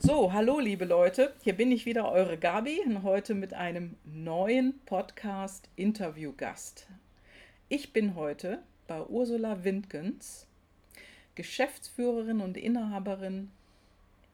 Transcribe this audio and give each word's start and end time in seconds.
So, 0.00 0.32
hallo 0.32 0.60
liebe 0.60 0.84
Leute, 0.84 1.34
hier 1.42 1.54
bin 1.54 1.72
ich 1.72 1.84
wieder, 1.84 2.12
eure 2.12 2.38
Gabi, 2.38 2.80
und 2.86 3.02
heute 3.02 3.34
mit 3.34 3.52
einem 3.52 3.96
neuen 4.04 4.78
Podcast-Interview-Gast. 4.86 6.86
Ich 7.68 7.92
bin 7.92 8.14
heute 8.14 8.62
bei 8.86 9.02
Ursula 9.02 9.64
Windgens, 9.64 10.46
Geschäftsführerin 11.34 12.40
und 12.40 12.56
Inhaberin 12.56 13.50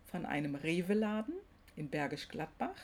von 0.05 0.27
einem 0.27 0.55
Rewe-Laden 0.55 1.33
in 1.77 1.89
Bergisch 1.89 2.29
Gladbach. 2.29 2.77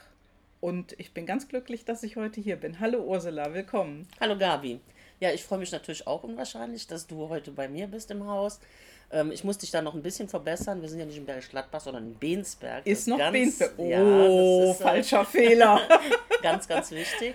Und 0.62 0.99
ich 0.99 1.12
bin 1.12 1.27
ganz 1.27 1.49
glücklich, 1.49 1.85
dass 1.85 2.03
ich 2.03 2.17
heute 2.17 2.41
hier 2.41 2.57
bin. 2.57 2.81
Hallo 2.81 3.03
Ursula, 3.03 3.53
willkommen. 3.53 4.09
Hallo 4.21 4.39
Gabi. 4.39 4.81
Ja, 5.21 5.31
ich 5.33 5.45
freue 5.45 5.59
mich 5.59 5.71
natürlich 5.71 6.07
auch 6.07 6.25
unwahrscheinlich, 6.25 6.87
dass 6.87 7.07
du 7.07 7.29
heute 7.29 7.51
bei 7.51 7.69
mir 7.69 7.89
bist 7.89 8.11
im 8.11 8.27
Haus. 8.27 8.59
Ähm, 9.13 9.33
ich 9.33 9.45
muss 9.45 9.59
dich 9.59 9.71
da 9.71 9.83
noch 9.83 9.95
ein 9.95 10.03
bisschen 10.03 10.29
verbessern. 10.29 10.81
Wir 10.81 10.89
sind 10.89 11.01
ja 11.01 11.07
nicht 11.07 11.19
in 11.19 11.27
Bergisch 11.27 11.51
Gladbach, 11.51 11.81
sondern 11.81 12.07
in 12.07 12.15
Bensberg. 12.15 12.87
Ist 12.87 13.09
noch 13.09 13.19
ganz, 13.19 13.33
Bensberg. 13.33 13.73
Oh, 13.77 13.89
ja, 13.89 14.71
ist, 14.71 14.80
äh, 14.80 14.83
falscher 14.83 15.25
Fehler. 15.25 15.80
ganz, 16.43 16.69
ganz 16.69 16.91
wichtig. 16.91 17.34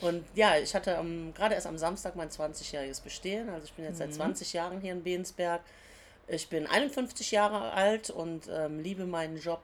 Und 0.00 0.24
ja, 0.34 0.58
ich 0.58 0.74
hatte 0.74 0.98
um, 1.00 1.32
gerade 1.32 1.54
erst 1.54 1.66
am 1.66 1.78
Samstag 1.78 2.14
mein 2.16 2.28
20-jähriges 2.28 3.02
Bestehen. 3.02 3.48
Also 3.48 3.64
ich 3.64 3.72
bin 3.72 3.84
jetzt 3.84 3.94
mhm. 3.94 3.98
seit 3.98 4.14
20 4.14 4.52
Jahren 4.52 4.80
hier 4.80 4.92
in 4.92 5.02
Bensberg. 5.02 5.62
Ich 6.26 6.48
bin 6.48 6.66
51 6.66 7.30
Jahre 7.30 7.72
alt 7.72 8.10
und 8.10 8.48
ähm, 8.50 8.80
liebe 8.80 9.06
meinen 9.06 9.38
Job. 9.38 9.62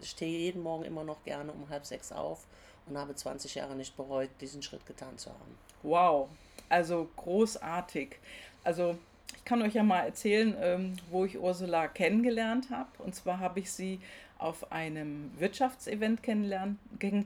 Ich 0.00 0.10
stehe 0.10 0.38
jeden 0.38 0.62
Morgen 0.62 0.84
immer 0.84 1.04
noch 1.04 1.22
gerne 1.24 1.52
um 1.52 1.68
halb 1.68 1.86
sechs 1.86 2.12
auf 2.12 2.44
und 2.86 2.98
habe 2.98 3.14
20 3.14 3.54
Jahre 3.54 3.74
nicht 3.74 3.96
bereut, 3.96 4.30
diesen 4.40 4.62
Schritt 4.62 4.84
getan 4.86 5.16
zu 5.16 5.30
haben. 5.30 5.58
Wow, 5.82 6.28
also 6.68 7.08
großartig. 7.16 8.16
Also 8.64 8.98
ich 9.36 9.44
kann 9.44 9.62
euch 9.62 9.74
ja 9.74 9.82
mal 9.82 10.00
erzählen, 10.00 10.54
ähm, 10.60 10.96
wo 11.10 11.24
ich 11.24 11.38
Ursula 11.38 11.88
kennengelernt 11.88 12.70
habe. 12.70 12.90
Und 12.98 13.14
zwar 13.14 13.40
habe 13.40 13.60
ich 13.60 13.70
sie 13.70 14.00
auf 14.38 14.72
einem 14.72 15.30
Wirtschaftsevent 15.38 16.22
kennengelernt, 16.22 16.78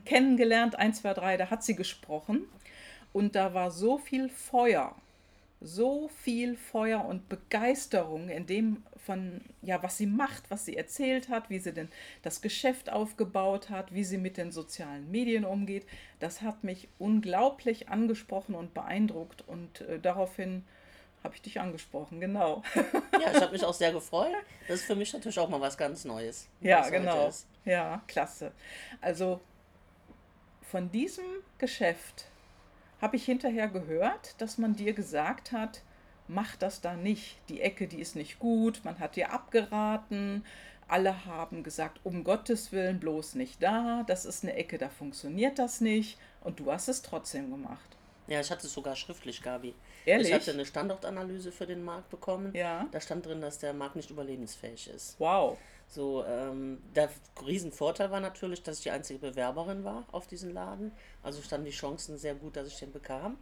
kennengelernt, 0.05 0.75
1, 0.75 1.01
2, 1.01 1.13
3, 1.13 1.37
da 1.37 1.49
hat 1.49 1.63
sie 1.63 1.75
gesprochen. 1.75 2.43
Und 3.13 3.35
da 3.35 3.53
war 3.53 3.71
so 3.71 3.97
viel 3.97 4.29
Feuer, 4.29 4.95
so 5.59 6.09
viel 6.23 6.55
Feuer 6.55 7.03
und 7.03 7.29
Begeisterung 7.29 8.29
in 8.29 8.45
dem 8.45 8.83
von, 9.07 9.41
ja, 9.61 9.81
was 9.81 9.97
sie 9.97 10.05
macht, 10.05 10.51
was 10.51 10.65
sie 10.65 10.75
erzählt 10.75 11.29
hat, 11.29 11.49
wie 11.49 11.59
sie 11.59 11.73
denn 11.73 11.87
das 12.23 12.41
Geschäft 12.41 12.91
aufgebaut 12.91 13.69
hat, 13.69 13.93
wie 13.93 14.03
sie 14.03 14.17
mit 14.17 14.35
den 14.35 14.51
sozialen 14.51 15.09
Medien 15.09 15.45
umgeht. 15.45 15.85
Das 16.19 16.41
hat 16.41 16.65
mich 16.65 16.89
unglaublich 16.99 17.87
angesprochen 17.87 18.53
und 18.53 18.73
beeindruckt 18.73 19.45
und 19.47 19.81
äh, 19.81 19.99
daraufhin 19.99 20.63
habe 21.27 21.35
ich 21.35 21.41
dich 21.41 21.59
angesprochen, 21.59 22.21
genau. 22.21 22.63
Ja, 23.19 23.31
ich 23.33 23.41
habe 23.41 23.51
mich 23.51 23.65
auch 23.65 23.73
sehr 23.73 23.91
gefreut. 23.91 24.31
Das 24.67 24.79
ist 24.79 24.85
für 24.85 24.95
mich 24.95 25.11
natürlich 25.11 25.37
auch 25.39 25.49
mal 25.49 25.59
was 25.59 25.77
ganz 25.77 26.05
Neues. 26.05 26.47
Ja, 26.61 26.87
genau. 26.89 27.29
Ja, 27.65 28.01
klasse. 28.07 28.53
Also 29.01 29.41
von 30.61 30.89
diesem 30.91 31.25
Geschäft 31.57 32.25
habe 33.01 33.17
ich 33.17 33.25
hinterher 33.25 33.67
gehört, 33.67 34.39
dass 34.39 34.57
man 34.57 34.75
dir 34.75 34.93
gesagt 34.93 35.51
hat, 35.51 35.81
mach 36.29 36.55
das 36.55 36.79
da 36.79 36.95
nicht. 36.95 37.37
Die 37.49 37.59
Ecke, 37.59 37.87
die 37.87 37.99
ist 37.99 38.15
nicht 38.15 38.39
gut, 38.39 38.81
man 38.85 38.99
hat 38.99 39.17
dir 39.17 39.33
abgeraten. 39.33 40.45
Alle 40.87 41.25
haben 41.25 41.63
gesagt, 41.63 41.99
um 42.05 42.23
Gottes 42.23 42.71
Willen 42.71 43.01
bloß 43.01 43.35
nicht 43.35 43.61
da. 43.61 44.03
Das 44.07 44.23
ist 44.23 44.43
eine 44.43 44.53
Ecke, 44.53 44.77
da 44.77 44.87
funktioniert 44.87 45.59
das 45.59 45.81
nicht. 45.81 46.17
Und 46.41 46.61
du 46.61 46.71
hast 46.71 46.87
es 46.87 47.01
trotzdem 47.01 47.51
gemacht. 47.51 47.96
Ja, 48.27 48.41
ich 48.41 48.51
hatte 48.51 48.67
es 48.67 48.73
sogar 48.73 48.95
schriftlich, 48.95 49.41
Gabi. 49.41 49.73
Ehrlich? 50.05 50.27
Ich 50.27 50.33
hatte 50.33 50.51
eine 50.51 50.65
Standortanalyse 50.65 51.51
für 51.51 51.65
den 51.65 51.83
Markt 51.83 52.09
bekommen. 52.09 52.53
Ja. 52.53 52.87
Da 52.91 52.99
stand 52.99 53.25
drin, 53.25 53.41
dass 53.41 53.59
der 53.59 53.73
Markt 53.73 53.95
nicht 53.95 54.09
überlebensfähig 54.09 54.89
ist. 54.89 55.15
Wow. 55.19 55.57
So, 55.87 56.25
ähm, 56.25 56.81
der 56.95 57.09
Riesenvorteil 57.45 58.11
war 58.11 58.19
natürlich, 58.19 58.61
dass 58.63 58.77
ich 58.77 58.83
die 58.83 58.91
einzige 58.91 59.19
Bewerberin 59.19 59.85
war 59.85 60.05
auf 60.11 60.27
diesen 60.27 60.53
Laden. 60.53 60.91
Also 61.23 61.41
standen 61.41 61.65
die 61.65 61.71
Chancen 61.71 62.17
sehr 62.17 62.35
gut, 62.35 62.57
dass 62.57 62.67
ich 62.67 62.77
den 62.77 62.91
bekam. 62.91 63.37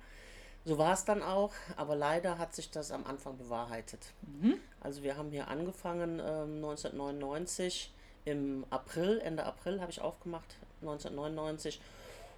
So 0.64 0.78
war 0.80 0.94
es 0.94 1.06
dann 1.06 1.22
auch, 1.22 1.54
aber 1.76 1.96
leider 1.96 2.40
hat 2.40 2.56
sich 2.56 2.72
das 2.72 2.92
am 2.92 3.06
Anfang 3.06 3.38
bewahrheitet. 3.38 4.00
Mhm. 4.22 4.60
Also 4.80 5.04
wir 5.04 5.16
haben 5.16 5.32
hier 5.32 5.48
angefangen 5.48 6.20
ähm, 6.20 6.56
1999, 6.56 7.94
im 8.26 8.66
April, 8.72 9.20
Ende 9.20 9.44
April 9.44 9.80
habe 9.80 9.92
ich 9.92 10.02
aufgemacht, 10.02 10.56
1999 10.82 11.80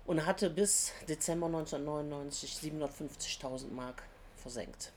und 0.07 0.25
hatte 0.25 0.49
bis 0.49 0.93
Dezember 1.07 1.45
1999 1.47 2.53
750.000 2.53 3.71
Mark 3.71 4.01
versenkt. 4.37 4.91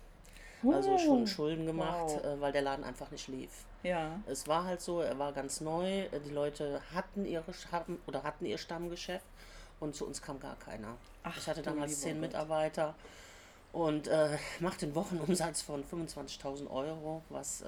Also 0.62 0.98
schon 0.98 1.26
Schulden 1.26 1.66
gemacht, 1.66 2.10
wow. 2.10 2.24
äh, 2.24 2.40
weil 2.40 2.52
der 2.52 2.62
Laden 2.62 2.84
einfach 2.84 3.10
nicht 3.10 3.28
lief. 3.28 3.50
Ja. 3.82 4.20
Es 4.26 4.46
war 4.46 4.64
halt 4.64 4.80
so, 4.80 5.00
er 5.00 5.18
war 5.18 5.32
ganz 5.32 5.60
neu, 5.60 6.02
äh, 6.02 6.20
die 6.24 6.30
Leute 6.30 6.82
hatten 6.94 7.24
ihre 7.24 7.52
haben, 7.72 7.98
oder 8.06 8.22
hatten 8.22 8.44
ihr 8.44 8.58
Stammgeschäft 8.58 9.24
und 9.80 9.96
zu 9.96 10.06
uns 10.06 10.20
kam 10.20 10.38
gar 10.38 10.56
keiner. 10.56 10.96
Ach, 11.22 11.36
ich 11.36 11.46
hatte 11.46 11.62
damals 11.62 12.00
zehn 12.00 12.20
Mitarbeiter 12.20 12.94
und 13.72 14.08
äh, 14.08 14.36
machte 14.60 14.86
einen 14.86 14.94
Wochenumsatz 14.94 15.62
von 15.62 15.82
25.000 15.82 16.70
Euro, 16.70 17.22
was 17.30 17.62
äh, 17.62 17.66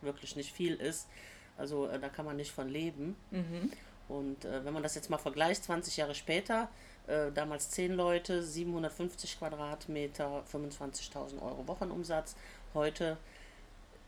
wirklich 0.00 0.34
nicht 0.34 0.52
viel 0.52 0.74
ist. 0.74 1.08
Also 1.58 1.86
äh, 1.88 1.98
da 2.00 2.08
kann 2.08 2.24
man 2.24 2.36
nicht 2.36 2.52
von 2.52 2.68
leben. 2.68 3.14
Mhm. 3.30 3.70
Und 4.08 4.44
äh, 4.44 4.64
wenn 4.64 4.74
man 4.74 4.82
das 4.82 4.94
jetzt 4.94 5.10
mal 5.10 5.18
vergleicht, 5.18 5.64
20 5.64 5.96
Jahre 5.96 6.14
später, 6.14 6.68
äh, 7.06 7.32
damals 7.32 7.70
10 7.70 7.92
Leute, 7.92 8.42
750 8.42 9.38
Quadratmeter, 9.38 10.44
25.000 10.52 11.42
Euro 11.42 11.66
Wochenumsatz. 11.66 12.36
Heute 12.74 13.16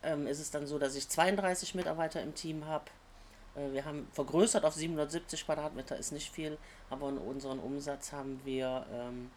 ähm, 0.03 0.27
ist 0.27 0.41
es 0.41 0.51
dann 0.51 0.67
so, 0.67 0.79
dass 0.79 0.95
ich 0.95 1.09
32 1.09 1.75
Mitarbeiter 1.75 2.23
im 2.23 2.35
Team 2.35 2.67
habe. 2.67 2.85
Äh, 3.57 3.73
wir 3.73 3.85
haben 3.85 4.09
vergrößert 4.13 4.65
auf 4.65 4.75
770 4.75 5.45
Quadratmeter, 5.45 5.97
ist 5.97 6.13
nicht 6.13 6.31
viel, 6.31 6.59
aber 6.91 7.09
in 7.09 7.19
unseren 7.19 7.59
Umsatz 7.59 8.13
haben 8.13 8.41
wir 8.45 8.87
ähm, 8.93 9.31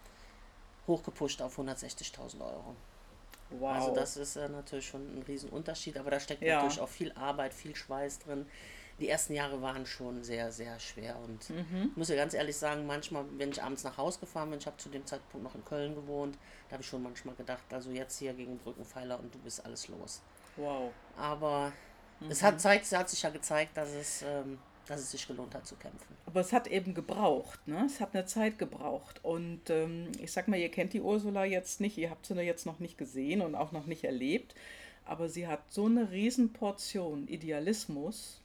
hochgepusht 0.86 1.42
auf 1.42 1.58
160.000 1.58 2.42
Euro. 2.42 2.76
Wow. 3.50 3.76
Also 3.76 3.96
das 3.96 4.18
ist 4.18 4.36
äh, 4.36 4.50
natürlich 4.50 4.88
schon 4.88 5.02
ein 5.02 5.24
Riesenunterschied, 5.24 5.98
aber 5.98 6.12
da 6.12 6.20
steckt 6.20 6.42
ja. 6.42 6.58
natürlich 6.58 6.82
auch 6.82 6.90
viel 6.90 7.12
Arbeit, 7.14 7.54
viel 7.54 7.76
Schweiß 7.76 8.20
drin 8.20 8.46
die 9.00 9.10
ersten 9.10 9.34
Jahre 9.34 9.62
waren 9.62 9.86
schon 9.86 10.24
sehr, 10.24 10.52
sehr 10.52 10.80
schwer. 10.80 11.18
Und 11.20 11.50
mhm. 11.50 11.90
ich 11.92 11.98
muss 11.98 12.10
ja 12.10 12.16
ganz 12.16 12.34
ehrlich 12.34 12.56
sagen, 12.56 12.86
manchmal, 12.88 13.26
wenn 13.38 13.52
ich 13.52 13.62
abends 13.62 13.84
nach 13.84 13.98
Hause 13.98 14.20
gefahren 14.20 14.50
bin, 14.50 14.60
ich 14.60 14.66
habe 14.66 14.78
zu 14.78 14.90
dem 14.90 15.06
Zeitpunkt 15.06 15.44
noch 15.44 15.56
in 15.56 15.64
Köln 15.64 15.96
gewohnt, 15.96 16.38
da 16.68 16.74
habe 16.74 16.84
ich 16.84 16.90
schon 16.90 17.04
manchmal 17.04 17.36
gedacht, 17.36 17.64
also 17.72 17.92
jetzt 17.92 18.18
hier 18.18 18.34
gegen 18.34 18.58
Brückenpfeiler 18.58 19.20
und 19.20 19.34
du 19.34 19.40
bist 19.40 19.64
alles 19.66 19.88
los. 19.88 20.22
Wow. 20.56 20.92
Aber 21.16 21.72
mhm. 22.20 22.32
es 22.32 22.42
hat, 22.42 22.60
zeigt, 22.60 22.86
es 22.86 22.94
hat 22.94 23.10
sich 23.10 23.22
ja 23.22 23.30
gezeigt, 23.30 23.78
dass 23.78 23.90
es, 23.94 24.24
ähm, 24.24 24.58
dass 24.88 25.02
es 25.02 25.12
sich 25.12 25.28
gelohnt 25.28 25.54
hat 25.54 25.68
zu 25.68 25.76
kämpfen. 25.76 26.18
Aber 26.26 26.42
es 26.42 26.52
hat 26.52 26.68
eben 26.68 26.96
gebraucht, 26.96 27.68
ne? 27.68 27.84
Es 27.86 28.00
hat 28.00 28.16
eine 28.16 28.26
Zeit 28.26 28.58
gebraucht. 28.58 29.24
Und 29.24 29.70
ähm, 29.70 30.12
ich 30.20 30.32
sag 30.32 30.48
mal, 30.48 30.58
ihr 30.58 30.72
kennt 30.72 30.94
die 30.94 31.02
Ursula 31.02 31.46
jetzt 31.46 31.82
nicht, 31.82 31.98
ihr 32.00 32.10
habt 32.10 32.26
sie 32.26 32.34
jetzt 32.42 32.66
noch 32.66 32.80
nicht 32.80 32.98
gesehen 32.98 33.42
und 33.42 33.54
auch 33.54 33.72
noch 33.72 33.86
nicht 33.86 34.04
erlebt. 34.04 34.56
Aber 35.06 35.30
sie 35.30 35.48
hat 35.48 35.72
so 35.72 35.86
eine 35.86 36.12
Riesenportion 36.12 37.28
Idealismus 37.28 38.42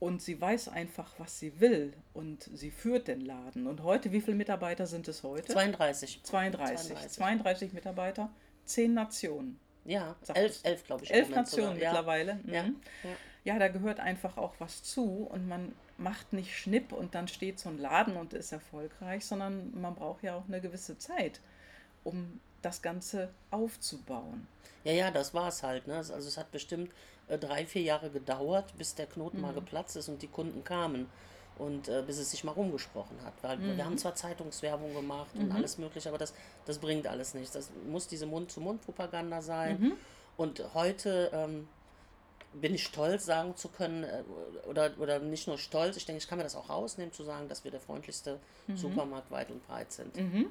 und 0.00 0.20
sie 0.22 0.40
weiß 0.40 0.68
einfach, 0.68 1.14
was 1.18 1.38
sie 1.38 1.60
will 1.60 1.94
und 2.12 2.50
sie 2.52 2.70
führt 2.70 3.08
den 3.08 3.20
Laden. 3.20 3.66
Und 3.66 3.82
heute, 3.82 4.12
wie 4.12 4.20
viele 4.20 4.36
Mitarbeiter 4.36 4.86
sind 4.86 5.08
es 5.08 5.22
heute? 5.22 5.52
32. 5.52 6.22
32. 6.22 6.88
32, 6.88 7.10
32 7.12 7.72
Mitarbeiter, 7.72 8.30
zehn 8.64 8.94
Nationen. 8.94 9.58
Ja, 9.84 10.16
elf, 10.34 10.60
elf 10.62 10.84
glaube 10.84 11.04
ich. 11.04 11.12
Elf 11.12 11.28
Nationen 11.28 11.74
sogar. 11.74 11.92
mittlerweile. 11.92 12.34
Mhm. 12.44 12.52
Ja. 12.52 12.64
Ja. 12.64 12.74
ja, 13.44 13.58
da 13.58 13.68
gehört 13.68 14.00
einfach 14.00 14.36
auch 14.36 14.54
was 14.58 14.82
zu 14.82 15.26
und 15.30 15.46
man 15.46 15.74
macht 15.98 16.32
nicht 16.32 16.56
Schnipp 16.56 16.92
und 16.92 17.14
dann 17.14 17.28
steht 17.28 17.58
so 17.58 17.68
ein 17.68 17.78
Laden 17.78 18.16
und 18.16 18.32
ist 18.32 18.52
erfolgreich, 18.52 19.24
sondern 19.24 19.78
man 19.80 19.94
braucht 19.94 20.22
ja 20.22 20.34
auch 20.34 20.46
eine 20.48 20.60
gewisse 20.60 20.98
Zeit, 20.98 21.40
um 22.04 22.40
das 22.62 22.82
Ganze 22.82 23.28
aufzubauen. 23.50 24.46
Ja, 24.84 24.92
ja, 24.92 25.10
das 25.10 25.34
war 25.34 25.48
es 25.48 25.62
halt. 25.62 25.86
Ne? 25.86 25.96
Also 25.96 26.14
es 26.14 26.36
hat 26.36 26.50
bestimmt 26.52 26.92
äh, 27.28 27.38
drei, 27.38 27.66
vier 27.66 27.82
Jahre 27.82 28.10
gedauert, 28.10 28.76
bis 28.78 28.94
der 28.94 29.06
Knoten 29.06 29.38
mhm. 29.38 29.42
mal 29.42 29.54
geplatzt 29.54 29.96
ist 29.96 30.08
und 30.08 30.22
die 30.22 30.28
Kunden 30.28 30.64
kamen 30.64 31.08
und 31.58 31.88
äh, 31.88 32.02
bis 32.06 32.18
es 32.18 32.30
sich 32.30 32.44
mal 32.44 32.52
rumgesprochen 32.52 33.16
hat. 33.24 33.34
Weil 33.42 33.58
mhm. 33.58 33.76
wir 33.76 33.84
haben 33.84 33.98
zwar 33.98 34.14
Zeitungswerbung 34.14 34.94
gemacht 34.94 35.34
mhm. 35.34 35.44
und 35.44 35.52
alles 35.52 35.78
mögliche, 35.78 36.08
aber 36.08 36.18
das, 36.18 36.34
das 36.66 36.78
bringt 36.78 37.06
alles 37.06 37.34
nichts. 37.34 37.52
Das 37.52 37.70
muss 37.90 38.08
diese 38.08 38.26
Mund-zu-Mund-Propaganda 38.26 39.42
sein. 39.42 39.80
Mhm. 39.80 39.92
Und 40.36 40.74
heute 40.74 41.30
ähm, 41.32 41.68
bin 42.60 42.74
ich 42.74 42.84
stolz, 42.84 43.26
sagen 43.26 43.56
zu 43.56 43.68
können, 43.68 44.04
äh, 44.04 44.22
oder, 44.66 44.92
oder 44.98 45.18
nicht 45.18 45.46
nur 45.46 45.58
stolz, 45.58 45.96
ich 45.96 46.06
denke, 46.06 46.22
ich 46.22 46.28
kann 46.28 46.38
mir 46.38 46.44
das 46.44 46.56
auch 46.56 46.70
rausnehmen, 46.70 47.12
zu 47.12 47.24
sagen, 47.24 47.48
dass 47.48 47.64
wir 47.64 47.70
der 47.70 47.80
freundlichste 47.80 48.38
mhm. 48.66 48.76
Supermarkt 48.76 49.30
weit 49.30 49.50
und 49.50 49.66
breit 49.66 49.92
sind. 49.92 50.16
Mhm. 50.16 50.46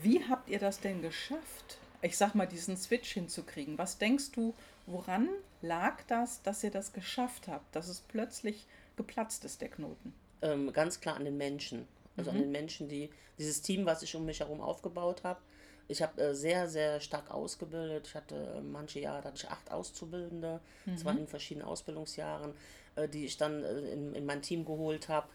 Wie 0.00 0.24
habt 0.28 0.48
ihr 0.48 0.58
das 0.58 0.80
denn 0.80 1.02
geschafft? 1.02 1.78
Ich 2.00 2.16
sag 2.16 2.34
mal, 2.34 2.46
diesen 2.46 2.76
Switch 2.76 3.12
hinzukriegen. 3.12 3.76
Was 3.76 3.98
denkst 3.98 4.30
du, 4.32 4.54
woran 4.86 5.28
lag 5.62 6.02
das, 6.06 6.42
dass 6.42 6.62
ihr 6.62 6.70
das 6.70 6.92
geschafft 6.92 7.48
habt, 7.48 7.74
dass 7.74 7.88
es 7.88 8.00
plötzlich 8.00 8.66
geplatzt 8.96 9.44
ist, 9.44 9.60
der 9.60 9.68
Knoten? 9.68 10.14
Ähm, 10.42 10.72
ganz 10.72 11.00
klar 11.00 11.16
an 11.16 11.24
den 11.24 11.36
Menschen. 11.36 11.88
Also 12.16 12.30
mhm. 12.30 12.36
an 12.36 12.42
den 12.44 12.52
Menschen, 12.52 12.88
die 12.88 13.10
dieses 13.38 13.62
Team, 13.62 13.86
was 13.86 14.02
ich 14.02 14.14
um 14.14 14.24
mich 14.24 14.40
herum 14.40 14.60
aufgebaut 14.60 15.24
habe, 15.24 15.40
Ich 15.88 16.02
habe 16.02 16.20
äh, 16.20 16.34
sehr, 16.34 16.68
sehr 16.68 17.00
stark 17.00 17.30
ausgebildet. 17.30 18.06
Ich 18.06 18.14
hatte 18.14 18.34
äh, 18.58 18.60
manche 18.60 19.00
Jahre 19.00 19.24
hatte 19.24 19.36
ich 19.36 19.48
acht 19.48 19.72
Auszubildende, 19.72 20.60
mhm. 20.84 20.96
zwar 20.98 21.18
in 21.18 21.26
verschiedenen 21.26 21.66
Ausbildungsjahren, 21.66 22.52
äh, 22.96 23.08
die 23.08 23.24
ich 23.24 23.38
dann 23.38 23.64
äh, 23.64 23.78
in, 23.92 24.14
in 24.14 24.26
mein 24.26 24.42
Team 24.42 24.64
geholt 24.64 25.08
habe. 25.08 25.28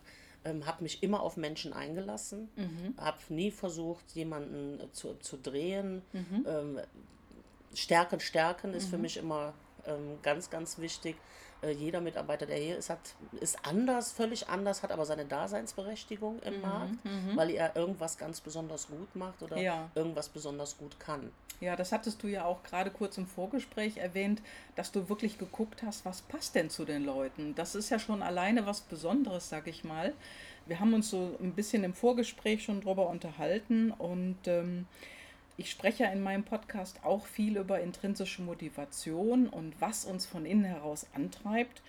Ähm, 0.46 0.66
habe 0.66 0.84
mich 0.84 1.02
immer 1.02 1.22
auf 1.22 1.38
Menschen 1.38 1.72
eingelassen, 1.74 2.50
mhm. 2.56 2.96
habe 2.98 3.18
nie 3.30 3.50
versucht, 3.50 4.12
jemanden 4.14 4.80
äh, 4.80 4.92
zu, 4.92 5.16
zu 5.16 5.38
drehen. 5.38 6.02
Mhm. 6.12 6.46
Ähm, 6.48 6.80
stärken, 7.74 8.20
stärken 8.20 8.74
ist 8.74 8.90
für 8.90 8.98
mhm. 8.98 9.02
mich 9.04 9.18
immer 9.18 9.54
ähm, 9.88 10.20
ganz, 10.22 10.50
ganz 10.50 10.78
wichtig. 10.78 11.16
Äh, 11.64 11.72
jeder 11.72 12.02
Mitarbeiter, 12.02 12.46
der 12.46 12.58
hier 12.58 12.78
ist, 12.78 12.90
hat, 12.90 13.00
ist 13.40 13.58
anders, 13.66 14.12
völlig 14.12 14.50
anders, 14.50 14.84
hat 14.84 14.92
aber 14.92 15.06
seine 15.06 15.26
Daseinsberechtigung 15.26 16.40
im 16.40 16.56
mhm, 16.56 16.62
Markt, 16.62 17.06
mhm. 17.06 17.36
weil 17.36 17.52
er 17.52 17.76
irgendwas 17.76 18.18
ganz 18.18 18.42
besonders 18.42 18.88
gut 18.88 19.16
macht 19.16 19.42
oder 19.42 19.58
ja. 19.58 19.90
irgendwas 19.96 20.30
besonders 20.30 20.78
gut 20.78 21.00
kann. 21.00 21.32
Ja, 21.62 21.76
das 21.76 21.92
hattest 21.94 22.22
du 22.24 22.28
ja 22.28 22.44
auch 22.44 22.62
gerade 22.64 22.92
kurz 22.92 23.18
im 23.18 23.26
Vorgespräch 23.26 23.98
erwähnt, 23.98 24.42
dass 24.76 24.92
du 24.92 25.08
wirklich 25.08 25.38
geguckt 25.38 25.84
hast, 25.84 26.04
was 26.04 26.22
passt 26.22 26.56
denn 26.56 26.70
zu 26.70 26.84
den 26.84 27.06
Leuten. 27.06 27.56
Das 27.56 27.76
ist 27.76 27.90
ja 27.90 28.00
schon 28.00 28.22
alleine 28.22 28.66
was 28.66 28.82
Besonderes, 28.82 29.50
sag 29.50 29.68
ich 29.68 29.84
mal. 29.84 30.14
Wir 30.66 30.80
haben 30.80 30.94
uns 30.94 31.10
so 31.10 31.38
ein 31.42 31.54
bisschen 31.54 31.84
im 31.84 31.94
Vorgespräch 31.94 32.64
schon 32.64 32.82
drüber 32.82 33.08
unterhalten 33.08 33.92
und 33.92 34.40
ähm, 34.48 34.88
ich 35.58 35.70
spreche 35.70 36.04
ja 36.04 36.10
in 36.10 36.22
meinem 36.22 36.44
Podcast 36.44 37.04
auch 37.04 37.26
viel 37.26 37.58
über 37.58 37.80
intrinsische 37.80 38.42
Motivation 38.42 39.48
und 39.48 39.80
was 39.80 40.06
uns 40.06 40.26
von 40.26 40.46
innen 40.46 40.66
heraus 40.66 41.06
antreibt. 41.14 41.82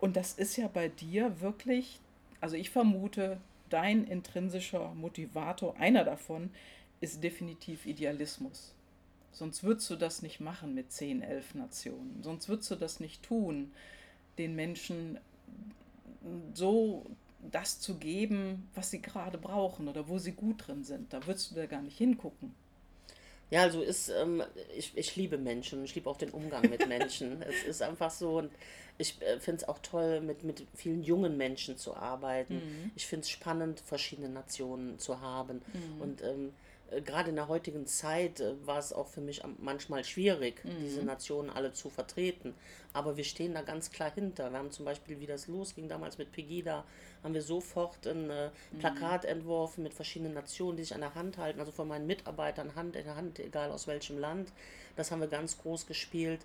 Und 0.00 0.16
das 0.16 0.32
ist 0.32 0.56
ja 0.56 0.68
bei 0.68 0.88
dir 0.88 1.40
wirklich, 1.40 2.00
also 2.40 2.56
ich 2.56 2.70
vermute, 2.70 3.38
dein 3.68 4.04
intrinsischer 4.04 4.94
Motivator, 4.94 5.76
einer 5.78 6.04
davon, 6.04 6.50
ist 7.00 7.22
definitiv 7.22 7.84
Idealismus. 7.84 8.74
Sonst 9.32 9.62
würdest 9.62 9.90
du 9.90 9.96
das 9.96 10.22
nicht 10.22 10.40
machen 10.40 10.74
mit 10.74 10.90
10, 10.90 11.22
11 11.22 11.54
Nationen. 11.54 12.20
Sonst 12.22 12.48
würdest 12.48 12.70
du 12.70 12.76
das 12.76 13.00
nicht 13.00 13.22
tun, 13.22 13.70
den 14.38 14.56
Menschen 14.56 15.18
so 16.54 17.04
das 17.52 17.78
zu 17.78 17.96
geben, 17.96 18.68
was 18.74 18.90
sie 18.90 19.00
gerade 19.00 19.38
brauchen 19.38 19.88
oder 19.88 20.08
wo 20.08 20.18
sie 20.18 20.32
gut 20.32 20.66
drin 20.66 20.84
sind. 20.84 21.12
Da 21.12 21.26
würdest 21.26 21.50
du 21.50 21.54
da 21.54 21.66
gar 21.66 21.82
nicht 21.82 21.98
hingucken. 21.98 22.54
Ja, 23.50 23.62
also 23.62 23.82
ist, 23.82 24.10
ähm, 24.10 24.42
ich, 24.76 24.92
ich 24.96 25.16
liebe 25.16 25.38
Menschen, 25.38 25.84
ich 25.84 25.94
liebe 25.94 26.08
auch 26.10 26.18
den 26.18 26.30
Umgang 26.30 26.68
mit 26.68 26.86
Menschen. 26.88 27.42
es 27.42 27.62
ist 27.64 27.82
einfach 27.82 28.10
so 28.10 28.38
und 28.38 28.50
ich 28.98 29.20
äh, 29.22 29.38
finde 29.40 29.62
es 29.62 29.68
auch 29.68 29.78
toll, 29.78 30.20
mit, 30.20 30.42
mit 30.42 30.66
vielen 30.74 31.02
jungen 31.02 31.36
Menschen 31.36 31.76
zu 31.76 31.94
arbeiten. 31.96 32.56
Mhm. 32.56 32.90
Ich 32.96 33.06
finde 33.06 33.22
es 33.22 33.30
spannend, 33.30 33.80
verschiedene 33.80 34.28
Nationen 34.28 34.98
zu 34.98 35.20
haben. 35.20 35.62
Mhm. 35.72 36.00
Und 36.00 36.22
ähm, 36.22 36.48
äh, 36.48 36.50
gerade 37.04 37.30
in 37.30 37.36
der 37.36 37.48
heutigen 37.48 37.86
Zeit 37.86 38.40
äh, 38.40 38.54
war 38.66 38.78
es 38.78 38.92
auch 38.92 39.08
für 39.08 39.20
mich 39.20 39.42
manchmal 39.58 40.04
schwierig, 40.04 40.64
mhm. 40.64 40.78
diese 40.80 41.02
Nationen 41.02 41.50
alle 41.50 41.72
zu 41.72 41.90
vertreten. 41.90 42.54
Aber 42.92 43.16
wir 43.16 43.24
stehen 43.24 43.54
da 43.54 43.62
ganz 43.62 43.90
klar 43.90 44.10
hinter. 44.12 44.50
Wir 44.50 44.58
haben 44.58 44.70
zum 44.70 44.84
Beispiel, 44.84 45.20
wie 45.20 45.26
das 45.26 45.46
losging 45.46 45.88
damals 45.88 46.18
mit 46.18 46.32
Pegida, 46.32 46.84
haben 47.22 47.34
wir 47.34 47.42
sofort 47.42 48.06
ein 48.06 48.30
äh, 48.30 48.50
mhm. 48.72 48.78
Plakat 48.78 49.24
entworfen 49.24 49.82
mit 49.82 49.94
verschiedenen 49.94 50.34
Nationen, 50.34 50.76
die 50.76 50.84
sich 50.84 50.94
an 50.94 51.02
der 51.02 51.14
Hand 51.14 51.38
halten, 51.38 51.60
also 51.60 51.72
von 51.72 51.88
meinen 51.88 52.06
Mitarbeitern 52.06 52.74
Hand 52.74 52.96
in 52.96 53.14
Hand, 53.14 53.38
egal 53.38 53.70
aus 53.70 53.86
welchem 53.86 54.18
Land. 54.18 54.52
Das 54.96 55.10
haben 55.10 55.20
wir 55.20 55.28
ganz 55.28 55.58
groß 55.58 55.86
gespielt. 55.86 56.40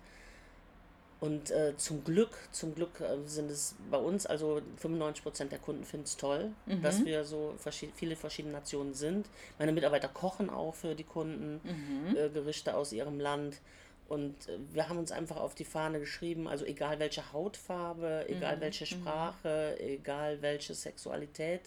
Und 1.20 1.50
äh, 1.50 1.76
zum 1.76 2.04
Glück, 2.04 2.30
zum 2.50 2.74
Glück 2.74 3.00
äh, 3.00 3.16
sind 3.26 3.50
es 3.50 3.76
bei 3.90 3.96
uns, 3.96 4.26
also 4.26 4.60
95 4.76 5.22
Prozent 5.22 5.52
der 5.52 5.58
Kunden 5.58 5.84
finden 5.84 6.04
es 6.04 6.16
toll, 6.16 6.50
mhm. 6.66 6.82
dass 6.82 7.04
wir 7.04 7.24
so 7.24 7.54
verschied 7.56 7.92
viele 7.94 8.16
verschiedene 8.16 8.52
Nationen 8.52 8.94
sind. 8.94 9.26
Meine 9.58 9.72
Mitarbeiter 9.72 10.08
kochen 10.08 10.50
auch 10.50 10.74
für 10.74 10.94
die 10.94 11.04
Kunden 11.04 11.60
mhm. 11.62 12.16
äh, 12.16 12.28
Gerichte 12.28 12.76
aus 12.76 12.92
ihrem 12.92 13.20
Land. 13.20 13.60
Und 14.08 14.48
äh, 14.48 14.58
wir 14.72 14.88
haben 14.88 14.98
uns 14.98 15.12
einfach 15.12 15.36
auf 15.36 15.54
die 15.54 15.64
Fahne 15.64 15.98
geschrieben, 16.00 16.46
also 16.46 16.64
egal 16.64 16.98
welche 16.98 17.32
Hautfarbe, 17.32 18.26
egal 18.28 18.56
mhm. 18.56 18.60
welche 18.60 18.84
mhm. 18.84 19.00
Sprache, 19.00 19.78
egal 19.80 20.42
welche 20.42 20.74
Sexualität, 20.74 21.62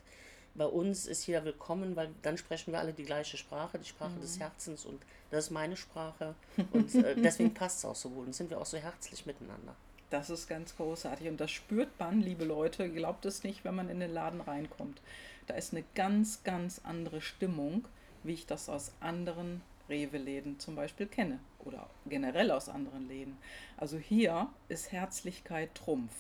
bei 0.57 0.65
uns 0.65 1.05
ist 1.05 1.27
jeder 1.27 1.45
willkommen, 1.45 1.95
weil 1.95 2.09
dann 2.23 2.37
sprechen 2.37 2.73
wir 2.73 2.79
alle 2.79 2.93
die 2.93 3.03
gleiche 3.03 3.37
Sprache, 3.37 3.77
die 3.77 3.87
Sprache 3.87 4.15
mhm. 4.15 4.21
des 4.21 4.39
Herzens 4.39 4.85
und 4.85 5.01
das 5.29 5.45
ist 5.45 5.51
meine 5.51 5.77
Sprache 5.77 6.35
und 6.71 6.93
äh, 6.95 7.15
deswegen 7.21 7.53
passt 7.53 7.79
es 7.79 7.85
auch 7.85 7.95
so 7.95 8.09
gut 8.09 8.25
und 8.27 8.33
sind 8.33 8.49
wir 8.49 8.59
auch 8.59 8.65
so 8.65 8.77
herzlich 8.77 9.25
miteinander. 9.25 9.75
Das 10.09 10.29
ist 10.29 10.47
ganz 10.47 10.75
großartig 10.75 11.27
und 11.27 11.39
das 11.39 11.51
spürt 11.51 11.89
man, 11.99 12.21
liebe 12.21 12.45
Leute, 12.45 12.89
glaubt 12.89 13.25
es 13.25 13.43
nicht, 13.43 13.65
wenn 13.65 13.75
man 13.75 13.89
in 13.89 13.99
den 13.99 14.13
Laden 14.13 14.41
reinkommt. 14.41 15.01
Da 15.47 15.53
ist 15.53 15.73
eine 15.73 15.83
ganz, 15.95 16.43
ganz 16.43 16.81
andere 16.83 17.21
Stimmung, 17.21 17.85
wie 18.23 18.33
ich 18.33 18.45
das 18.45 18.69
aus 18.69 18.93
anderen 18.99 19.61
Rewe-Läden 19.89 20.59
zum 20.59 20.75
Beispiel 20.75 21.07
kenne 21.07 21.39
oder 21.65 21.89
generell 22.05 22.51
aus 22.51 22.69
anderen 22.69 23.07
Läden. 23.07 23.37
Also 23.77 23.97
hier 23.97 24.49
ist 24.69 24.91
Herzlichkeit 24.91 25.75
Trumpf. 25.75 26.13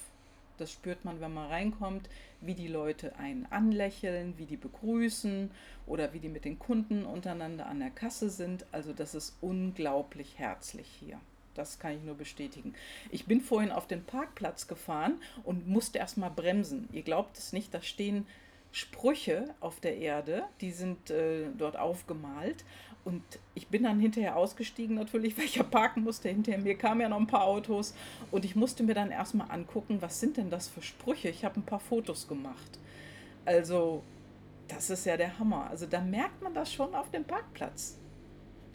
Das 0.57 0.71
spürt 0.71 1.05
man, 1.05 1.21
wenn 1.21 1.33
man 1.33 1.47
reinkommt, 1.47 2.09
wie 2.41 2.53
die 2.53 2.67
Leute 2.67 3.15
einen 3.17 3.45
anlächeln, 3.49 4.33
wie 4.37 4.45
die 4.45 4.57
begrüßen 4.57 5.51
oder 5.85 6.13
wie 6.13 6.19
die 6.19 6.29
mit 6.29 6.45
den 6.45 6.59
Kunden 6.59 7.05
untereinander 7.05 7.67
an 7.67 7.79
der 7.79 7.89
Kasse 7.89 8.29
sind. 8.29 8.65
Also 8.71 8.93
das 8.93 9.15
ist 9.15 9.37
unglaublich 9.41 10.37
herzlich 10.37 10.87
hier. 10.99 11.19
Das 11.55 11.79
kann 11.79 11.97
ich 11.97 12.03
nur 12.03 12.15
bestätigen. 12.15 12.75
Ich 13.09 13.25
bin 13.25 13.41
vorhin 13.41 13.71
auf 13.71 13.87
den 13.87 14.03
Parkplatz 14.03 14.67
gefahren 14.67 15.19
und 15.43 15.67
musste 15.67 15.97
erstmal 15.97 16.29
bremsen. 16.29 16.87
Ihr 16.91 17.01
glaubt 17.01 17.37
es 17.37 17.51
nicht, 17.51 17.73
da 17.73 17.81
stehen 17.81 18.27
Sprüche 18.71 19.55
auf 19.59 19.79
der 19.79 19.97
Erde, 19.97 20.43
die 20.61 20.71
sind 20.71 21.09
äh, 21.09 21.47
dort 21.57 21.77
aufgemalt. 21.77 22.63
Und 23.07 23.23
ich 23.55 23.69
bin 23.69 23.83
dann 23.83 24.01
hinterher 24.01 24.35
ausgestiegen, 24.35 24.97
natürlich, 24.97 25.37
weil 25.37 25.45
ich 25.45 25.55
ja 25.55 25.63
parken 25.63 26.03
musste. 26.03 26.27
Hinter 26.27 26.57
mir 26.57 26.77
kamen 26.77 26.99
ja 26.99 27.07
noch 27.07 27.21
ein 27.21 27.25
paar 27.25 27.45
Autos. 27.45 27.93
Und 28.31 28.43
ich 28.43 28.57
musste 28.57 28.83
mir 28.83 28.93
dann 28.93 29.11
erstmal 29.11 29.49
angucken, 29.49 30.01
was 30.01 30.19
sind 30.19 30.35
denn 30.35 30.49
das 30.49 30.67
für 30.67 30.81
Sprüche? 30.81 31.29
Ich 31.29 31.45
habe 31.45 31.57
ein 31.57 31.63
paar 31.63 31.79
Fotos 31.79 32.27
gemacht. 32.27 32.79
Also, 33.45 34.03
das 34.67 34.89
ist 34.89 35.05
ja 35.05 35.15
der 35.15 35.39
Hammer. 35.39 35.69
Also, 35.69 35.85
da 35.85 36.01
merkt 36.01 36.41
man 36.43 36.53
das 36.53 36.73
schon 36.73 36.93
auf 36.93 37.09
dem 37.09 37.23
Parkplatz. 37.23 37.97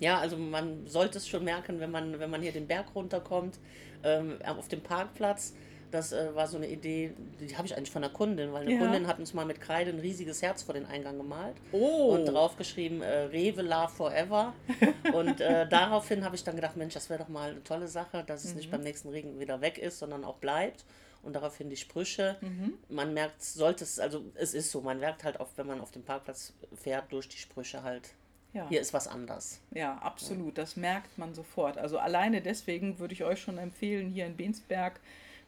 Ja, 0.00 0.18
also 0.18 0.38
man 0.38 0.86
sollte 0.86 1.18
es 1.18 1.28
schon 1.28 1.44
merken, 1.44 1.78
wenn 1.78 1.90
man, 1.90 2.18
wenn 2.18 2.30
man 2.30 2.40
hier 2.40 2.52
den 2.52 2.66
Berg 2.66 2.86
runterkommt, 2.94 3.58
ähm, 4.02 4.38
auf 4.46 4.66
dem 4.66 4.80
Parkplatz 4.80 5.52
das 5.92 6.12
äh, 6.12 6.34
war 6.34 6.48
so 6.48 6.56
eine 6.56 6.68
Idee, 6.68 7.12
die 7.38 7.56
habe 7.56 7.66
ich 7.66 7.76
eigentlich 7.76 7.90
von 7.90 8.02
einer 8.02 8.12
Kundin, 8.12 8.52
weil 8.52 8.62
eine 8.62 8.72
ja. 8.72 8.78
Kundin 8.78 9.06
hat 9.06 9.18
uns 9.18 9.34
mal 9.34 9.44
mit 9.44 9.60
Kreide 9.60 9.90
ein 9.90 9.98
riesiges 9.98 10.42
Herz 10.42 10.62
vor 10.62 10.74
den 10.74 10.86
Eingang 10.86 11.18
gemalt 11.18 11.56
oh. 11.70 12.14
und 12.14 12.26
draufgeschrieben, 12.26 13.02
äh, 13.02 13.24
Rewe 13.24 13.62
Love 13.62 13.92
Forever. 13.92 14.54
und 15.12 15.40
äh, 15.40 15.68
daraufhin 15.68 16.24
habe 16.24 16.34
ich 16.34 16.44
dann 16.44 16.56
gedacht, 16.56 16.76
Mensch, 16.76 16.94
das 16.94 17.10
wäre 17.10 17.20
doch 17.20 17.28
mal 17.28 17.50
eine 17.50 17.62
tolle 17.62 17.88
Sache, 17.88 18.24
dass 18.24 18.44
es 18.44 18.50
mhm. 18.50 18.56
nicht 18.56 18.70
beim 18.70 18.82
nächsten 18.82 19.10
Regen 19.10 19.38
wieder 19.38 19.60
weg 19.60 19.78
ist, 19.78 19.98
sondern 19.98 20.24
auch 20.24 20.36
bleibt. 20.36 20.84
Und 21.22 21.34
daraufhin 21.34 21.70
die 21.70 21.76
Sprüche. 21.76 22.36
Mhm. 22.40 22.78
Man 22.88 23.14
merkt, 23.14 23.42
sollte 23.44 23.84
es, 23.84 24.00
also 24.00 24.24
es 24.34 24.54
ist 24.54 24.72
so, 24.72 24.80
man 24.80 24.98
merkt 24.98 25.22
halt 25.22 25.38
oft, 25.38 25.56
wenn 25.56 25.68
man 25.68 25.80
auf 25.80 25.92
dem 25.92 26.02
Parkplatz 26.02 26.52
fährt, 26.74 27.12
durch 27.12 27.28
die 27.28 27.38
Sprüche 27.38 27.84
halt, 27.84 28.10
ja. 28.52 28.68
Hier 28.68 28.80
ist 28.80 28.92
was 28.92 29.08
anders. 29.08 29.60
Ja, 29.70 29.96
absolut. 29.98 30.58
Das 30.58 30.76
merkt 30.76 31.16
man 31.16 31.34
sofort. 31.34 31.78
Also 31.78 31.98
alleine 31.98 32.42
deswegen 32.42 32.98
würde 32.98 33.14
ich 33.14 33.24
euch 33.24 33.40
schon 33.40 33.56
empfehlen, 33.58 34.10
hier 34.10 34.26
in 34.26 34.36
Bensberg 34.36 35.00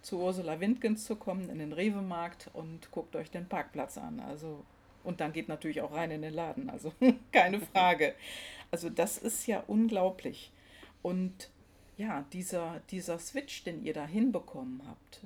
zu 0.04 0.20
Ursula 0.20 0.60
Windgens 0.60 1.04
zu 1.04 1.16
kommen, 1.16 1.48
in 1.48 1.58
den 1.58 1.72
Rewe-Markt 1.72 2.50
und 2.52 2.90
guckt 2.90 3.16
euch 3.16 3.30
den 3.30 3.48
Parkplatz 3.48 3.96
an. 3.98 4.20
Also, 4.20 4.64
und 5.02 5.20
dann 5.20 5.32
geht 5.32 5.48
natürlich 5.48 5.80
auch 5.80 5.92
rein 5.92 6.10
in 6.10 6.22
den 6.22 6.34
Laden, 6.34 6.68
also 6.70 6.92
keine 7.32 7.60
Frage. 7.60 8.14
Also 8.70 8.90
das 8.90 9.18
ist 9.18 9.46
ja 9.46 9.62
unglaublich. 9.66 10.52
Und 11.02 11.50
ja, 11.96 12.24
dieser, 12.32 12.80
dieser 12.90 13.18
Switch, 13.18 13.64
den 13.64 13.84
ihr 13.84 13.94
da 13.94 14.06
hinbekommen 14.06 14.82
habt, 14.86 15.20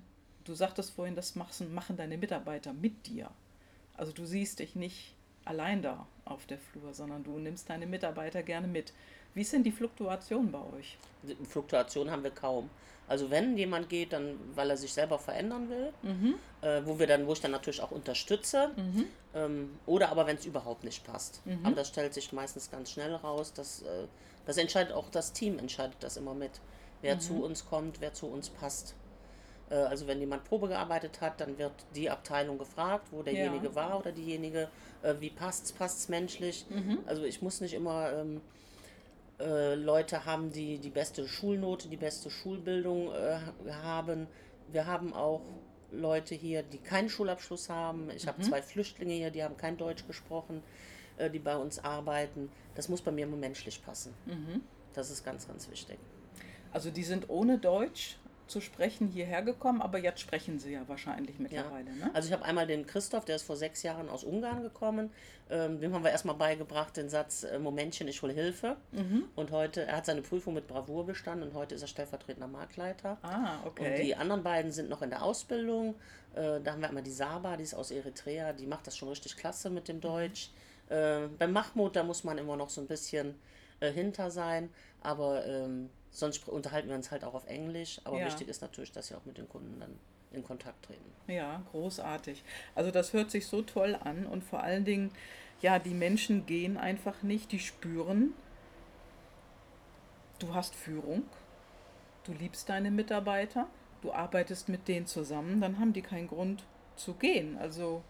du 0.45 0.55
sagtest 0.55 0.93
vorhin, 0.93 1.17
das 1.17 1.35
machen, 1.35 1.75
machen 1.75 1.97
deine 1.97 2.17
Mitarbeiter 2.17 2.73
mit 2.73 3.07
dir. 3.07 3.31
Also 3.97 4.13
du 4.13 4.27
siehst 4.27 4.61
dich 4.61 4.77
nicht 4.77 5.15
allein 5.45 5.83
da 5.83 6.07
auf 6.25 6.47
der 6.47 6.59
Flur, 6.59 6.95
sondern 6.95 7.25
du 7.25 7.39
nimmst 7.39 7.69
deine 7.71 7.87
Mitarbeiter 7.87 8.43
gerne 8.43 8.69
mit. 8.69 8.93
Wie 9.35 9.45
sind 9.45 9.65
die 9.65 9.73
Fluktuationen 9.73 10.53
bei 10.53 10.63
euch? 10.77 10.99
Fluktuationen 11.49 12.13
haben 12.13 12.23
wir 12.23 12.31
kaum. 12.31 12.71
Also 13.09 13.31
wenn 13.31 13.57
jemand 13.57 13.89
geht, 13.89 14.13
dann 14.13 14.39
weil 14.55 14.71
er 14.71 14.77
sich 14.77 14.93
selber 14.93 15.19
verändern 15.19 15.71
will, 15.71 15.93
mhm. 16.03 16.35
äh, 16.61 16.83
wo 16.85 16.99
wir 16.99 17.07
dann, 17.07 17.27
wo 17.27 17.33
ich 17.33 17.41
dann 17.41 17.51
natürlich 17.51 17.81
auch 17.81 17.91
unterstütze, 17.91 18.71
mhm. 18.77 19.07
ähm, 19.35 19.79
oder 19.87 20.11
aber 20.11 20.27
wenn 20.27 20.37
es 20.37 20.45
überhaupt 20.45 20.85
nicht 20.85 21.05
passt. 21.05 21.45
Mhm. 21.47 21.61
Aber 21.65 21.77
das 21.77 21.89
stellt 21.89 22.13
sich 22.13 22.33
meistens 22.33 22.71
ganz 22.71 22.91
schnell 22.91 23.15
raus. 23.15 23.53
Das, 23.55 23.83
äh, 23.83 24.07
das 24.47 24.59
entscheidet 24.59 24.93
auch 24.93 25.09
das 25.11 25.33
Team, 25.33 25.59
entscheidet 25.59 25.97
das 26.01 26.19
immer 26.19 26.35
mit, 26.35 26.53
wer 27.01 27.17
mhm. 27.17 27.21
zu 27.21 27.43
uns 27.43 27.67
kommt, 27.69 28.01
wer 28.01 28.13
zu 28.13 28.27
uns 28.27 28.51
passt. 28.51 28.95
Äh, 29.71 29.75
also 29.75 30.07
wenn 30.07 30.21
jemand 30.21 30.45
Probe 30.45 30.69
gearbeitet 30.69 31.21
hat, 31.21 31.41
dann 31.41 31.59
wird 31.59 31.73
die 31.95 32.11
Abteilung 32.11 32.59
gefragt, 32.59 33.09
wo 33.11 33.23
derjenige 33.23 33.69
ja. 33.69 33.75
war 33.75 33.99
oder 33.99 34.13
diejenige, 34.13 34.69
äh, 35.03 35.15
wie 35.19 35.31
passt's, 35.31 35.73
passt's 35.73 36.09
menschlich. 36.09 36.67
Mhm. 36.69 36.99
Also 37.07 37.25
ich 37.25 37.43
muss 37.43 37.61
nicht 37.61 37.75
immer 37.75 38.13
ähm, 38.13 38.41
äh, 39.41 39.75
Leute 39.75 40.25
haben, 40.25 40.51
die 40.51 40.79
die 40.79 40.91
beste 40.91 41.27
Schulnote, 41.29 41.89
die 41.89 41.97
beste 41.97 42.31
Schulbildung 42.31 43.13
äh, 43.13 43.39
haben. 43.83 44.27
Wir 44.71 44.87
haben 44.87 45.13
auch 45.15 45.43
Leute 45.91 46.35
hier, 46.35 46.63
die 46.63 46.79
keinen 46.79 47.09
Schulabschluss 47.09 47.69
haben. 47.69 48.11
Ich 48.11 48.25
mhm. 48.25 48.29
habe 48.29 48.43
zwei 48.43 48.63
Flüchtlinge 48.63 49.15
hier, 49.15 49.31
die 49.31 49.43
haben 49.43 49.57
kein 49.57 49.77
Deutsch 49.77 50.07
gesprochen. 50.07 50.63
äh, 51.19 51.31
die 51.31 51.39
bei 51.39 51.57
uns 51.57 51.79
arbeiten. 51.83 52.51
Das 52.75 52.89
muss 52.89 53.03
bei 53.03 53.11
mir 53.11 53.27
immer 53.27 53.37
menschlich 53.37 53.83
passen. 53.85 54.15
Mhm. 54.27 54.63
Das 54.95 55.11
ist 55.11 55.25
ganz, 55.25 55.47
ganz 55.47 55.71
wichtig. 55.71 55.99
Also 56.73 56.91
die 56.91 57.05
sind 57.05 57.29
ohne 57.29 57.59
Deutsch 57.59 58.17
zu 58.49 58.61
sprechen 58.61 59.09
hierher 59.09 59.43
gekommen, 59.43 59.81
aber 59.83 59.99
jetzt 59.99 60.21
sprechen 60.21 60.59
sie 60.59 60.73
ja 60.73 60.87
wahrscheinlich 60.87 61.39
mittlerweile. 61.39 61.91
Ja. 61.91 62.07
Ne? 62.07 62.15
Also 62.15 62.29
ich 62.29 62.33
habe 62.33 62.45
einmal 62.45 62.67
den 62.67 62.87
Christoph, 62.87 63.25
der 63.25 63.37
ist 63.37 63.43
vor 63.43 63.57
sechs 63.57 63.83
Jahren 63.83 64.09
aus 64.09 64.25
Ungarn 64.25 64.63
gekommen. 64.63 65.11
Ähm, 65.51 65.81
dem 65.81 65.95
haben 65.95 66.05
wir 66.05 66.11
erstmal 66.11 66.35
beigebracht 66.35 66.97
den 66.97 67.09
Satz, 67.09 67.45
äh, 67.45 67.59
Momentchen, 67.59 68.09
ich 68.09 68.21
hole 68.23 68.33
Hilfe. 68.33 68.77
Mhm. 68.93 69.25
Und 69.37 69.51
heute, 69.51 69.87
er 69.87 69.99
hat 69.99 70.07
seine 70.07 70.23
Prüfung 70.23 70.55
mit 70.55 70.67
Bravour 70.67 71.07
bestanden 71.07 71.49
und 71.49 71.55
heute 71.55 71.75
ist 71.75 71.83
er 71.83 71.89
stellvertretender 71.89 72.49
Marktleiter. 72.49 73.19
Ah, 73.23 73.59
okay. 73.65 73.91
Und 73.91 74.05
die 74.05 74.17
anderen 74.17 74.43
beiden 74.43 74.73
sind 74.73 74.89
noch 74.89 75.03
in 75.03 75.11
der 75.11 75.23
Ausbildung. 75.23 75.95
Äh, 76.35 76.61
da 76.61 76.73
haben 76.73 76.81
wir 76.81 76.89
einmal 76.89 77.03
die 77.03 77.13
Saba, 77.13 77.57
die 77.57 77.65
ist 77.65 77.75
aus 77.75 77.91
Eritrea, 77.91 78.53
die 78.53 78.67
macht 78.67 78.87
das 78.87 78.97
schon 78.97 79.09
richtig 79.09 79.37
klasse 79.37 79.71
mit 79.71 79.89
dem 79.89 80.01
Deutsch. 80.01 80.51
Äh, 80.89 81.29
beim 81.39 81.53
Mahmoud, 81.53 81.97
da 81.97 82.03
muss 82.03 82.25
man 82.25 82.39
immer 82.39 82.57
noch 82.57 82.71
so 82.71 82.81
ein 82.81 82.87
bisschen 82.87 83.35
äh, 83.81 83.91
hinter 83.91 84.31
sein, 84.31 84.71
aber 85.03 85.47
ähm, 85.47 85.91
sonst 86.11 86.49
unterhalten 86.49 86.89
wir 86.89 86.97
uns 86.97 87.11
halt 87.11 87.25
auch 87.25 87.35
auf 87.35 87.47
Englisch. 87.47 88.01
Aber 88.05 88.19
Ja. 88.19 88.27
wichtig 88.27 88.49
ist 88.49 88.63
natürlich, 88.63 88.93
dass 88.93 89.09
sie 89.09 89.15
auch 89.15 89.25
mit 89.25 89.39
den 89.39 89.49
Kunden 89.49 89.79
dann 89.81 89.99
in 90.33 90.45
Kontakt 90.45 90.85
treten. 90.85 91.11
Ja, 91.27 91.63
großartig. 91.71 92.43
Also 92.75 92.91
das 92.91 93.13
hört 93.13 93.31
sich 93.31 93.47
so 93.47 93.63
toll 93.63 93.97
an 94.03 94.27
und 94.27 94.45
vor 94.45 94.63
allen 94.63 94.85
Dingen, 94.85 95.13
ja, 95.61 95.79
die 95.79 95.95
Menschen 95.95 96.47
gehen 96.47 96.77
einfach 96.77 97.23
nicht, 97.23 97.53
die 97.53 97.59
spüren, 97.59 98.33
du 100.39 100.55
hast 100.55 100.75
Führung, 100.75 101.25
du 102.25 102.33
liebst 102.33 102.69
deine 102.69 102.91
Mitarbeiter, 102.91 103.67
du 104.03 104.13
arbeitest 104.13 104.69
mit 104.69 104.87
denen 104.89 105.07
zusammen, 105.07 105.61
dann 105.61 105.79
haben 105.79 105.93
die 105.93 106.03
keinen 106.03 106.29
Grund 106.29 106.63
zu 106.97 107.15
gehen. 107.15 107.57
Also 107.59 108.03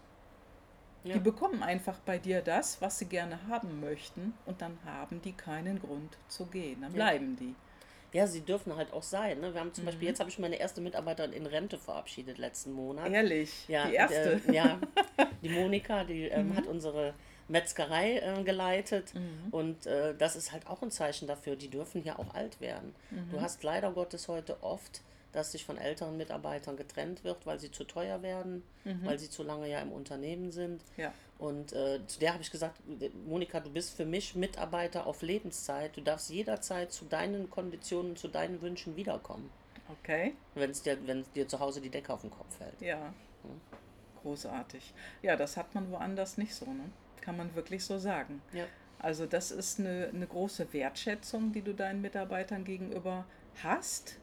Ja. 1.03 1.15
die 1.15 1.19
bekommen 1.21 1.63
einfach 1.63 1.97
bei 1.99 2.17
dir 2.17 2.41
das, 2.41 2.81
was 2.81 2.99
sie 2.99 3.05
gerne 3.05 3.39
haben 3.47 3.79
möchten 3.79 4.33
und 4.45 4.61
dann 4.61 4.77
haben 4.85 5.21
die 5.21 5.33
keinen 5.33 5.79
Grund 5.79 6.17
zu 6.27 6.45
gehen. 6.47 6.81
Dann 6.81 6.93
Ja. 6.93 7.05
bleiben 7.05 7.35
die. 7.37 7.55
Ja, 8.11 8.25
sie 8.27 8.41
dürfen 8.41 8.75
halt 8.75 8.91
auch 8.93 9.03
sein. 9.03 9.39
Ne? 9.39 9.53
Wir 9.53 9.59
haben 9.61 9.73
zum 9.73 9.83
Mhm. 9.83 9.87
Beispiel, 9.87 10.07
jetzt 10.07 10.19
habe 10.19 10.29
ich 10.29 10.39
meine 10.39 10.55
erste 10.57 10.81
Mitarbeiterin 10.81 11.31
in 11.33 11.45
Rente 11.45 11.77
verabschiedet 11.77 12.37
letzten 12.37 12.71
Monat. 12.71 13.11
Ehrlich, 13.11 13.67
Ja, 13.67 13.87
die 13.87 13.93
erste. 13.95 14.33
und, 14.33 14.47
äh, 14.49 14.53
ja, 14.55 14.79
die 15.43 15.49
Monika, 15.49 16.03
die 16.03 16.25
ähm, 16.25 16.55
hat 16.55 16.65
unsere 16.65 17.13
Metzgerei 17.47 18.17
äh, 18.19 18.43
geleitet. 18.43 19.13
Mhm. 19.13 19.47
Und 19.51 19.85
äh, 19.85 20.15
das 20.15 20.35
ist 20.35 20.51
halt 20.51 20.67
auch 20.67 20.81
ein 20.81 20.91
Zeichen 20.91 21.27
dafür, 21.27 21.55
die 21.55 21.67
dürfen 21.69 22.03
ja 22.03 22.17
auch 22.19 22.33
alt 22.33 22.59
werden. 22.61 22.95
Mhm. 23.11 23.29
Du 23.31 23.41
hast 23.41 23.63
leider 23.63 23.91
Gottes 23.91 24.27
heute 24.27 24.61
oft, 24.63 25.01
dass 25.31 25.51
sich 25.51 25.63
von 25.65 25.77
älteren 25.77 26.17
Mitarbeitern 26.17 26.75
getrennt 26.77 27.23
wird, 27.23 27.45
weil 27.45 27.59
sie 27.59 27.71
zu 27.71 27.83
teuer 27.83 28.23
werden, 28.23 28.63
weil 29.03 29.19
sie 29.19 29.29
zu 29.29 29.43
lange 29.43 29.69
ja 29.69 29.79
im 29.79 29.91
Unternehmen 29.91 30.51
sind. 30.51 30.81
Mhm. 30.97 31.03
Ja. 31.03 31.13
Und 31.39 31.71
äh, 31.71 32.05
zu 32.05 32.19
der 32.19 32.33
habe 32.33 32.43
ich 32.43 32.51
gesagt, 32.51 32.81
Monika, 33.25 33.61
du 33.61 33.69
bist 33.69 33.95
für 33.95 34.05
mich 34.05 34.35
Mitarbeiter 34.35 35.07
auf 35.07 35.21
Lebenszeit. 35.21 35.95
Du 35.95 36.01
darfst 36.01 36.29
jederzeit 36.29 36.91
zu 36.91 37.05
deinen 37.05 37.49
Konditionen, 37.49 38.17
zu 38.17 38.27
deinen 38.27 38.61
Wünschen 38.61 38.97
wiederkommen. 38.97 39.49
Okay. 40.03 40.35
Wenn 40.53 40.69
es 40.69 40.81
dir, 40.81 40.97
wenn 41.07 41.23
dir 41.33 41.47
zu 41.47 41.59
Hause 41.59 41.79
die 41.79 41.89
Decke 41.89 42.13
auf 42.13 42.21
den 42.21 42.29
Kopf 42.29 42.57
fällt. 42.57 42.81
Ja. 42.81 43.13
Großartig. 44.21 44.93
Ja, 45.21 45.37
das 45.37 45.55
hat 45.55 45.73
man 45.73 45.89
woanders 45.91 46.37
nicht 46.37 46.53
so, 46.53 46.65
ne? 46.65 46.91
Kann 47.21 47.37
man 47.37 47.55
wirklich 47.55 47.85
so 47.85 47.97
sagen. 47.97 48.41
Ja. 48.53 48.65
Also 48.99 49.25
das 49.25 49.51
ist 49.51 49.79
eine, 49.79 50.11
eine 50.13 50.27
große 50.27 50.73
Wertschätzung, 50.73 51.53
die 51.53 51.61
du 51.61 51.73
deinen 51.73 52.01
Mitarbeitern 52.01 52.65
gegenüber 52.65 53.25
hast. 53.63 54.19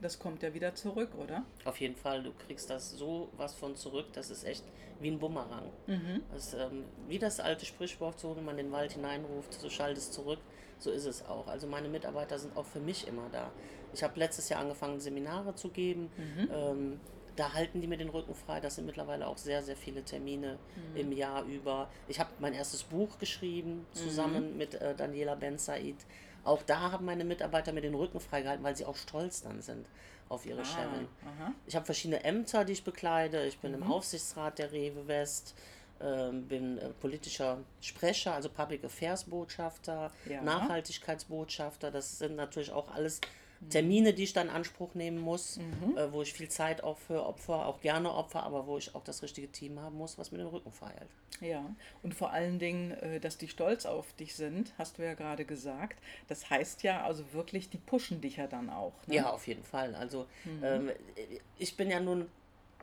Das 0.00 0.18
kommt 0.18 0.42
ja 0.42 0.52
wieder 0.52 0.74
zurück, 0.74 1.10
oder? 1.16 1.44
Auf 1.64 1.80
jeden 1.80 1.96
Fall, 1.96 2.22
du 2.22 2.32
kriegst 2.46 2.68
das 2.68 2.90
so 2.92 3.30
was 3.36 3.54
von 3.54 3.74
zurück, 3.76 4.06
das 4.12 4.30
ist 4.30 4.44
echt 4.44 4.64
wie 5.00 5.10
ein 5.10 5.18
Bumerang. 5.18 5.70
Das, 6.32 6.54
ähm, 6.54 6.84
wie 7.08 7.18
das 7.18 7.40
alte 7.40 7.64
Sprichwort, 7.64 8.18
so 8.20 8.36
wenn 8.36 8.44
man 8.44 8.56
den 8.56 8.70
Wald 8.72 8.92
hineinruft, 8.92 9.54
so 9.54 9.68
schallt 9.70 9.96
es 9.96 10.10
zurück, 10.10 10.38
so 10.78 10.90
ist 10.90 11.06
es 11.06 11.24
auch. 11.24 11.46
Also 11.46 11.66
meine 11.66 11.88
Mitarbeiter 11.88 12.38
sind 12.38 12.56
auch 12.56 12.66
für 12.66 12.80
mich 12.80 13.08
immer 13.08 13.28
da. 13.32 13.50
Ich 13.94 14.02
habe 14.02 14.18
letztes 14.18 14.48
Jahr 14.50 14.60
angefangen, 14.60 15.00
Seminare 15.00 15.54
zu 15.54 15.70
geben. 15.70 16.10
Ähm, 16.52 17.00
da 17.36 17.52
halten 17.52 17.80
die 17.82 17.86
mir 17.86 17.98
den 17.98 18.08
Rücken 18.08 18.34
frei. 18.34 18.60
Das 18.60 18.76
sind 18.76 18.86
mittlerweile 18.86 19.26
auch 19.26 19.36
sehr, 19.38 19.62
sehr 19.62 19.76
viele 19.76 20.02
Termine 20.02 20.58
im 20.94 21.12
Jahr 21.12 21.44
über. 21.44 21.88
Ich 22.08 22.18
habe 22.20 22.30
mein 22.38 22.52
erstes 22.54 22.82
Buch 22.82 23.18
geschrieben, 23.18 23.86
zusammen 23.92 24.56
mit 24.58 24.74
äh, 24.74 24.94
Daniela 24.94 25.34
Ben 25.34 25.58
Said. 25.58 25.96
Auch 26.46 26.62
da 26.62 26.92
haben 26.92 27.04
meine 27.04 27.24
Mitarbeiter 27.24 27.72
mir 27.72 27.80
den 27.82 27.94
Rücken 27.94 28.20
freigehalten, 28.20 28.64
weil 28.64 28.76
sie 28.76 28.84
auch 28.84 28.96
stolz 28.96 29.42
dann 29.42 29.60
sind 29.62 29.86
auf 30.28 30.44
ihre 30.46 30.64
Chefin. 30.64 31.06
aha. 31.24 31.52
Ich 31.66 31.76
habe 31.76 31.84
verschiedene 31.86 32.24
Ämter, 32.24 32.64
die 32.64 32.72
ich 32.72 32.82
bekleide. 32.84 33.44
Ich 33.46 33.58
bin 33.58 33.74
im 33.74 33.82
Aufsichtsrat 33.84 34.58
der 34.58 34.72
Rewe 34.72 35.06
West, 35.06 35.54
ähm, 36.00 36.46
bin 36.48 36.78
äh, 36.78 36.88
politischer 37.00 37.58
Sprecher, 37.80 38.34
also 38.34 38.48
Public 38.48 38.84
Affairs 38.84 39.24
Botschafter, 39.24 40.10
Ja. 40.28 40.42
Nachhaltigkeitsbotschafter. 40.42 41.90
Das 41.90 42.18
sind 42.18 42.36
natürlich 42.36 42.72
auch 42.72 42.92
alles 42.94 43.20
Termine, 43.70 44.12
die 44.12 44.24
ich 44.24 44.32
dann 44.32 44.48
in 44.48 44.54
Anspruch 44.54 44.94
nehmen 44.94 45.18
muss, 45.18 45.58
äh, 45.96 46.12
wo 46.12 46.22
ich 46.22 46.32
viel 46.32 46.48
Zeit 46.48 46.82
auch 46.84 46.98
für 46.98 47.24
Opfer, 47.24 47.66
auch 47.66 47.80
gerne 47.80 48.12
Opfer, 48.12 48.42
aber 48.42 48.66
wo 48.66 48.78
ich 48.78 48.94
auch 48.94 49.04
das 49.04 49.22
richtige 49.22 49.50
Team 49.50 49.80
haben 49.80 49.96
muss, 49.96 50.18
was 50.18 50.30
mir 50.30 50.38
den 50.38 50.46
Rücken 50.46 50.72
frei 50.72 50.92
hält. 50.96 51.10
Ja, 51.40 51.74
und 52.02 52.14
vor 52.14 52.32
allen 52.32 52.58
Dingen, 52.58 52.92
äh, 52.92 53.20
dass 53.20 53.38
die 53.38 53.48
stolz 53.48 53.86
auf 53.86 54.12
dich 54.14 54.34
sind, 54.34 54.72
hast 54.78 54.98
du 54.98 55.04
ja 55.04 55.14
gerade 55.14 55.44
gesagt. 55.44 55.98
Das 56.28 56.48
heißt 56.50 56.82
ja 56.82 57.02
also 57.04 57.32
wirklich, 57.32 57.68
die 57.68 57.78
pushen 57.78 58.20
dich 58.20 58.36
ja 58.36 58.46
dann 58.46 58.70
auch. 58.70 58.94
Ne? 59.06 59.16
Ja, 59.16 59.30
auf 59.30 59.46
jeden 59.46 59.64
Fall. 59.64 59.94
Also 59.94 60.26
ähm, 60.62 60.90
ich 61.58 61.76
bin 61.76 61.90
ja 61.90 62.00
nun 62.00 62.26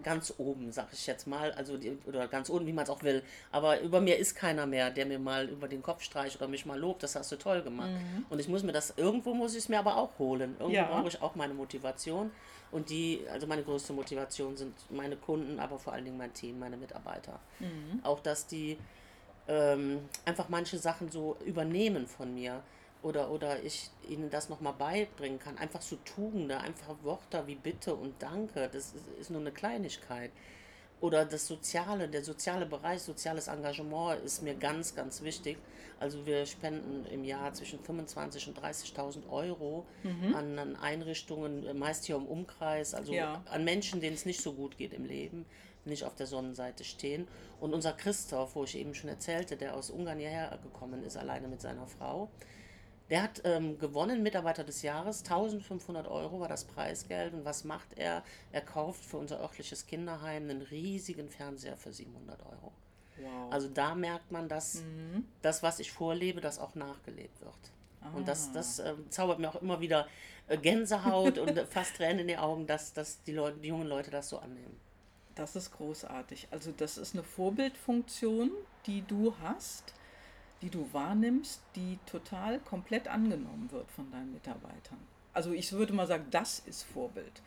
ganz 0.02 0.34
oben, 0.40 0.72
sag 0.72 0.92
ich 0.92 1.06
jetzt 1.06 1.28
mal, 1.28 1.52
also 1.52 1.78
die, 1.78 1.98
oder 2.06 2.28
ganz 2.28 2.50
unten, 2.50 2.66
wie 2.66 2.74
man 2.74 2.84
es 2.84 2.90
auch 2.90 3.04
will. 3.04 3.22
Aber 3.52 3.80
über 3.82 4.02
mir 4.02 4.18
ist 4.18 4.36
keiner 4.36 4.66
mehr, 4.66 4.90
der 4.90 5.06
mir 5.06 5.20
mal 5.20 5.48
über 5.48 5.68
den 5.68 5.84
Kopf 5.84 6.02
streicht 6.02 6.38
oder 6.38 6.48
mich 6.48 6.66
mal 6.66 6.80
lobt. 6.80 7.04
Das 7.04 7.16
hast 7.16 7.32
du 7.32 7.36
toll 7.36 7.62
gemacht. 7.62 7.92
Und 8.30 8.40
ich 8.40 8.48
muss 8.48 8.64
mir 8.64 8.72
das 8.72 8.94
irgendwo 8.98 9.34
muss 9.36 9.52
ich 9.54 9.60
es 9.60 9.70
mir 9.70 9.78
aber 9.80 9.98
auch 9.98 10.18
holen. 10.18 10.56
Irgendwo 10.60 10.70
Ja. 10.72 10.86
brauche 10.86 11.10
ich 11.10 11.22
auch 11.22 11.36
meine 11.36 11.54
Motivation. 11.54 12.32
Und 12.72 12.90
die, 12.90 13.22
also 13.32 13.46
meine 13.46 13.62
größte 13.62 13.94
Motivation 13.94 14.58
sind 14.58 14.74
meine 14.90 15.16
Kunden, 15.16 15.60
aber 15.60 15.78
vor 15.78 15.94
allen 15.94 16.06
Dingen 16.06 16.18
mein 16.18 16.34
Team, 16.34 16.58
meine 16.58 16.76
Mitarbeiter. 16.76 17.40
Auch 18.02 18.20
dass 18.20 18.48
die 18.48 18.80
ähm, 19.48 20.00
einfach 20.26 20.50
manche 20.50 20.80
Sachen 20.80 21.12
so 21.12 21.38
übernehmen 21.46 22.08
von 22.08 22.34
mir 22.34 22.64
oder, 23.04 23.30
oder 23.32 23.62
ich 23.64 23.90
ihnen 24.08 24.30
das 24.30 24.50
nochmal 24.50 24.74
beibringen 24.74 25.40
kann. 25.40 25.58
Einfach 25.58 25.82
so 25.82 25.98
Tugende, 25.98 26.58
einfach 26.58 26.96
Wörter 27.04 27.46
wie 27.48 27.56
Bitte 27.56 27.94
und 27.96 28.22
Danke, 28.22 28.70
das 28.72 28.94
ist, 28.96 29.06
ist 29.20 29.30
nur 29.30 29.42
eine 29.42 29.52
Kleinigkeit. 29.52 30.32
Oder 31.02 31.26
das 31.26 31.48
Soziale, 31.48 32.08
der 32.08 32.24
soziale 32.24 32.66
Bereich, 32.66 33.02
soziales 33.02 33.50
Engagement 33.50 34.24
ist 34.24 34.42
mir 34.42 34.56
ganz, 34.56 34.96
ganz 34.96 35.22
wichtig. 35.22 35.58
Also 36.00 36.26
wir 36.26 36.46
spenden 36.46 37.06
im 37.12 37.26
Jahr 37.26 37.54
zwischen 37.54 37.80
25.000 37.80 38.48
und 38.48 38.60
30.000 38.60 39.30
Euro 39.30 39.86
an, 40.34 40.58
an 40.58 40.76
Einrichtungen, 40.78 41.78
meist 41.78 42.06
hier 42.06 42.16
im 42.16 42.26
Umkreis, 42.26 42.94
also 42.94 43.12
Ja. 43.14 43.44
an 43.52 43.66
Menschen, 43.66 44.00
denen 44.00 44.16
es 44.16 44.26
nicht 44.26 44.40
so 44.42 44.54
gut 44.54 44.78
geht 44.78 44.94
im 44.94 45.04
Leben, 45.04 45.46
nicht 45.84 46.06
auf 46.06 46.16
der 46.16 46.26
Sonnenseite 46.28 46.86
stehen. 46.86 47.28
Und 47.60 47.74
unser 47.74 47.92
Christoph, 47.92 48.56
wo 48.56 48.64
ich 48.64 48.78
eben 48.78 48.96
schon 48.96 49.10
erzählte, 49.10 49.58
der 49.58 49.76
aus 49.76 49.90
Ungarn 49.90 50.20
hierher 50.20 50.58
gekommen 50.64 51.04
ist, 51.04 51.18
alleine 51.18 51.50
mit 51.50 51.60
seiner 51.60 51.86
Frau, 51.86 52.30
der 53.14 53.22
hat 53.22 53.42
ähm, 53.44 53.78
gewonnen, 53.78 54.24
Mitarbeiter 54.24 54.64
des 54.64 54.82
Jahres, 54.82 55.20
1500 55.20 56.08
Euro 56.08 56.40
war 56.40 56.48
das 56.48 56.66
Preisgeld. 56.66 57.36
Und 57.36 57.46
was 57.46 57.64
macht 57.64 57.96
er? 57.96 58.24
Er 58.52 58.62
kauft 58.62 59.06
für 59.06 59.18
unser 59.18 59.40
örtliches 59.40 59.86
Kinderheim 59.86 60.50
einen 60.50 60.64
riesigen 60.64 61.30
Fernseher 61.30 61.78
für 61.78 61.94
700 61.94 62.42
Euro. 62.42 62.72
Wow. 63.22 63.54
Also 63.54 63.68
da 63.68 63.94
merkt 63.94 64.32
man, 64.32 64.50
dass 64.50 64.82
das, 65.44 65.62
was 65.62 65.80
ich 65.80 65.92
vorlebe, 65.92 66.42
das 66.42 66.58
auch 66.58 66.74
nachgelebt 66.74 67.40
wird. 67.42 67.54
Und 68.16 68.28
das, 68.28 68.52
das 68.52 68.80
ähm, 68.80 69.06
zaubert 69.12 69.38
mir 69.38 69.50
auch 69.50 69.62
immer 69.62 69.80
wieder 69.80 70.08
äh, 70.48 70.58
Gänsehaut 70.58 71.38
und 71.38 71.56
äh, 71.56 71.68
fast 71.68 71.98
Tränen 71.98 72.22
in 72.22 72.28
die 72.30 72.38
Augen, 72.38 72.66
dass, 72.66 72.94
dass 72.94 73.22
die, 73.22 73.34
Leute, 73.34 73.60
die 73.60 73.68
jungen 73.68 73.88
Leute 73.88 74.10
das 74.10 74.30
so 74.30 74.40
annehmen. 74.40 74.80
Das 75.36 75.56
ist 75.56 75.70
großartig. 75.70 76.48
Also 76.50 76.72
das 76.76 76.98
ist 76.98 77.14
eine 77.14 77.24
Vorbildfunktion, 77.24 78.50
die 78.88 79.04
du 79.06 79.36
hast, 79.40 79.94
die 80.64 80.70
du 80.70 80.88
wahrnimmst, 80.94 81.62
die 81.76 82.00
total 82.06 82.60
komplett 82.60 83.10
angenommen 83.10 83.70
wird 83.72 83.92
von 83.92 84.10
deinen 84.12 84.32
Mitarbeitern. 84.32 84.98
Also 85.34 85.52
ich 85.52 85.74
würde 85.74 85.94
mal 85.94 86.08
sagen, 86.08 86.26
das 86.32 86.60
ist 86.60 86.84
Vorbild. 86.84 87.42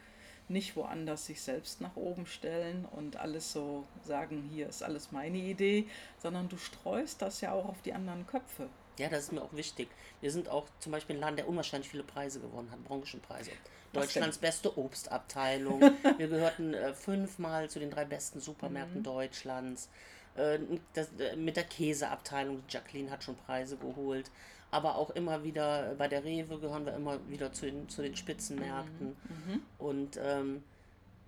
Nicht 0.49 0.76
woanders 0.76 1.26
sich 1.26 1.40
selbst 1.40 1.80
nach 1.80 1.96
oben 1.96 2.26
stellen 2.26 2.85
und 2.85 3.16
alles 3.16 3.52
so 3.52 3.85
sagen, 4.04 4.49
hier 4.52 4.68
ist 4.68 4.82
alles 4.82 5.12
meine 5.12 5.38
Idee, 5.38 5.87
sondern 6.18 6.49
du 6.49 6.58
streust 6.58 7.23
das 7.23 7.40
ja 7.40 7.52
auch 7.52 7.68
auf 7.68 7.82
die 7.82 7.94
anderen 7.94 8.26
Köpfe. 8.26 8.68
Ja, 8.99 9.08
das 9.08 9.25
ist 9.25 9.32
mir 9.32 9.42
auch 9.42 9.52
wichtig. 9.54 9.88
Wir 10.20 10.30
sind 10.30 10.49
auch 10.49 10.66
zum 10.78 10.92
Beispiel 10.92 11.16
ein 11.16 11.20
Laden, 11.20 11.37
der 11.37 11.49
unwahrscheinlich 11.49 11.88
viele 11.88 12.04
Preise 12.04 12.40
gewonnen 12.40 12.70
hat, 12.70 12.85
Branchenpreise. 12.85 13.50
Deutschlands 13.92 14.38
beste 14.38 14.76
Obstabteilung. 14.76 15.80
Wir 16.18 16.28
gehörten 16.28 16.75
äh, 16.75 16.92
fünfmal 16.92 17.70
zu 17.70 17.78
den 17.78 17.90
drei 17.90 18.04
besten 18.04 18.40
Supermärkten 18.40 19.02
Deutschlands. 19.02 19.88
Äh, 20.37 20.59
das, 20.95 21.09
äh, 21.19 21.37
mit 21.37 21.57
der 21.57 21.64
Käseabteilung, 21.64 22.62
Jacqueline 22.69 23.11
hat 23.11 23.25
schon 23.25 23.37
Preise 23.37 23.76
geholt. 23.76 24.31
Aber 24.71 24.97
auch 24.97 25.11
immer 25.11 25.45
wieder 25.45 25.93
äh, 25.93 25.95
bei 25.95 26.09
der 26.09 26.25
Rewe 26.25 26.59
gehören 26.59 26.85
wir 26.85 26.95
immer 26.95 27.19
wieder 27.28 27.52
zu 27.52 27.66
den, 27.66 27.88
zu 27.88 28.02
den 28.02 28.16
Spitzenmärkten. 28.16 29.16
Und 29.78 30.19
ähm, 30.23 30.62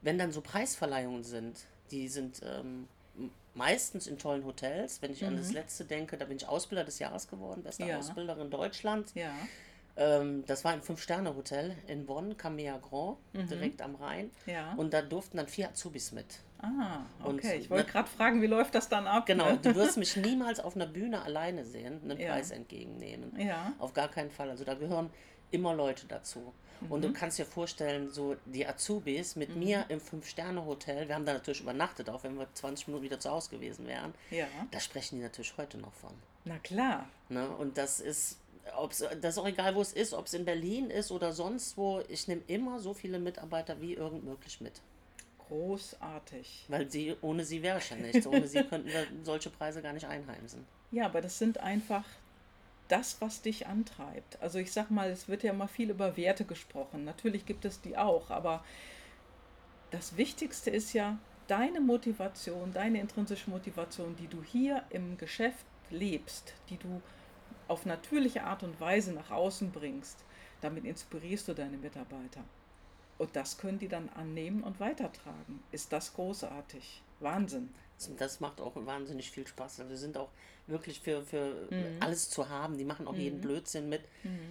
wenn 0.03 0.19
dann 0.19 0.33
so 0.33 0.41
Preisverleihungen 0.41 1.25
sind, 1.25 1.61
die 1.91 2.09
sind 2.09 2.41
ähm, 2.45 2.89
meistens 3.55 4.07
in 4.07 4.19
tollen 4.19 4.45
Hotels. 4.45 5.01
Wenn 5.03 5.13
ich 5.13 5.25
an 5.25 5.37
das 5.37 5.49
Mhm. 5.49 5.55
letzte 5.55 5.85
denke, 5.85 6.17
da 6.17 6.25
bin 6.27 6.37
ich 6.37 6.47
Ausbilder 6.47 6.85
des 6.85 6.99
Jahres 6.99 7.29
geworden, 7.29 7.63
beste 7.63 7.85
Ja. 7.85 7.99
Ausbilderin 7.99 8.51
Deutschlands. 8.51 9.13
Ja. 9.15 9.33
Ähm, 9.97 10.45
das 10.47 10.65
war 10.65 10.73
ein 10.73 10.83
Fünf-Sterne-Hotel 10.83 11.75
in 11.89 12.07
Bonn, 12.07 12.37
Camilla 12.37 12.79
Grand, 12.79 13.17
direkt 13.33 13.83
am 13.83 13.95
Rhein. 13.97 14.27
Mhm. 14.47 14.53
Ja. 14.53 14.75
Und 14.75 14.93
da 14.93 15.03
durften 15.03 15.39
dann 15.39 15.49
vier 15.49 15.71
Azubis 15.71 16.13
mit. 16.13 16.27
Ah, 16.61 17.01
Und 17.25 17.37
okay. 17.39 17.59
Ich 17.61 17.71
wollte 17.71 17.87
na- 17.87 17.93
gerade 17.93 18.09
fragen, 18.09 18.43
wie 18.43 18.47
läuft 18.47 18.75
das 18.75 18.89
dann 18.89 19.07
ab? 19.07 19.27
Genau, 19.27 19.51
ne? 19.53 19.59
du 19.63 19.75
wirst 19.77 19.97
mich 19.97 20.17
niemals 20.17 20.59
auf 20.61 20.75
einer 20.75 20.87
Bühne 20.87 21.23
alleine 21.23 21.65
sehen, 21.65 22.01
einen 22.03 22.19
Ja. 22.19 22.33
Preis 22.33 22.51
entgegennehmen. 22.51 23.33
Ja. 23.39 23.73
Auf 23.79 23.95
gar 23.95 24.09
keinen 24.09 24.31
Fall. 24.31 24.51
Also 24.51 24.65
da 24.65 24.75
gehören 24.75 25.11
immer 25.51 25.75
Leute 25.75 26.07
dazu. 26.07 26.53
Und 26.89 27.01
Mhm. 27.01 27.03
du 27.03 27.13
kannst 27.13 27.39
dir 27.39 27.45
vorstellen, 27.47 28.11
so 28.11 28.37
die 28.45 28.67
Azubis 28.67 29.35
mit 29.37 29.57
mir 29.57 29.85
im 29.89 30.01
Fünf-Sterne-Hotel, 30.01 31.09
wir 31.09 31.15
haben 31.15 31.25
da 31.27 31.33
natürlich 31.33 31.61
übernachtet, 31.61 32.09
auch 32.11 32.23
wenn 32.25 32.37
wir 32.39 32.47
20 32.55 32.87
Minuten 32.89 33.05
wieder 33.05 33.19
zu 33.19 33.31
Hause 33.31 33.51
gewesen 33.51 33.87
wären, 33.87 34.15
Ja. 34.31 34.47
da 34.71 34.79
sprechen 34.79 35.17
die 35.17 35.23
natürlich 35.23 35.57
heute 35.57 35.79
noch 35.79 35.93
von. 35.93 36.13
Na 36.45 36.59
klar. 36.59 37.09
Ne? 37.29 37.49
Und 37.49 37.79
das 37.79 37.99
ist, 38.01 38.39
ob's, 38.77 38.99
das 39.21 39.35
ist 39.35 39.39
auch 39.39 39.47
egal, 39.49 39.75
wo 39.75 39.81
es 39.81 39.93
ist, 39.93 40.13
ob 40.15 40.27
es 40.27 40.35
in 40.35 40.45
Berlin 40.45 40.91
ist 40.91 41.11
oder 41.11 41.33
sonst 41.33 41.77
wo, 41.77 42.01
ich 42.09 42.29
nehme 42.29 42.43
immer 42.47 42.79
so 42.79 42.95
viele 42.95 43.19
Mitarbeiter 43.19 43.81
wie 43.81 43.95
irgend 43.95 44.25
möglich 44.25 44.61
mit. 44.61 44.81
Großartig. 45.49 46.67
Weil 46.69 46.91
sie, 46.91 47.17
ohne 47.21 47.45
sie 47.45 47.63
wäre 47.63 47.79
ich 47.79 47.91
ja 47.91 47.97
nichts. 47.97 48.27
Ohne 48.27 48.47
sie 48.47 48.63
könnten 48.65 48.89
wir 48.89 49.07
solche 49.23 49.51
Preise 49.51 49.83
gar 49.83 49.93
nicht 49.93 50.07
einheimsen. 50.07 50.65
Ja, 50.91 51.07
aber 51.07 51.21
das 51.21 51.39
sind 51.39 51.59
einfach 51.59 52.05
das, 52.89 53.21
was 53.21 53.43
dich 53.43 53.67
antreibt. 53.67 54.41
Also 54.41 54.59
ich 54.59 54.73
sag 54.73 54.91
mal, 54.91 55.11
es 55.11 55.29
wird 55.29 55.43
ja 55.43 55.53
immer 55.53 55.69
viel 55.69 55.91
über 55.91 56.17
Werte 56.17 56.45
gesprochen. 56.45 57.05
Natürlich 57.05 57.47
gibt 57.47 57.65
es 57.65 57.81
die 57.81 57.97
auch, 57.97 58.31
aber 58.31 58.65
das 59.91 60.17
Wichtigste 60.17 60.71
ist 60.71 60.93
ja 60.93 61.19
deine 61.47 61.81
Motivation, 61.81 62.73
deine 62.73 63.01
intrinsische 63.01 63.51
Motivation, 63.51 64.17
die 64.17 64.27
du 64.27 64.43
hier 64.43 64.85
im 64.91 65.17
Geschäft 65.17 65.67
lebst, 65.91 66.55
die 66.69 66.77
du 66.77 67.01
auf 67.69 67.87
natürliche 67.87 68.45
Art 68.45 68.63
und 68.63 68.81
Weise 68.81 69.13
nach 69.13 69.31
außen 69.31 69.71
bringst. 69.71 70.25
Damit 70.61 70.85
inspirierst 70.85 71.49
du 71.49 71.55
deine 71.55 71.77
Mitarbeiter. 71.77 72.43
Und 73.19 73.35
das 73.35 73.59
können 73.59 73.79
die 73.79 73.89
dann 73.89 74.09
annehmen 74.11 74.63
und 74.63 74.81
weitertragen. 74.81 75.63
Ist 75.73 75.93
das 75.93 76.15
großartig? 76.15 77.03
Wahnsinn. 77.21 77.75
Das, 78.19 78.41
macht 78.41 78.61
auch 78.61 78.73
wahnsinnig 78.75 79.31
viel 79.31 79.47
Spaß. 79.47 79.81
Also 79.81 79.91
wir 79.91 79.97
sind 79.97 80.17
auch 80.17 80.29
wirklich 80.67 81.01
für, 81.01 81.23
für 81.23 81.53
Mhm. 81.71 81.97
alles 82.01 82.31
zu 82.31 82.49
haben. 82.49 82.77
Die 82.79 82.85
machen 82.85 83.09
auch 83.09 83.15
jeden 83.17 83.41
Blödsinn 83.41 83.89
mit. 83.89 84.03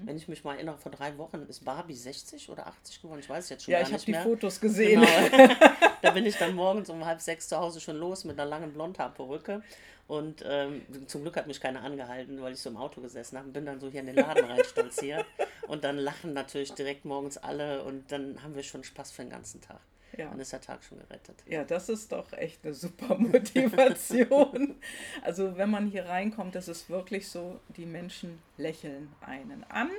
Wenn 0.06 0.18
ich 0.18 0.28
mich 0.28 0.44
mal 0.44 0.56
erinnere, 0.56 0.78
vor 0.78 0.92
drei 0.92 1.18
Wochen 1.18 1.46
ist 1.48 1.64
Barbie 1.64 1.94
60 1.96 2.50
oder 2.50 2.68
80 2.68 3.02
geworden. 3.02 3.20
Ich 3.20 3.30
weiß 3.30 3.44
es 3.46 3.50
jetzt 3.52 3.64
schon 3.64 3.72
Ja, 3.74 3.80
gar 3.80 3.88
ich 3.88 3.94
habe 3.94 4.04
nicht 4.12 4.20
die. 4.20 4.24
Fotos 4.24 4.60
gesehen. 4.60 5.02
Genau. 5.02 5.48
da 6.02 6.12
bin 6.12 6.26
ich 6.26 6.36
dann 6.38 6.56
morgens 6.56 6.90
um 6.90 7.06
halb 7.06 7.22
sechs 7.22 7.48
zu 7.48 7.58
Hause 7.58 7.80
schon 7.80 7.98
los 7.98 8.24
mit 8.26 8.40
einer 8.40 8.50
langen 8.50 8.74
Blondhaarperücke. 8.74 9.62
Und 10.08 10.44
ähm, 10.48 10.82
zum 11.08 11.22
Glück 11.24 11.36
hat 11.36 11.48
mich 11.48 11.60
keiner 11.60 11.84
angehalten, 11.84 12.42
weil 12.42 12.54
ich 12.54 12.62
so 12.62 12.70
im 12.70 12.78
Auto 12.78 13.02
gesessen 13.02 13.38
habe. 13.38 13.50
Bin 13.50 13.66
dann 13.66 13.80
so 13.80 13.90
hier 13.90 14.00
in 14.00 14.06
den 14.08 14.16
Laden 14.16 14.46
rein 14.46 14.64
stolziert. 14.66 15.26
Und 15.68 15.84
dann 15.84 15.98
lachen 15.98 16.34
natürlich 16.34 16.72
direkt 16.74 17.04
morgens 17.04 17.38
alle. 17.38 17.84
Und 17.84 18.10
dann 18.12 18.42
haben 18.42 18.56
wir 18.56 18.64
schon 18.64 18.84
Spaß 18.86 19.12
für 19.12 19.22
den 19.24 19.30
ganzen 19.32 19.60
Tag. 19.62 19.82
Ja. 20.16 20.30
Dann 20.30 20.40
ist 20.40 20.54
der 20.54 20.62
Tag 20.62 20.84
schon 20.84 21.00
gerettet. 21.00 21.44
Ja, 21.48 21.64
das 21.64 21.90
ist 21.90 22.12
doch 22.12 22.32
echt 22.34 22.64
eine 22.64 22.74
super 22.74 23.16
Motivation. 23.20 24.76
also 25.22 25.58
wenn 25.58 25.70
man 25.70 25.88
hier 25.88 26.06
reinkommt, 26.06 26.56
das 26.56 26.68
ist 26.68 26.90
wirklich 26.90 27.28
so, 27.28 27.60
die 27.76 27.86
Menschen 27.86 28.42
lächeln 28.58 29.14
einen 29.22 29.64
an, 29.70 29.90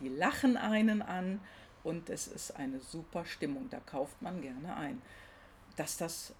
die 0.00 0.08
lachen 0.08 0.56
einen 0.56 1.02
an 1.02 1.40
und 1.82 2.10
es 2.10 2.26
ist 2.26 2.52
eine 2.56 2.80
super 2.80 3.24
Stimmung, 3.24 3.68
da 3.70 3.80
kauft 3.80 4.20
man 4.22 4.40
gerne 4.40 4.76
ein. 4.76 5.02
Dass 5.76 5.96
das 5.96 6.34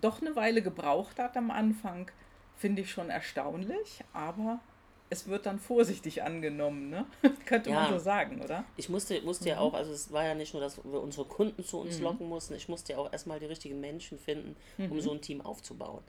doch 0.00 0.20
eine 0.20 0.36
Weile 0.36 0.62
gebraucht 0.62 1.18
hat 1.18 1.36
am 1.36 1.50
Anfang, 1.50 2.10
finde 2.56 2.82
ich 2.82 2.90
schon 2.90 3.10
erstaunlich, 3.10 4.04
aber 4.12 4.60
es 5.10 5.26
wird 5.28 5.46
dann 5.46 5.58
vorsichtig 5.58 6.22
angenommen, 6.22 6.90
ne? 6.90 7.06
Könnte 7.46 7.70
man 7.70 7.84
Ja. 7.90 7.92
so 7.98 7.98
sagen, 8.04 8.42
oder? 8.42 8.64
Ich 8.76 8.88
musste, 8.88 9.20
musste 9.22 9.44
Mhm. 9.44 9.48
ja 9.50 9.60
auch, 9.60 9.74
also 9.74 9.92
es 9.92 10.12
war 10.12 10.24
ja 10.24 10.34
nicht 10.34 10.52
nur, 10.52 10.60
dass 10.62 10.76
wir 10.84 11.00
unsere 11.00 11.26
Kunden 11.26 11.64
zu 11.64 11.78
uns 11.80 12.00
locken 12.00 12.28
mussten, 12.28 12.54
ich 12.54 12.68
musste 12.68 12.92
ja 12.92 12.98
auch 12.98 13.12
erstmal 13.12 13.40
die 13.40 13.46
richtigen 13.46 13.80
Menschen 13.80 14.18
finden, 14.18 14.56
Mhm. 14.76 14.92
um 14.92 15.00
so 15.00 15.12
ein 15.12 15.20
Team 15.20 15.40
aufzubauen. 15.40 16.02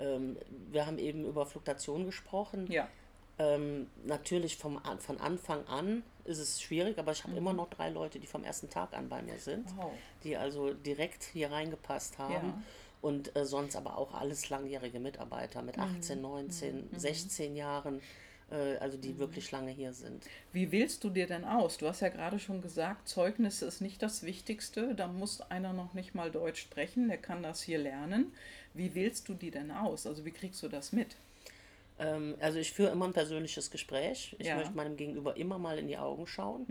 Ähm, 0.00 0.36
wir 0.70 0.86
haben 0.86 0.98
eben 0.98 1.24
über 1.24 1.46
Fluktuation 1.46 2.04
gesprochen. 2.04 2.70
Ja. 2.70 2.88
Ähm, 3.38 3.88
natürlich 4.04 4.56
vom, 4.56 4.80
von 4.98 5.20
Anfang 5.20 5.66
an 5.66 6.02
ist 6.24 6.38
es 6.38 6.60
schwierig, 6.62 6.98
aber 6.98 7.12
ich 7.12 7.22
habe 7.22 7.32
Mhm. 7.32 7.38
immer 7.38 7.52
noch 7.52 7.68
drei 7.68 7.90
Leute, 7.90 8.18
die 8.18 8.26
vom 8.26 8.44
ersten 8.44 8.70
Tag 8.70 8.94
an 8.94 9.08
bei 9.10 9.20
mir 9.22 9.38
sind, 9.38 9.66
Wow. 9.76 9.92
die 10.24 10.36
also 10.36 10.72
direkt 10.72 11.22
hier 11.24 11.50
reingepasst 11.52 12.18
haben. 12.18 12.48
Ja. 12.48 12.62
Und 13.02 13.36
äh, 13.36 13.44
sonst 13.44 13.76
aber 13.76 13.98
auch 13.98 14.14
alles 14.14 14.48
langjährige 14.48 14.98
Mitarbeiter 15.00 15.60
mit 15.62 15.78
18, 15.78 16.20
19, 16.22 16.88
16 16.96 17.54
Jahren, 17.54 17.98
äh, 17.98 18.02
also 18.54 18.96
die 18.96 19.18
wirklich 19.18 19.50
lange 19.50 19.70
hier 19.72 19.92
sind. 19.92 20.24
Wie 20.52 20.70
wählst 20.70 21.02
du 21.02 21.10
dir 21.10 21.26
denn 21.26 21.44
aus? 21.44 21.78
Du 21.78 21.88
hast 21.88 22.00
ja 22.00 22.08
gerade 22.10 22.38
schon 22.38 22.62
gesagt, 22.62 23.08
Zeugnisse 23.08 23.66
ist 23.66 23.80
nicht 23.80 24.02
das 24.02 24.22
Wichtigste. 24.22 24.94
Da 24.94 25.08
muss 25.08 25.40
einer 25.40 25.72
noch 25.72 25.94
nicht 25.94 26.14
mal 26.14 26.30
Deutsch 26.30 26.60
sprechen, 26.62 27.08
der 27.08 27.18
kann 27.18 27.42
das 27.42 27.60
hier 27.62 27.78
lernen. 27.78 28.32
Wie 28.72 28.94
wählst 28.94 29.28
du 29.28 29.34
die 29.34 29.50
denn 29.50 29.70
aus? 29.70 30.06
Also 30.06 30.24
wie 30.24 30.30
kriegst 30.30 30.62
du 30.62 30.68
das 30.68 30.92
mit? 30.92 31.16
Ähm, 31.98 32.36
also 32.40 32.58
ich 32.58 32.72
führe 32.72 32.90
immer 32.92 33.06
ein 33.06 33.12
persönliches 33.12 33.70
Gespräch. 33.70 34.36
Ich 34.38 34.46
Ja. 34.46 34.56
möchte 34.56 34.76
meinem 34.76 34.96
Gegenüber 34.96 35.36
immer 35.36 35.58
mal 35.58 35.78
in 35.78 35.88
die 35.88 35.98
Augen 35.98 36.26
schauen. 36.26 36.66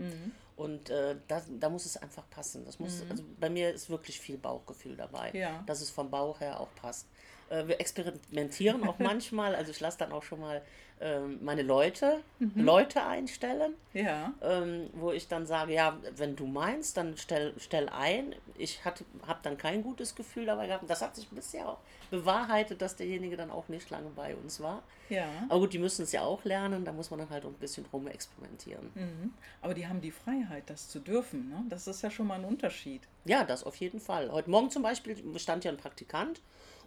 Und 0.56 0.88
äh, 0.88 1.16
da, 1.28 1.42
da 1.60 1.68
muss 1.68 1.84
es 1.84 1.98
einfach 1.98 2.24
passen. 2.30 2.64
Das 2.64 2.78
muss, 2.78 3.02
also 3.10 3.22
bei 3.38 3.50
mir 3.50 3.74
ist 3.74 3.90
wirklich 3.90 4.18
viel 4.18 4.38
Bauchgefühl 4.38 4.96
dabei, 4.96 5.30
Ja. 5.34 5.62
dass 5.66 5.82
es 5.82 5.90
vom 5.90 6.10
Bauch 6.10 6.40
her 6.40 6.58
auch 6.60 6.74
passt. 6.76 7.06
Äh, 7.48 7.66
wir 7.68 7.80
experimentieren 7.80 8.86
auch 8.86 8.98
manchmal. 9.00 9.54
Also 9.54 9.70
ich 9.70 9.80
lasse 9.80 9.98
dann 9.98 10.12
auch 10.12 10.22
schon 10.22 10.40
mal 10.40 10.62
ähm, 10.98 11.38
meine 11.42 11.60
Leute, 11.62 12.22
Leute 12.54 13.04
einstellen 13.04 13.74
Ja, 13.92 14.32
ähm, 14.40 14.88
wo 14.94 15.12
ich 15.12 15.28
dann 15.28 15.44
sage, 15.44 15.74
ja, 15.74 15.98
wenn 16.16 16.36
du 16.36 16.46
meinst, 16.46 16.96
dann 16.96 17.18
stell, 17.18 17.52
stell 17.58 17.90
ein. 17.90 18.34
Ich 18.56 18.82
habe 18.86 19.04
dann 19.42 19.58
kein 19.58 19.82
gutes 19.82 20.14
Gefühl 20.14 20.46
dabei 20.46 20.68
gehabt. 20.68 20.88
Das 20.88 21.02
hat 21.02 21.14
sich 21.14 21.28
bisher 21.28 21.68
auch 21.68 21.78
bewahrheitet, 22.10 22.80
dass 22.80 22.96
derjenige 22.96 23.36
dann 23.36 23.50
auch 23.50 23.68
nicht 23.68 23.90
lange 23.90 24.08
bei 24.16 24.34
uns 24.36 24.60
war. 24.60 24.82
ja. 25.10 25.28
Aber 25.50 25.60
gut, 25.60 25.74
die 25.74 25.78
müssen 25.78 26.02
es 26.04 26.12
ja 26.12 26.22
auch 26.22 26.44
lernen, 26.44 26.86
da 26.86 26.92
muss 26.92 27.10
man 27.10 27.18
dann 27.18 27.28
halt 27.28 27.44
auch 27.44 27.50
ein 27.50 27.54
bisschen 27.54 27.84
rum 27.92 28.06
experimentieren. 28.06 28.90
Mhm. 28.94 29.34
Aber 29.60 29.74
die 29.74 29.86
haben 29.86 30.00
die 30.00 30.12
Freiheit, 30.12 30.64
das 30.68 30.88
zu 30.88 30.98
dürfen. 30.98 31.50
Ne? 31.50 31.62
Das 31.68 31.86
ist 31.86 32.02
ja 32.02 32.10
schon 32.10 32.26
mal 32.26 32.38
ein 32.38 32.44
Unterschied. 32.46 33.02
Ja, 33.26 33.44
das 33.44 33.64
auf 33.64 33.76
jeden 33.76 34.00
Fall. 34.00 34.32
Heute 34.32 34.48
Morgen 34.48 34.70
zum 34.70 34.82
Beispiel 34.82 35.16
stand 35.38 35.64
ja 35.64 35.70
ein 35.70 35.76
Praktikant 35.76 36.40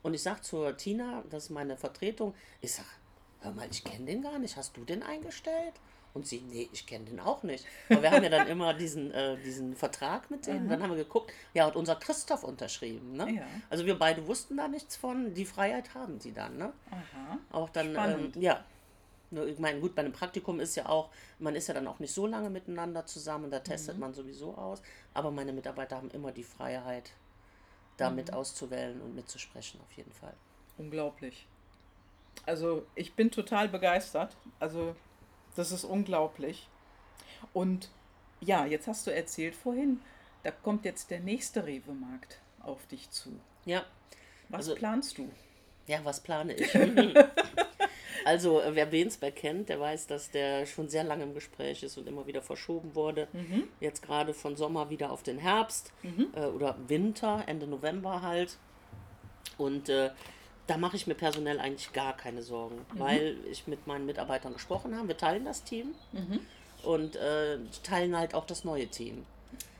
und 0.03 0.13
ich 0.13 0.21
sag 0.23 0.43
zur 0.43 0.75
Tina, 0.77 1.23
das 1.29 1.45
ist 1.45 1.49
meine 1.49 1.77
Vertretung, 1.77 2.33
ich 2.61 2.73
sag, 2.73 2.85
hör 3.41 3.51
mal, 3.51 3.67
ich 3.71 3.83
kenne 3.83 4.05
den 4.05 4.21
gar 4.21 4.39
nicht, 4.39 4.55
hast 4.57 4.75
du 4.77 4.83
den 4.85 5.03
eingestellt? 5.03 5.73
Und 6.15 6.25
sie, 6.25 6.41
nee, 6.41 6.67
ich 6.73 6.87
kenne 6.87 7.05
den 7.05 7.19
auch 7.19 7.43
nicht. 7.43 7.65
Aber 7.87 8.01
wir 8.01 8.09
haben 8.09 8.23
ja 8.23 8.29
dann 8.29 8.47
immer 8.47 8.73
diesen, 8.73 9.11
äh, 9.11 9.37
diesen 9.37 9.75
Vertrag 9.75 10.31
mit 10.31 10.47
denen. 10.47 10.67
Dann 10.67 10.81
haben 10.81 10.89
wir 10.89 10.97
geguckt, 10.97 11.31
ja, 11.53 11.67
hat 11.67 11.75
unser 11.75 11.95
Christoph 11.97 12.43
unterschrieben. 12.43 13.13
Ne? 13.15 13.31
Ja. 13.35 13.43
Also 13.69 13.85
wir 13.85 13.97
beide 13.97 14.25
wussten 14.25 14.57
da 14.57 14.67
nichts 14.67 14.95
von. 14.95 15.35
Die 15.35 15.45
Freiheit 15.45 15.93
haben 15.93 16.19
sie 16.19 16.31
dann. 16.33 16.57
Ne? 16.57 16.73
Aha. 16.89 17.37
Auch 17.51 17.69
dann, 17.69 17.95
ähm, 17.95 18.31
ja. 18.41 18.63
Nur, 19.29 19.45
ich 19.45 19.59
meine, 19.59 19.79
gut, 19.79 19.93
bei 19.93 20.01
einem 20.01 20.11
Praktikum 20.11 20.59
ist 20.59 20.75
ja 20.75 20.87
auch, 20.89 21.09
man 21.37 21.53
ist 21.55 21.67
ja 21.67 21.75
dann 21.75 21.85
auch 21.87 21.99
nicht 21.99 22.11
so 22.11 22.25
lange 22.25 22.49
miteinander 22.49 23.05
zusammen, 23.05 23.51
da 23.51 23.59
testet 23.59 23.93
Mhm. 23.93 24.01
man 24.01 24.13
sowieso 24.15 24.55
aus. 24.55 24.81
Aber 25.13 25.29
meine 25.29 25.53
Mitarbeiter 25.53 25.97
haben 25.97 26.09
immer 26.09 26.31
die 26.31 26.43
Freiheit, 26.43 27.11
damit 27.99 28.29
Mhm. 28.29 28.33
auszuwählen 28.35 29.01
und 29.01 29.15
mitzusprechen, 29.15 29.79
auf 29.81 29.91
jeden 29.97 30.11
Fall. 30.13 30.33
Unglaublich. 30.77 31.47
Also 32.45 32.85
ich 32.95 33.13
bin 33.13 33.31
total 33.31 33.67
begeistert. 33.69 34.35
Also 34.59 34.95
das 35.55 35.71
ist 35.71 35.83
unglaublich. 35.83 36.67
Und 37.53 37.89
ja, 38.41 38.65
jetzt 38.65 38.87
hast 38.87 39.05
du 39.07 39.11
erzählt 39.13 39.55
vorhin, 39.55 39.99
da 40.43 40.51
kommt 40.51 40.85
jetzt 40.85 41.09
der 41.11 41.19
nächste 41.19 41.65
Rewe-Markt 41.65 42.39
auf 42.61 42.85
dich 42.87 43.09
zu. 43.11 43.31
Ja, 43.65 43.83
Was 44.47 44.67
Also- 44.69 44.75
planst 44.75 45.17
du? 45.17 45.29
ja, 45.87 45.99
was 46.05 46.21
plane 46.21 46.53
ich? 46.53 46.71
also, 48.25 48.61
äh, 48.61 48.75
wer 48.75 48.85
Bensberg 48.85 49.35
kennt, 49.35 49.69
der 49.69 49.79
weiß, 49.79 50.07
dass 50.07 50.31
der 50.31 50.65
schon 50.65 50.89
sehr 50.89 51.03
lange 51.03 51.23
im 51.23 51.33
Gespräch 51.33 51.83
ist 51.83 51.97
und 51.97 52.07
immer 52.07 52.25
wieder 52.27 52.41
verschoben 52.41 52.95
wurde. 52.95 53.27
Mhm. 53.33 53.67
Jetzt 53.79 54.01
gerade 54.01 54.33
von 54.33 54.55
Sommer 54.55 54.89
wieder 54.89 55.11
auf 55.11 55.23
den 55.23 55.37
Herbst 55.39 55.91
äh, 56.35 56.45
oder 56.45 56.75
Winter, 56.87 57.43
Ende 57.47 57.67
November 57.67 58.21
halt. 58.21 58.57
Und 59.57 59.89
äh, 59.89 60.11
da 60.67 60.77
mache 60.77 60.95
ich 60.95 61.07
mir 61.07 61.15
personell 61.15 61.59
eigentlich 61.59 61.93
gar 61.93 62.15
keine 62.15 62.41
Sorgen, 62.43 62.77
Mhm. 62.93 62.99
weil 62.99 63.37
ich 63.51 63.67
mit 63.67 63.87
meinen 63.87 64.05
Mitarbeitern 64.05 64.53
gesprochen 64.53 64.95
habe. 64.95 65.07
Wir 65.09 65.17
teilen 65.17 65.45
das 65.45 65.63
Team 65.63 65.95
Mhm. 66.11 66.39
und 66.83 67.15
äh, 67.15 67.57
teilen 67.83 68.15
halt 68.17 68.33
auch 68.35 68.45
das 68.45 68.63
neue 68.63 68.87
Team. 68.87 69.25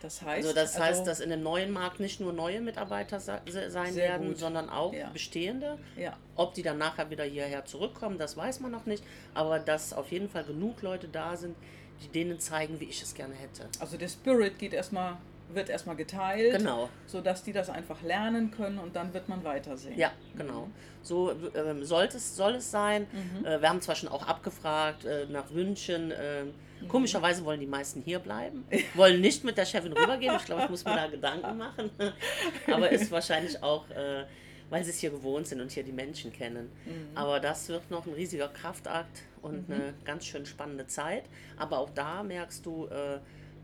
Das 0.02 0.22
heißt, 0.22 0.48
Also 0.48 0.54
das 0.56 0.80
heißt, 0.80 1.00
also- 1.00 1.06
dass 1.06 1.20
in 1.20 1.30
dem 1.30 1.44
neuen 1.44 1.72
Markt 1.72 2.00
nicht 2.00 2.20
nur 2.22 2.32
neue 2.32 2.62
Mitarbeiter 2.62 3.20
se- 3.20 3.42
se- 3.48 3.70
sein 3.70 3.96
werden, 3.96 4.30
gut. 4.30 4.38
sondern 4.40 4.70
auch 4.70 4.94
Ja. 4.94 5.10
bestehende. 5.10 5.78
ja, 5.98 6.16
Ob 6.36 6.54
die 6.54 6.62
dann 6.64 6.78
nachher 6.78 7.10
wieder 7.10 7.26
hierher 7.26 7.66
zurückkommen, 7.66 8.18
das 8.18 8.38
weiß 8.38 8.62
man 8.62 8.72
noch 8.72 8.86
nicht. 8.86 9.04
Aber 9.34 9.60
dass 9.60 9.92
auf 9.92 10.10
jeden 10.12 10.30
Fall 10.30 10.46
genug 10.46 10.82
Leute 10.82 11.10
da 11.10 11.36
sind, 11.36 11.56
die 12.02 12.08
denen 12.08 12.40
zeigen, 12.40 12.80
wie 12.80 12.86
ich 12.86 13.02
es 13.02 13.14
gerne 13.14 13.34
hätte. 13.36 13.68
also 13.82 13.98
der 13.98 14.08
Spirit 14.08 14.58
geht 14.58 14.74
erstmal 14.74 15.18
wird 15.54 15.70
erstmal 15.70 15.96
geteilt, 15.96 16.58
Genau. 16.58 16.90
sodass 17.08 17.44
die 17.44 17.54
das 17.54 17.70
einfach 17.70 18.02
lernen 18.04 18.52
können 18.52 18.78
und 18.80 18.96
dann 18.96 19.14
wird 19.14 19.30
man 19.30 19.44
weitersehen. 19.44 19.98
Ja, 19.98 20.12
genau. 20.38 20.68
So 21.02 21.32
ähm, 21.56 21.84
sollte 21.84 22.18
es, 22.18 22.36
soll 22.36 22.56
es 22.56 22.70
sein. 22.70 23.08
Mhm. 23.12 23.46
Äh, 23.46 23.62
wir 23.62 23.70
haben 23.70 23.82
zwar 23.82 23.96
schon 23.96 24.10
auch 24.10 24.28
abgefragt 24.28 25.06
äh, 25.06 25.26
nach 25.28 25.52
Wünschen. 25.52 26.10
Mhm. 26.10 26.88
Komischerweise 26.88 27.44
wollen 27.46 27.60
die 27.60 27.68
meisten 27.68 28.02
hier 28.02 28.20
bleiben, 28.20 28.66
wollen 28.94 29.20
nicht 29.22 29.44
mit 29.44 29.58
der 29.58 29.66
Chefin 29.66 29.92
rübergehen. 29.94 30.36
Ich 30.38 30.46
glaube, 30.46 30.64
ich 30.64 30.70
muss 30.70 30.86
mir 30.86 30.96
da 30.96 31.08
Gedanken 31.08 31.58
machen. 31.58 31.90
Aber 32.72 32.90
ist 32.90 33.12
wahrscheinlich 33.12 33.62
auch, 33.62 33.90
äh, 33.90 34.24
weil 34.70 34.84
sie 34.84 34.92
es 34.92 35.00
hier 35.00 35.10
gewohnt 35.10 35.48
sind 35.48 35.60
und 35.62 35.72
hier 35.72 35.84
die 35.84 35.92
Menschen 35.92 36.32
kennen. 36.32 36.70
Mhm. 36.86 37.18
Aber 37.18 37.40
das 37.40 37.68
wird 37.70 37.90
noch 37.92 38.06
ein 38.06 38.14
riesiger 38.14 38.48
Kraftakt 38.50 39.24
und 39.42 39.70
eine 39.70 39.94
ganz 40.06 40.26
schön 40.26 40.46
spannende 40.46 40.86
Zeit. 40.88 41.24
Aber 41.58 41.80
auch 41.80 41.90
da 41.90 42.24
merkst 42.24 42.66
du, 42.66 42.86
äh, 42.88 43.20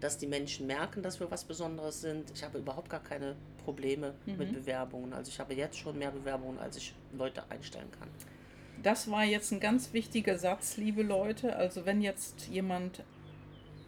dass 0.06 0.20
die 0.20 0.28
Menschen 0.28 0.68
merken, 0.68 1.02
dass 1.02 1.20
wir 1.20 1.32
was 1.32 1.46
Besonderes 1.46 2.00
sind. 2.00 2.30
Ich 2.36 2.44
habe 2.44 2.60
überhaupt 2.60 2.92
gar 2.92 3.02
keine 3.02 3.36
Probleme 3.64 4.14
mit 4.28 4.54
Bewerbungen. 4.54 5.14
Also 5.14 5.32
ich 5.32 5.40
habe 5.40 5.56
jetzt 5.56 5.80
schon 5.80 5.98
mehr 5.98 6.12
Bewerbungen, 6.12 6.60
als 6.60 6.78
ich 6.78 6.94
Leute 7.12 7.44
einstellen 7.50 7.90
kann. 8.00 8.08
Das 8.84 9.10
war 9.10 9.24
jetzt 9.24 9.52
ein 9.52 9.60
ganz 9.60 9.94
wichtiger 9.94 10.38
Satz, 10.38 10.78
liebe 10.78 11.02
Leute. 11.02 11.56
Also 11.56 11.88
wenn 11.88 12.04
jetzt 12.04 12.48
jemand, 12.50 13.02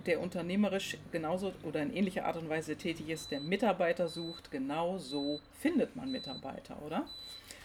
der 0.07 0.19
unternehmerisch 0.19 0.97
genauso 1.11 1.53
oder 1.61 1.83
in 1.83 1.95
ähnlicher 1.95 2.25
Art 2.25 2.37
und 2.37 2.49
Weise 2.49 2.75
tätig 2.75 3.09
ist, 3.09 3.29
der 3.29 3.39
Mitarbeiter 3.39 4.07
sucht, 4.07 4.49
genau 4.49 4.97
so 4.97 5.39
findet 5.59 5.95
man 5.95 6.11
Mitarbeiter, 6.11 6.81
oder? 6.83 7.05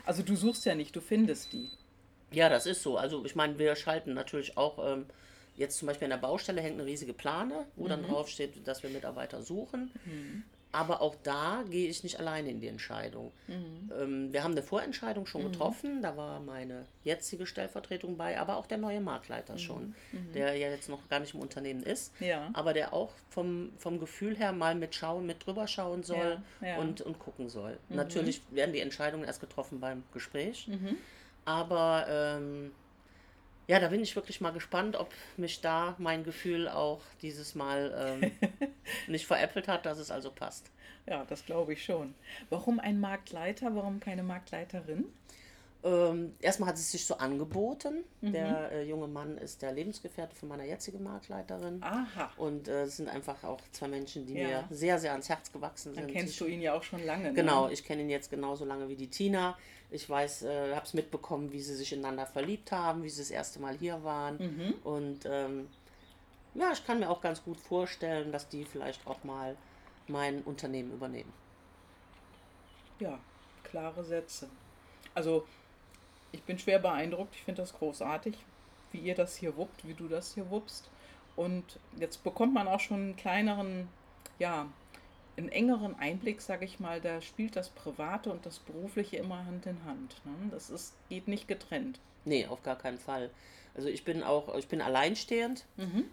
Also 0.04 0.22
du 0.22 0.36
suchst 0.36 0.66
ja 0.66 0.74
nicht, 0.74 0.94
du 0.94 1.00
findest 1.00 1.54
die. 1.54 1.70
Ja, 2.32 2.50
das 2.50 2.66
ist 2.66 2.82
so. 2.82 2.98
Also 2.98 3.24
ich 3.24 3.34
meine, 3.34 3.58
wir 3.58 3.74
schalten 3.76 4.12
natürlich 4.12 4.58
auch, 4.58 4.92
ähm, 4.92 5.06
jetzt 5.56 5.78
zum 5.78 5.86
Beispiel 5.86 6.06
an 6.06 6.10
der 6.20 6.26
Baustelle 6.26 6.60
hängt 6.60 6.74
eine 6.80 6.86
riesige 6.86 7.12
Plane, 7.12 7.66
wo 7.76 7.88
dann 7.88 8.02
drauf 8.02 8.28
steht, 8.28 8.66
dass 8.66 8.82
wir 8.82 8.90
Mitarbeiter 8.90 9.42
suchen. 9.42 9.90
Aber 10.74 11.02
auch 11.02 11.14
da 11.22 11.64
gehe 11.68 11.86
ich 11.90 12.02
nicht 12.02 12.18
alleine 12.18 12.48
in 12.48 12.58
die 12.60 12.66
Entscheidung. 12.68 13.30
Ähm, 13.46 14.32
wir 14.32 14.42
haben 14.42 14.52
eine 14.52 14.62
Vorentscheidung 14.62 15.26
schon 15.26 15.42
getroffen, 15.52 16.00
da 16.00 16.16
war 16.16 16.40
meine 16.40 16.86
jetzige 17.04 17.44
Stellvertretung 17.44 18.16
bei, 18.16 18.40
aber 18.40 18.56
auch 18.56 18.64
der 18.66 18.78
neue 18.78 19.02
Marktleiter 19.02 19.58
schon, 19.58 19.94
der 20.34 20.56
ja 20.56 20.70
jetzt 20.70 20.88
noch 20.88 21.06
gar 21.10 21.20
nicht 21.20 21.34
im 21.34 21.40
Unternehmen 21.40 21.82
ist, 21.82 22.14
Ja. 22.20 22.48
aber 22.54 22.72
der 22.72 22.94
auch 22.94 23.10
vom, 23.28 23.70
vom 23.76 24.00
Gefühl 24.00 24.34
her 24.34 24.52
mal 24.52 24.74
mit 24.74 24.94
schauen, 24.94 25.26
mit 25.26 25.44
drüber 25.44 25.66
schauen 25.68 26.04
soll 26.04 26.38
Ja, 26.62 26.66
ja. 26.68 26.76
Und, 26.78 27.02
und 27.02 27.18
gucken 27.18 27.50
soll. 27.50 27.78
Natürlich 27.90 28.40
werden 28.50 28.72
die 28.72 28.80
Entscheidungen 28.80 29.24
erst 29.24 29.40
getroffen 29.40 29.78
beim 29.78 30.04
Gespräch, 30.14 30.70
aber 31.44 32.06
ähm, 32.08 32.70
ja, 33.68 33.78
da 33.80 33.88
bin 33.88 34.00
ich 34.02 34.14
wirklich 34.16 34.40
mal 34.40 34.52
gespannt, 34.52 34.96
ob 34.96 35.08
mich 35.36 35.60
da 35.60 35.94
mein 35.98 36.24
Gefühl 36.24 36.68
auch 36.68 37.00
dieses 37.22 37.54
Mal 37.54 38.20
ähm, 38.22 38.32
nicht 39.08 39.26
veräppelt 39.26 39.68
hat, 39.68 39.86
dass 39.86 39.98
es 39.98 40.10
also 40.10 40.30
passt. 40.30 40.70
Ja, 41.06 41.24
das 41.24 41.44
glaube 41.44 41.72
ich 41.72 41.84
schon. 41.84 42.14
Warum 42.50 42.78
ein 42.80 43.00
Marktleiter, 43.00 43.74
warum 43.74 43.98
keine 44.00 44.22
Marktleiterin? 44.22 45.06
Ähm, 45.84 46.34
erstmal 46.40 46.68
hat 46.68 46.76
es 46.76 46.92
sich 46.92 47.04
so 47.04 47.16
angeboten. 47.16 48.04
Der 48.20 48.70
äh, 48.70 48.82
junge 48.84 49.08
Mann 49.08 49.36
ist 49.36 49.62
der 49.62 49.72
Lebensgefährte 49.72 50.36
von 50.36 50.48
meiner 50.48 50.62
jetzigen 50.62 51.02
Marktleiterin. 51.02 51.82
Aha, 51.82 52.30
Und 52.36 52.68
äh, 52.68 52.82
es 52.82 52.98
sind 52.98 53.08
einfach 53.08 53.42
auch 53.42 53.60
zwei 53.72 53.88
Menschen, 53.88 54.24
die 54.24 54.34
Ja. 54.34 54.46
mir 54.46 54.64
sehr, 54.70 55.00
sehr 55.00 55.10
ans 55.10 55.28
Herz 55.28 55.50
gewachsen 55.50 55.92
dann 55.96 56.04
sind. 56.04 56.12
kennst 56.12 56.34
Ich- 56.34 56.38
du 56.38 56.46
ihn 56.46 56.62
ja 56.62 56.74
auch 56.74 56.84
schon 56.84 57.04
lange. 57.04 57.24
Ne? 57.24 57.32
Genau, 57.34 57.68
ich 57.68 57.84
kenne 57.84 58.02
ihn 58.02 58.10
jetzt 58.10 58.30
genauso 58.30 58.64
lange 58.64 58.88
wie 58.88 58.94
die 58.94 59.08
Tina. 59.08 59.58
Ich 59.92 60.08
weiß, 60.08 60.42
äh, 60.42 60.74
habe 60.74 60.86
es 60.86 60.94
mitbekommen, 60.94 61.52
wie 61.52 61.60
sie 61.60 61.76
sich 61.76 61.92
ineinander 61.92 62.26
verliebt 62.26 62.72
haben, 62.72 63.02
wie 63.02 63.10
sie 63.10 63.20
das 63.20 63.30
erste 63.30 63.60
Mal 63.60 63.76
hier 63.76 64.02
waren. 64.02 64.38
Mhm. 64.38 64.74
Und 64.84 65.26
ähm, 65.26 65.68
ja, 66.54 66.72
ich 66.72 66.84
kann 66.86 66.98
mir 66.98 67.10
auch 67.10 67.20
ganz 67.20 67.44
gut 67.44 67.60
vorstellen, 67.60 68.32
dass 68.32 68.48
die 68.48 68.64
vielleicht 68.64 69.06
auch 69.06 69.22
mal 69.22 69.56
mein 70.08 70.42
Unternehmen 70.42 70.92
übernehmen. 70.92 71.32
Ja, 72.98 73.18
klare 73.64 74.02
Sätze. 74.02 74.48
Also, 75.14 75.46
ich 76.32 76.42
bin 76.42 76.58
schwer 76.58 76.78
beeindruckt. 76.78 77.34
Ich 77.34 77.42
finde 77.42 77.60
das 77.60 77.74
großartig, 77.74 78.36
wie 78.92 78.98
ihr 78.98 79.14
das 79.14 79.36
hier 79.36 79.56
wuppt, 79.56 79.86
wie 79.86 79.94
du 79.94 80.08
das 80.08 80.34
hier 80.34 80.50
wuppst. 80.50 80.90
Und 81.36 81.78
jetzt 81.98 82.24
bekommt 82.24 82.54
man 82.54 82.68
auch 82.68 82.80
schon 82.80 83.00
einen 83.00 83.16
kleineren, 83.16 83.88
ja, 84.38 84.66
einen 85.36 85.48
engeren 85.48 85.98
Einblick, 85.98 86.40
sage 86.40 86.64
ich 86.64 86.80
mal. 86.80 87.00
Da 87.00 87.20
spielt 87.20 87.56
das 87.56 87.70
Private 87.70 88.30
und 88.30 88.44
das 88.44 88.58
Berufliche 88.58 89.16
immer 89.16 89.44
Hand 89.46 89.66
in 89.66 89.84
Hand. 89.84 90.20
Ne? 90.24 90.50
Das 90.50 90.70
ist, 90.70 90.94
geht 91.08 91.28
nicht 91.28 91.48
getrennt. 91.48 91.98
Nee, 92.24 92.46
auf 92.46 92.62
gar 92.62 92.76
keinen 92.76 92.98
Fall. 92.98 93.30
Also 93.74 93.88
ich 93.88 94.04
bin 94.04 94.22
auch, 94.22 94.54
ich 94.56 94.68
bin 94.68 94.82
alleinstehend. 94.82 95.64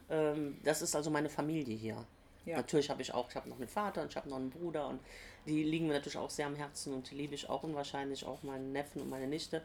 Ähm, 0.09 0.57
das 0.63 0.81
ist 0.81 0.95
also 0.95 1.09
meine 1.09 1.29
Familie 1.29 1.75
hier. 1.75 2.05
Ja. 2.45 2.57
Natürlich 2.57 2.89
habe 2.89 3.01
ich 3.01 3.13
auch, 3.13 3.29
ich 3.29 3.35
habe 3.35 3.49
noch 3.49 3.57
einen 3.57 3.67
Vater 3.67 4.01
und 4.01 4.07
ich 4.11 4.15
habe 4.15 4.29
noch 4.29 4.37
einen 4.37 4.49
Bruder 4.49 4.87
und 4.87 4.99
die 5.45 5.63
liegen 5.63 5.87
mir 5.87 5.93
natürlich 5.93 6.17
auch 6.17 6.29
sehr 6.29 6.47
am 6.47 6.55
Herzen 6.55 6.93
und 6.93 7.11
die 7.11 7.15
liebe 7.15 7.35
ich 7.35 7.49
auch 7.49 7.63
unwahrscheinlich, 7.63 8.25
auch 8.25 8.43
meinen 8.43 8.71
Neffen 8.71 9.01
und 9.01 9.09
meine 9.09 9.27
Nichte. 9.27 9.61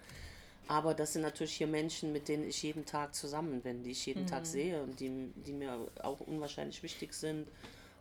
Aber 0.66 0.94
das 0.94 1.12
sind 1.12 1.22
natürlich 1.22 1.54
hier 1.54 1.66
Menschen, 1.66 2.12
mit 2.12 2.26
denen 2.26 2.48
ich 2.48 2.62
jeden 2.62 2.84
Tag 2.86 3.14
zusammen 3.14 3.60
bin, 3.60 3.82
die 3.82 3.90
ich 3.90 4.06
jeden 4.06 4.26
Tag 4.26 4.46
sehe 4.46 4.82
und 4.82 4.98
die, 4.98 5.30
die 5.46 5.52
mir 5.52 5.78
auch 6.02 6.20
unwahrscheinlich 6.20 6.82
wichtig 6.82 7.12
sind 7.12 7.46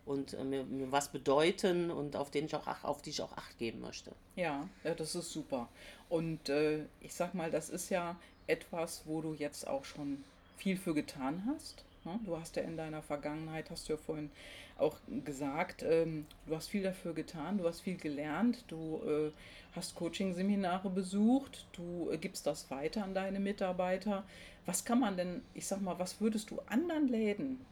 und 0.06 0.34
äh, 0.34 0.44
mir, 0.44 0.64
mir 0.64 0.92
was 0.92 1.08
bedeuten 1.08 1.90
und 1.90 2.16
auf, 2.16 2.30
denen 2.30 2.46
ich 2.46 2.54
auch, 2.54 2.84
auf 2.84 3.02
die 3.02 3.10
ich 3.10 3.22
auch 3.22 3.36
Acht 3.36 3.58
geben 3.58 3.80
möchte. 3.80 4.12
Ja, 4.36 4.68
ja, 4.82 4.94
das 4.94 5.14
ist 5.14 5.32
super. 5.32 5.68
Und 6.08 6.48
äh, 6.48 6.84
ich 7.00 7.14
sag 7.14 7.34
mal, 7.34 7.50
das 7.50 7.70
ist 7.70 7.90
ja 7.90 8.16
etwas, 8.46 9.02
wo 9.06 9.20
du 9.20 9.34
jetzt 9.34 9.66
auch 9.66 9.84
schon 9.84 10.22
viel 10.56 10.76
für 10.76 10.94
getan 10.94 11.44
hast. 11.46 11.84
Ne? 12.04 12.18
Du 12.24 12.38
hast 12.38 12.56
ja 12.56 12.62
in 12.62 12.76
deiner 12.76 13.02
Vergangenheit, 13.02 13.70
hast 13.70 13.88
du 13.88 13.94
ja 13.94 13.98
vorhin 13.98 14.30
auch 14.78 14.98
gesagt, 15.24 15.82
ähm, 15.82 16.26
du 16.46 16.56
hast 16.56 16.68
viel 16.68 16.82
dafür 16.82 17.14
getan, 17.14 17.58
du 17.58 17.66
hast 17.66 17.80
viel 17.80 17.96
gelernt, 17.96 18.64
du 18.68 19.00
äh, 19.06 19.30
hast 19.74 19.94
Coaching-Seminare 19.94 20.90
besucht, 20.90 21.66
du 21.72 22.10
äh, 22.10 22.18
gibst 22.18 22.46
das 22.46 22.70
weiter 22.70 23.04
an 23.04 23.14
deine 23.14 23.40
Mitarbeiter. 23.40 24.24
Was 24.66 24.84
kann 24.84 25.00
man 25.00 25.16
denn, 25.16 25.42
ich 25.54 25.66
sag 25.66 25.80
mal, 25.80 25.98
was 25.98 26.20
würdest 26.20 26.50
du 26.50 26.60
anderen 26.66 27.08
Läden 27.08 27.64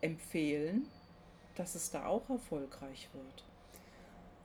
empfehlen, 0.00 0.86
dass 1.56 1.74
es 1.74 1.90
da 1.90 2.06
auch 2.06 2.28
erfolgreich 2.30 3.08
wird? 3.12 3.44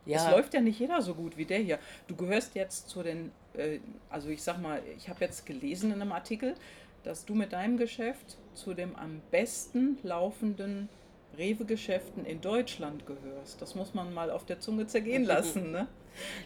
Es 0.05 0.29
läuft 0.29 0.53
ja 0.53 0.61
nicht 0.61 0.79
jeder 0.79 1.01
so 1.01 1.13
gut 1.13 1.37
wie 1.37 1.45
der 1.45 1.59
hier. 1.59 1.79
Du 2.07 2.15
gehörst 2.15 2.55
jetzt 2.55 2.89
zu 2.89 3.03
den, 3.03 3.31
äh, 3.53 3.79
also 4.09 4.29
ich 4.29 4.41
sag 4.41 4.59
mal, 4.59 4.81
ich 4.97 5.09
habe 5.09 5.23
jetzt 5.23 5.45
gelesen 5.45 5.91
in 5.91 6.01
einem 6.01 6.11
Artikel, 6.11 6.55
dass 7.03 7.25
du 7.25 7.35
mit 7.35 7.53
deinem 7.53 7.77
Geschäft 7.77 8.37
zu 8.53 8.73
dem 8.73 8.95
am 8.95 9.21
besten 9.29 9.97
laufenden 10.03 10.89
Rewe-Geschäften 11.37 12.25
in 12.25 12.41
Deutschland 12.41 13.05
gehörst. 13.05 13.61
Das 13.61 13.75
muss 13.75 13.93
man 13.93 14.13
mal 14.13 14.31
auf 14.31 14.45
der 14.45 14.59
Zunge 14.59 14.87
zergehen 14.87 15.23
lassen, 15.25 15.71
ne? 15.71 15.87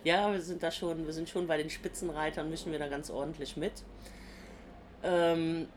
Ja, 0.04 0.32
wir 0.32 0.41
sind 0.41 0.62
da 0.62 0.69
schon, 0.69 1.06
wir 1.06 1.13
sind 1.13 1.28
schon 1.28 1.47
bei 1.47 1.58
den 1.58 1.71
Spitzenreitern, 1.71 2.49
mischen 2.49 2.71
wir 2.71 2.78
da 2.78 2.88
ganz 2.88 3.10
ordentlich 3.10 3.58
mit. 3.58 3.73
Ähm, 5.04 5.67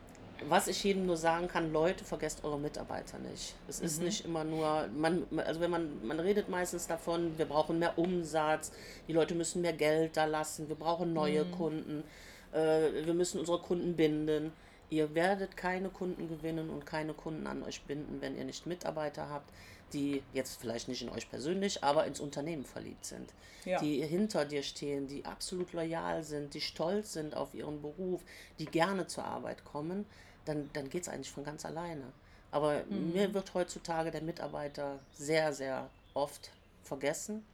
was 0.48 0.68
ich 0.68 0.84
jedem 0.84 1.06
nur 1.06 1.16
sagen 1.16 1.48
kann, 1.48 1.72
Leute, 1.72 2.04
vergesst 2.04 2.44
eure 2.44 2.58
Mitarbeiter 2.58 3.18
nicht. 3.18 3.54
Es 3.66 3.80
ist 3.80 4.00
nicht 4.00 4.24
immer 4.24 4.44
nur, 4.44 4.88
man, 4.96 5.26
also 5.36 5.60
wenn 5.60 5.70
man, 5.70 6.06
man 6.06 6.20
redet 6.20 6.48
meistens 6.48 6.86
davon, 6.86 7.36
wir 7.38 7.46
brauchen 7.46 7.78
mehr 7.78 7.98
Umsatz, 7.98 8.72
die 9.08 9.12
Leute 9.12 9.34
müssen 9.34 9.62
mehr 9.62 9.72
Geld 9.72 10.16
da 10.16 10.26
lassen, 10.26 10.68
wir 10.68 10.76
brauchen 10.76 11.12
neue 11.12 11.44
Kunden, 11.46 12.04
äh, 12.52 13.04
wir 13.04 13.14
müssen 13.14 13.40
unsere 13.40 13.58
Kunden 13.58 13.96
binden. 13.96 14.52
Ihr 14.90 15.14
werdet 15.14 15.56
keine 15.56 15.90
Kunden 15.90 16.28
gewinnen 16.28 16.70
und 16.70 16.86
keine 16.86 17.12
Kunden 17.12 17.46
an 17.46 17.62
euch 17.62 17.82
binden, 17.82 18.20
wenn 18.20 18.36
ihr 18.36 18.44
nicht 18.44 18.66
Mitarbeiter 18.66 19.28
habt, 19.28 19.50
die 19.92 20.22
jetzt 20.32 20.60
vielleicht 20.60 20.88
nicht 20.88 21.02
in 21.02 21.10
euch 21.10 21.28
persönlich, 21.28 21.84
aber 21.84 22.06
ins 22.06 22.20
Unternehmen 22.20 22.64
verliebt 22.64 23.04
sind. 23.04 23.32
Ja. 23.64 23.80
Die 23.80 24.02
hinter 24.02 24.44
dir 24.44 24.62
stehen, 24.62 25.06
die 25.06 25.24
absolut 25.24 25.72
loyal 25.72 26.22
sind, 26.22 26.54
die 26.54 26.60
stolz 26.60 27.12
sind 27.12 27.36
auf 27.36 27.54
ihren 27.54 27.82
Beruf, 27.82 28.22
die 28.58 28.66
gerne 28.66 29.06
zur 29.06 29.24
Arbeit 29.24 29.64
kommen, 29.64 30.06
dann, 30.48 30.70
dann 30.72 30.88
geht 30.88 31.02
es 31.02 31.08
eigentlich 31.08 31.30
von 31.30 31.44
ganz 31.44 31.64
alleine. 31.64 32.04
Aber 32.50 32.82
mir 32.88 33.34
wird 33.34 33.52
heutzutage 33.52 34.10
der 34.10 34.22
Mitarbeiter 34.22 34.98
sehr, 35.12 35.52
sehr 35.52 35.90
oft 36.14 36.50
vergessen. 36.82 37.44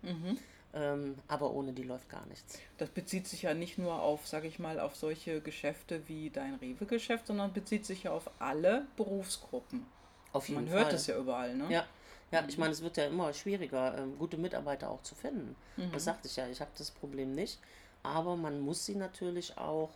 Ähm, 0.77 1.17
aber 1.29 1.53
ohne 1.53 1.73
die 1.73 1.85
läuft 1.85 2.09
gar 2.09 2.27
nichts. 2.27 2.59
Das 2.79 2.89
bezieht 2.89 3.29
sich 3.29 3.43
ja 3.43 3.55
nicht 3.55 3.79
nur 3.79 4.01
auf, 4.01 4.27
sag 4.27 4.45
ich 4.45 4.59
mal, 4.59 4.81
auf 4.81 4.97
solche 4.97 5.41
Geschäfte 5.41 6.03
wie 6.09 6.31
dein 6.31 6.55
Rewe-Geschäft, 6.55 7.29
sondern 7.29 7.53
bezieht 7.53 7.87
sich 7.87 8.05
ja 8.05 8.11
auf 8.11 8.29
alle 8.41 8.87
Berufsgruppen. 8.97 9.87
Auf 10.33 10.49
jeden 10.49 10.65
Man 10.65 10.73
hört 10.73 10.87
Fall. 10.87 10.95
es 10.95 11.07
ja 11.07 11.17
überall, 11.17 11.55
ne? 11.55 11.67
Ja, 11.71 11.87
ja 12.33 12.45
ich 12.49 12.59
meine, 12.59 12.73
es 12.73 12.83
wird 12.83 12.97
ja 12.97 13.07
immer 13.07 13.33
schwieriger, 13.33 13.97
ähm, 13.97 14.19
gute 14.19 14.37
Mitarbeiter 14.37 14.91
auch 14.91 15.03
zu 15.03 15.15
finden. 15.15 15.55
Mhm. 15.77 15.93
Das 15.93 16.05
sagte 16.05 16.27
ich 16.27 16.35
ja, 16.35 16.49
ich 16.49 16.61
habe 16.61 16.73
das 16.77 16.91
Problem 16.91 17.37
nicht. 17.37 17.61
Aber 18.03 18.35
man 18.35 18.61
muss 18.61 18.85
sie 18.85 18.97
natürlich 18.97 19.57
auch 19.57 19.91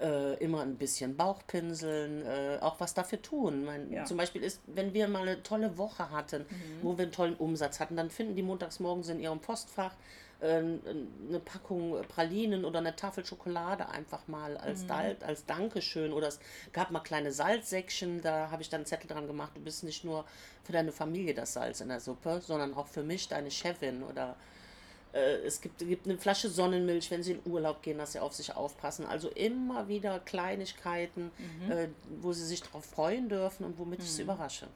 äh, 0.00 0.34
immer 0.44 0.60
ein 0.62 0.76
bisschen 0.76 1.16
Bauchpinseln, 1.16 2.24
äh, 2.26 2.58
auch 2.60 2.80
was 2.80 2.94
dafür 2.94 3.20
tun. 3.22 3.64
Mein, 3.64 3.90
Ja. 3.92 4.04
Zum 4.04 4.16
Beispiel 4.16 4.42
ist, 4.42 4.60
wenn 4.66 4.92
wir 4.94 5.08
mal 5.08 5.22
eine 5.22 5.42
tolle 5.42 5.78
Woche 5.78 6.10
hatten, 6.10 6.44
wo 6.82 6.96
wir 6.98 7.04
einen 7.04 7.12
tollen 7.12 7.36
Umsatz 7.36 7.80
hatten, 7.80 7.96
dann 7.96 8.10
finden 8.10 8.36
die 8.36 8.42
montags 8.42 8.78
morgens 8.80 9.08
in 9.08 9.20
ihrem 9.20 9.40
Postfach 9.40 9.92
äh, 10.42 10.56
eine 10.58 11.40
Packung 11.42 12.02
Pralinen 12.08 12.66
oder 12.66 12.80
eine 12.80 12.94
Tafel 12.94 13.24
Schokolade 13.24 13.88
einfach 13.88 14.28
mal 14.28 14.58
als, 14.58 14.82
Mhm. 14.82 14.88
Dal- 14.88 15.16
als 15.26 15.46
Dankeschön. 15.46 16.12
Oder 16.12 16.28
es 16.28 16.40
gab 16.74 16.90
mal 16.90 17.00
kleine 17.00 17.32
Salzsäckchen, 17.32 18.20
da 18.20 18.50
habe 18.50 18.60
ich 18.60 18.68
dann 18.68 18.80
einen 18.80 18.86
Zettel 18.86 19.06
dran 19.08 19.26
gemacht, 19.26 19.52
du 19.54 19.60
bist 19.62 19.82
nicht 19.82 20.04
nur 20.04 20.26
für 20.62 20.72
deine 20.72 20.92
Familie 20.92 21.32
das 21.32 21.54
Salz 21.54 21.80
in 21.80 21.88
der 21.88 22.00
Suppe, 22.00 22.42
sondern 22.44 22.74
auch 22.74 22.86
für 22.86 23.02
mich, 23.02 23.28
deine 23.28 23.50
Chefin. 23.50 24.02
Oder 24.02 24.36
äh, 25.16 25.36
es 25.46 25.60
gibt, 25.60 25.78
gibt 25.78 26.06
eine 26.06 26.18
Flasche 26.18 26.48
Sonnenmilch, 26.48 27.10
wenn 27.10 27.22
sie 27.22 27.32
in 27.32 27.40
Urlaub 27.50 27.82
gehen, 27.82 27.98
dass 27.98 28.12
sie 28.12 28.20
auf 28.20 28.34
sich 28.34 28.54
aufpassen. 28.54 29.06
Also 29.06 29.28
immer 29.30 29.88
wieder 29.88 30.20
Kleinigkeiten, 30.20 31.30
Mhm. 31.64 31.70
äh, 31.72 31.88
wo 32.22 32.32
sie 32.32 32.44
sich 32.44 32.62
darauf 32.62 32.84
freuen 32.84 33.28
dürfen 33.28 33.64
und 33.64 33.78
womit 33.78 34.00
ich 34.02 34.10
sie 34.10 34.22
überrasche. 34.22 34.66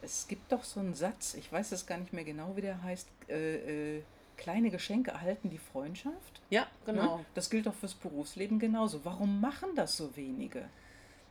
Es 0.00 0.26
gibt 0.26 0.50
doch 0.50 0.64
so 0.64 0.80
einen 0.80 0.94
Satz, 0.94 1.34
ich 1.34 1.50
weiß 1.52 1.72
es 1.72 1.86
gar 1.86 1.98
nicht 1.98 2.12
mehr 2.12 2.24
genau, 2.24 2.56
wie 2.56 2.60
der 2.62 2.82
heißt, 2.82 3.08
äh, 3.28 3.96
äh, 3.98 4.02
kleine 4.36 4.70
Geschenke 4.70 5.12
erhalten 5.12 5.50
die 5.50 5.58
Freundschaft. 5.58 6.40
Ja, 6.50 6.66
genau. 6.84 7.18
Ne? 7.18 7.24
Das 7.34 7.48
gilt 7.50 7.66
doch 7.66 7.74
fürs 7.74 7.94
Berufsleben 7.94 8.58
genauso. 8.58 9.04
Warum 9.04 9.40
machen 9.40 9.70
das 9.76 9.96
so 9.96 10.16
wenige? 10.16 10.64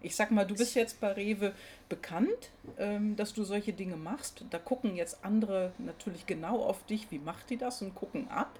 Ich 0.01 0.15
sag 0.15 0.31
mal, 0.31 0.45
du 0.45 0.55
bist 0.55 0.75
jetzt 0.75 0.99
bei 0.99 1.11
Rewe 1.11 1.53
bekannt, 1.89 2.49
ähm, 2.77 3.15
dass 3.15 3.33
du 3.33 3.43
solche 3.43 3.73
Dinge 3.73 3.95
machst. 3.97 4.43
Da 4.49 4.57
gucken 4.57 4.95
jetzt 4.95 5.23
andere 5.23 5.71
natürlich 5.77 6.25
genau 6.25 6.63
auf 6.63 6.83
dich, 6.85 7.11
wie 7.11 7.19
macht 7.19 7.49
die 7.49 7.57
das 7.57 7.81
und 7.81 7.93
gucken 7.95 8.27
ab. 8.29 8.59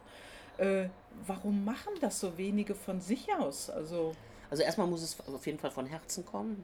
Äh, 0.58 0.90
warum 1.26 1.66
machen 1.66 1.94
das 2.02 2.20
so 2.20 2.38
wenige 2.38 2.76
von 2.76 3.02
sich 3.02 3.28
aus? 3.34 3.70
Also, 3.70 4.14
Also 4.52 4.64
erstmal 4.64 4.86
muss 4.86 5.02
es 5.02 5.18
auf 5.28 5.46
jeden 5.46 5.60
Fall 5.60 5.72
von 5.72 5.86
Herzen 5.88 6.26
kommen. 6.26 6.64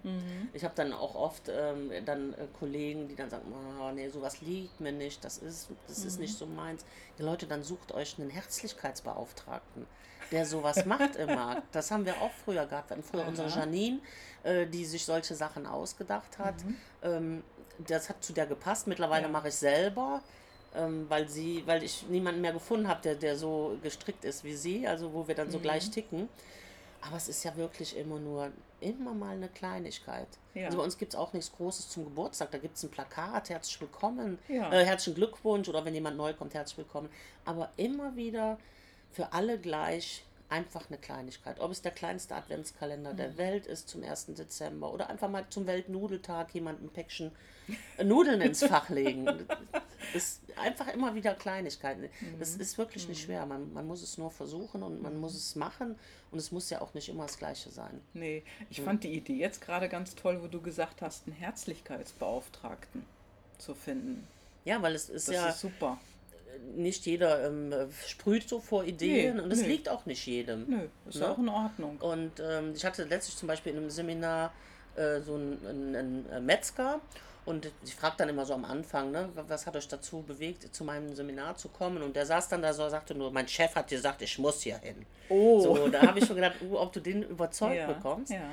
Ich 0.54 0.64
habe 0.66 0.74
dann 0.76 0.92
auch 0.94 1.16
oft 1.16 1.50
ähm, 1.50 1.90
dann 2.06 2.34
äh, 2.34 2.48
Kollegen, 2.60 3.08
die 3.08 3.16
dann 3.16 3.30
sagen, 3.30 3.46
oh, 3.82 3.92
nee, 3.94 4.10
sowas 4.10 4.42
liegt 4.42 4.80
mir 4.82 4.92
nicht, 4.92 5.24
das 5.24 5.38
ist, 5.38 5.70
das 5.88 6.04
ist 6.04 6.20
nicht 6.20 6.38
so 6.38 6.46
meins. 6.46 6.84
Die 7.18 7.24
Leute, 7.24 7.48
dann 7.48 7.64
sucht 7.64 7.94
euch 7.94 8.20
einen 8.20 8.30
Herzlichkeitsbeauftragten, 8.30 9.86
der 10.32 10.46
sowas 10.46 10.86
macht 10.86 11.16
immer. 11.16 11.64
Das 11.72 11.92
haben 11.92 12.06
wir 12.06 12.22
auch 12.22 12.32
früher 12.46 12.66
gehabt. 12.66 12.90
Wir 12.90 12.98
hatten 12.98 13.04
früher 13.04 13.26
unsere 13.28 13.48
Aha. 13.48 13.60
Janine, 13.62 14.00
äh, 14.44 14.66
die 14.68 14.86
sich 14.86 15.06
solche 15.06 15.36
Sachen 15.36 15.66
ausgedacht 15.66 16.38
hat. 16.38 16.56
Ähm, 17.04 17.44
das 17.88 18.10
hat 18.10 18.24
zu 18.24 18.34
der 18.34 18.46
gepasst. 18.48 18.88
Mittlerweile 18.88 19.24
Ja. 19.24 19.30
mache 19.30 19.50
ich 19.50 19.56
selber. 19.56 20.22
Ähm, 20.76 21.06
weil 21.10 21.28
sie, 21.30 21.64
weil 21.66 21.82
ich 21.82 22.06
niemanden 22.10 22.42
mehr 22.42 22.52
gefunden 22.54 22.88
habe, 22.88 23.02
der, 23.02 23.16
der 23.16 23.36
so 23.38 23.78
gestrickt 23.82 24.26
ist 24.26 24.44
wie 24.44 24.54
sie, 24.54 24.86
also 24.86 25.12
wo 25.14 25.28
wir 25.28 25.34
dann 25.34 25.50
so 25.50 25.60
gleich 25.60 25.90
ticken. 25.90 26.28
Aber 27.02 27.16
es 27.16 27.30
ist 27.30 27.44
ja 27.46 27.56
wirklich 27.56 27.96
immer 27.98 28.20
nur, 28.20 28.52
immer 28.82 29.14
mal 29.14 29.36
eine 29.36 29.48
Kleinigkeit. 29.48 30.28
Ja. 30.54 30.66
Also 30.66 30.78
bei 30.80 30.84
uns 30.84 30.98
gibt 30.98 31.14
es 31.14 31.20
auch 31.20 31.32
nichts 31.34 31.52
Großes 31.56 31.90
zum 31.90 32.04
Geburtstag. 32.04 32.52
Da 32.52 32.58
gibt 32.58 32.76
es 32.76 32.84
ein 32.84 32.90
Plakat, 32.92 33.50
herzlich 33.50 33.80
willkommen, 33.80 34.38
Ja. 34.50 34.72
äh, 34.72 34.84
herzlichen 34.86 35.16
Glückwunsch 35.16 35.70
oder 35.70 35.84
wenn 35.86 35.94
jemand 35.94 36.18
neu 36.18 36.34
kommt, 36.34 36.54
herzlich 36.54 36.80
willkommen. 36.80 37.10
Aber 37.46 37.70
immer 37.78 38.16
wieder 38.16 38.58
für 39.12 39.34
alle 39.34 39.60
gleich 39.60 40.24
einfach 40.50 40.88
eine 40.90 40.98
Kleinigkeit. 40.98 41.60
Ob 41.60 41.72
es 41.72 41.82
der 41.82 41.92
kleinste 41.92 42.34
Adventskalender 42.36 43.14
der 43.14 43.30
Mhm. 43.32 43.38
Welt 43.38 43.66
ist 43.68 43.90
zum 43.90 44.02
1. 44.04 44.28
Dezember 44.36 44.94
oder 44.94 45.10
einfach 45.10 45.30
mal 45.30 45.46
zum 45.50 45.68
Weltnudeltag 45.68 46.54
jemand 46.54 46.82
ein 46.82 46.90
Päckchen 46.90 47.32
Nudeln 48.02 48.40
ins 48.42 48.64
Fach 48.64 48.90
legen. 48.90 49.26
Das 50.14 50.24
ist 50.24 50.42
einfach 50.58 50.88
immer 50.94 51.16
wieder 51.16 51.34
Kleinigkeiten. 51.34 52.08
Das 52.40 52.56
Mhm. 52.56 52.62
ist 52.62 52.78
wirklich 52.78 53.10
nicht 53.10 53.22
schwer. 53.24 53.46
Man, 53.46 53.74
man 53.74 53.86
muss 53.88 54.02
es 54.02 54.18
nur 54.18 54.32
versuchen 54.32 54.82
und 54.82 55.02
man 55.02 55.18
muss 55.20 55.36
es 55.36 55.56
machen. 55.58 56.00
Und 56.32 56.38
es 56.40 56.52
muss 56.54 56.70
ja 56.70 56.80
auch 56.80 56.94
nicht 56.94 57.10
immer 57.10 57.24
das 57.24 57.38
Gleiche 57.38 57.70
sein. 57.72 58.00
nee, 58.14 58.44
ich 58.70 58.80
fand 58.80 59.04
die 59.04 59.12
Idee 59.14 59.36
jetzt 59.36 59.60
gerade 59.60 59.90
ganz 59.90 60.16
toll, 60.16 60.42
wo 60.42 60.48
du 60.48 60.62
gesagt 60.62 61.02
hast, 61.02 61.26
einen 61.28 61.36
Herzlichkeitsbeauftragten 61.36 63.06
zu 63.58 63.74
finden. 63.76 64.26
Ja, 64.66 64.82
weil 64.82 64.96
es 64.96 65.10
ist 65.10 65.28
Das 65.28 65.36
ja 65.36 65.50
ist 65.50 65.60
super. 65.60 65.98
Nicht 66.76 67.06
jeder 67.06 67.46
ähm, 67.48 67.74
sprüht 68.08 68.48
so 68.50 68.60
vor 68.60 68.84
Ideen 68.84 69.38
Nee, 69.38 69.42
und 69.42 69.52
es 69.52 69.62
nee. 69.62 69.68
liegt 69.68 69.90
auch 69.90 70.06
nicht 70.06 70.26
jedem. 70.26 70.66
Nö, 70.68 70.80
ist 71.10 71.20
Ne? 71.20 71.30
auch 71.30 71.38
in 71.38 71.50
Ordnung. 71.50 71.98
Und 72.00 72.32
ähm, 72.40 72.74
ich 72.76 72.86
hatte 72.86 73.04
letztlich 73.06 73.36
zum 73.38 73.48
Beispiel 73.48 73.72
in 73.74 73.80
einem 73.80 73.90
Seminar 73.90 74.54
äh, 74.96 75.20
so 75.22 75.36
einen, 75.36 75.66
einen, 75.96 76.30
einen 76.32 76.46
Metzger 76.46 77.00
und 77.46 77.72
ich 77.86 77.96
frage 77.96 78.16
dann 78.18 78.28
immer 78.30 78.46
so 78.46 78.54
am 78.54 78.66
Anfang, 78.66 79.12
ne, 79.12 79.30
wa- 79.34 79.46
was 79.48 79.66
hat 79.66 79.76
euch 79.78 79.88
dazu 79.88 80.22
bewegt, 80.22 80.76
zu 80.76 80.84
meinem 80.84 81.16
Seminar 81.16 81.56
zu 81.56 81.70
kommen? 81.70 82.02
Und 82.04 82.16
der 82.16 82.26
saß 82.26 82.50
dann 82.50 82.62
da 82.62 82.74
so, 82.74 82.90
sagte 82.90 83.16
nur, 83.16 83.32
mein 83.32 83.48
Chef 83.48 83.74
hat 83.76 83.88
gesagt, 83.88 84.22
ich 84.22 84.38
muss 84.38 84.62
hier 84.64 84.78
hin. 84.80 85.06
Oh. 85.30 85.62
So, 85.62 85.88
da 85.88 86.02
habe 86.02 86.20
ich 86.20 86.26
schon 86.26 86.36
gedacht, 86.36 86.56
uh, 86.62 86.78
ob 86.78 86.92
du 86.92 87.00
den 87.00 87.24
überzeugt 87.24 87.76
ja, 87.78 87.88
bekommst. 87.88 88.32
Ja. 88.34 88.50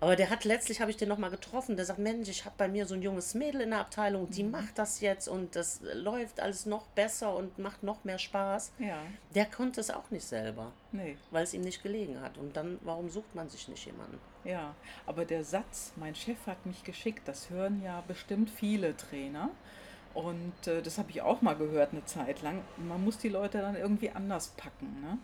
Aber 0.00 0.14
der 0.14 0.30
hat 0.30 0.44
letztlich, 0.44 0.80
habe 0.80 0.92
ich 0.92 0.96
den 0.96 1.08
nochmal 1.08 1.30
getroffen, 1.30 1.74
der 1.76 1.84
sagt, 1.84 1.98
Mensch, 1.98 2.28
ich 2.28 2.44
habe 2.44 2.54
bei 2.56 2.68
mir 2.68 2.86
so 2.86 2.94
ein 2.94 3.02
junges 3.02 3.34
Mädel 3.34 3.62
in 3.62 3.70
der 3.70 3.80
Abteilung, 3.80 4.30
die 4.30 4.44
macht 4.44 4.78
das 4.78 5.00
jetzt 5.00 5.26
und 5.26 5.56
das 5.56 5.80
läuft 5.82 6.38
alles 6.38 6.66
noch 6.66 6.86
besser 6.88 7.34
und 7.34 7.58
macht 7.58 7.82
noch 7.82 8.04
mehr 8.04 8.18
Spaß. 8.18 8.70
Ja, 8.78 8.98
Der 9.34 9.46
konnte 9.46 9.80
es 9.80 9.90
auch 9.90 10.08
nicht 10.12 10.24
selber, 10.24 10.70
nee, 10.92 11.16
weil 11.32 11.42
es 11.42 11.52
ihm 11.52 11.62
nicht 11.62 11.82
gelegen 11.82 12.20
hat. 12.20 12.38
Und 12.38 12.56
dann, 12.56 12.78
warum 12.82 13.10
sucht 13.10 13.34
man 13.34 13.48
sich 13.48 13.66
nicht 13.66 13.84
jemanden? 13.86 14.20
ja. 14.44 14.74
Aber 15.04 15.24
der 15.24 15.42
Satz, 15.42 15.92
mein 15.96 16.14
Chef 16.14 16.38
hat 16.46 16.64
mich 16.64 16.84
geschickt, 16.84 17.26
das 17.26 17.50
hören 17.50 17.82
ja 17.82 18.02
bestimmt 18.06 18.50
viele 18.50 18.96
Trainer. 18.96 19.50
Und 20.14 20.66
äh, 20.66 20.80
das 20.80 20.98
habe 20.98 21.10
ich 21.10 21.22
auch 21.22 21.42
mal 21.42 21.54
gehört 21.56 21.92
eine 21.92 22.04
Zeit 22.04 22.42
lang. 22.42 22.62
Man 22.76 23.04
muss 23.04 23.18
die 23.18 23.28
Leute 23.28 23.58
dann 23.58 23.74
irgendwie 23.76 24.10
anders 24.10 24.48
packen. 24.56 25.00
Ne? 25.02 25.18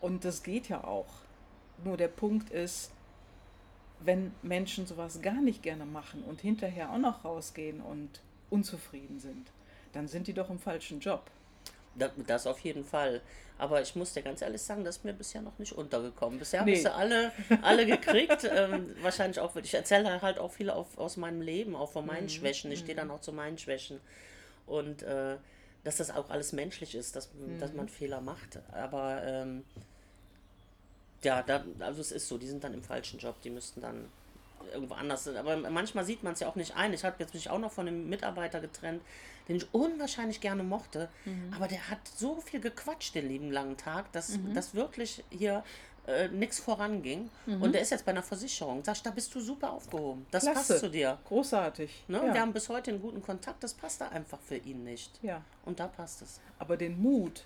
Und 0.00 0.24
das 0.24 0.42
geht 0.42 0.68
ja 0.68 0.82
auch. 0.84 1.06
Nur 1.84 1.96
der 1.96 2.08
Punkt 2.08 2.50
ist, 2.50 2.90
wenn 4.00 4.32
Menschen 4.42 4.86
sowas 4.86 5.20
gar 5.22 5.40
nicht 5.40 5.62
gerne 5.62 5.84
machen 5.84 6.22
und 6.24 6.40
hinterher 6.40 6.90
auch 6.92 6.98
noch 6.98 7.24
rausgehen 7.24 7.80
und 7.80 8.08
unzufrieden 8.50 9.20
sind, 9.20 9.46
dann 9.92 10.08
sind 10.08 10.26
die 10.26 10.32
doch 10.32 10.50
im 10.50 10.58
falschen 10.58 11.00
Job. 11.00 11.22
Da- 11.96 12.10
Das 12.26 12.46
auf 12.46 12.58
jeden 12.60 12.84
Fall. 12.84 13.20
Aber 13.58 13.82
ich 13.82 13.94
muss 13.94 14.14
dir 14.14 14.22
ganz 14.22 14.40
ehrlich 14.40 14.62
sagen, 14.62 14.84
das 14.84 14.98
ist 14.98 15.04
mir 15.04 15.12
bisher 15.12 15.42
noch 15.42 15.58
nicht 15.58 15.72
untergekommen. 15.72 16.38
Bisher 16.38 16.60
Nee. 16.64 16.70
habe 16.70 16.70
ich 16.76 16.82
sie 16.82 16.94
alle, 16.94 17.32
alle 17.62 17.84
gekriegt. 17.84 18.44
ähm, 18.50 18.94
wahrscheinlich 19.02 19.38
auch, 19.38 19.54
ich 19.56 19.74
erzähle 19.74 20.22
halt 20.22 20.38
auch 20.38 20.50
viel 20.52 20.70
auf, 20.70 20.96
aus 20.96 21.16
meinem 21.18 21.42
Leben, 21.42 21.76
auch 21.76 21.90
von 21.92 22.04
Mhm. 22.04 22.10
meinen 22.12 22.28
Schwächen. 22.30 22.72
Ich 22.72 22.78
stehe 22.80 22.94
dann 22.96 23.10
auch 23.10 23.20
zu 23.20 23.32
meinen 23.32 23.58
Schwächen. 23.58 24.00
Und 24.66 25.02
äh, 25.02 25.36
dass 25.84 25.96
das 25.96 26.10
auch 26.10 26.30
alles 26.30 26.52
menschlich 26.52 26.94
ist, 26.94 27.16
dass, 27.16 27.30
dass 27.58 27.70
Mhm. 27.72 27.76
man 27.76 27.88
Fehler 27.88 28.20
macht. 28.22 28.60
Aber 28.72 29.22
ähm, 29.24 29.64
ja, 31.22 31.42
da, 31.42 31.64
also 31.80 32.00
es 32.00 32.12
ist 32.12 32.28
so, 32.28 32.38
die 32.38 32.46
sind 32.46 32.64
dann 32.64 32.74
im 32.74 32.82
falschen 32.82 33.18
Job, 33.18 33.40
die 33.42 33.50
müssten 33.50 33.80
dann 33.80 34.08
irgendwo 34.72 34.94
anders 34.94 35.24
sind. 35.24 35.36
Aber 35.36 35.56
manchmal 35.56 36.04
sieht 36.04 36.22
man 36.22 36.34
es 36.34 36.40
ja 36.40 36.48
auch 36.48 36.54
nicht 36.56 36.76
ein. 36.76 36.92
Ich 36.92 37.04
habe 37.04 37.16
jetzt 37.18 37.34
mich 37.34 37.50
auch 37.50 37.58
noch 37.58 37.72
von 37.72 37.88
einem 37.88 38.08
Mitarbeiter 38.08 38.60
getrennt, 38.60 39.02
den 39.48 39.56
ich 39.56 39.66
unwahrscheinlich 39.72 40.40
gerne 40.40 40.62
mochte. 40.62 41.08
Aber 41.54 41.66
der 41.66 41.90
hat 41.90 41.98
so 42.16 42.40
viel 42.40 42.60
gequatscht 42.60 43.14
den 43.14 43.28
lieben 43.28 43.50
langen 43.50 43.76
Tag, 43.76 44.12
dass 44.12 44.38
das 44.54 44.74
wirklich 44.74 45.24
hier 45.30 45.64
äh, 46.06 46.28
nichts 46.28 46.60
voranging. 46.60 47.30
Und 47.46 47.72
der 47.72 47.80
ist 47.80 47.90
jetzt 47.90 48.04
bei 48.04 48.12
einer 48.12 48.22
Versicherung. 48.22 48.84
Sag 48.84 48.96
ich, 48.96 49.02
da 49.02 49.10
bist 49.10 49.34
du 49.34 49.40
super 49.40 49.72
aufgehoben. 49.72 50.26
Das 50.30 50.44
Klasse. 50.44 50.74
passt 50.74 50.80
zu 50.80 50.90
dir. 50.90 51.18
Großartig. 51.26 52.04
Ne? 52.08 52.18
ja. 52.18 52.34
Wir 52.34 52.40
haben 52.40 52.52
bis 52.52 52.68
heute 52.68 52.90
einen 52.90 53.00
guten 53.00 53.22
Kontakt. 53.22 53.62
Das 53.62 53.74
passt 53.74 54.00
da 54.00 54.08
einfach 54.08 54.40
für 54.40 54.56
ihn 54.56 54.84
nicht. 54.84 55.18
ja. 55.22 55.42
Und 55.64 55.80
da 55.80 55.88
passt 55.88 56.22
es. 56.22 56.40
Aber 56.58 56.76
den 56.76 57.00
Mut, 57.00 57.44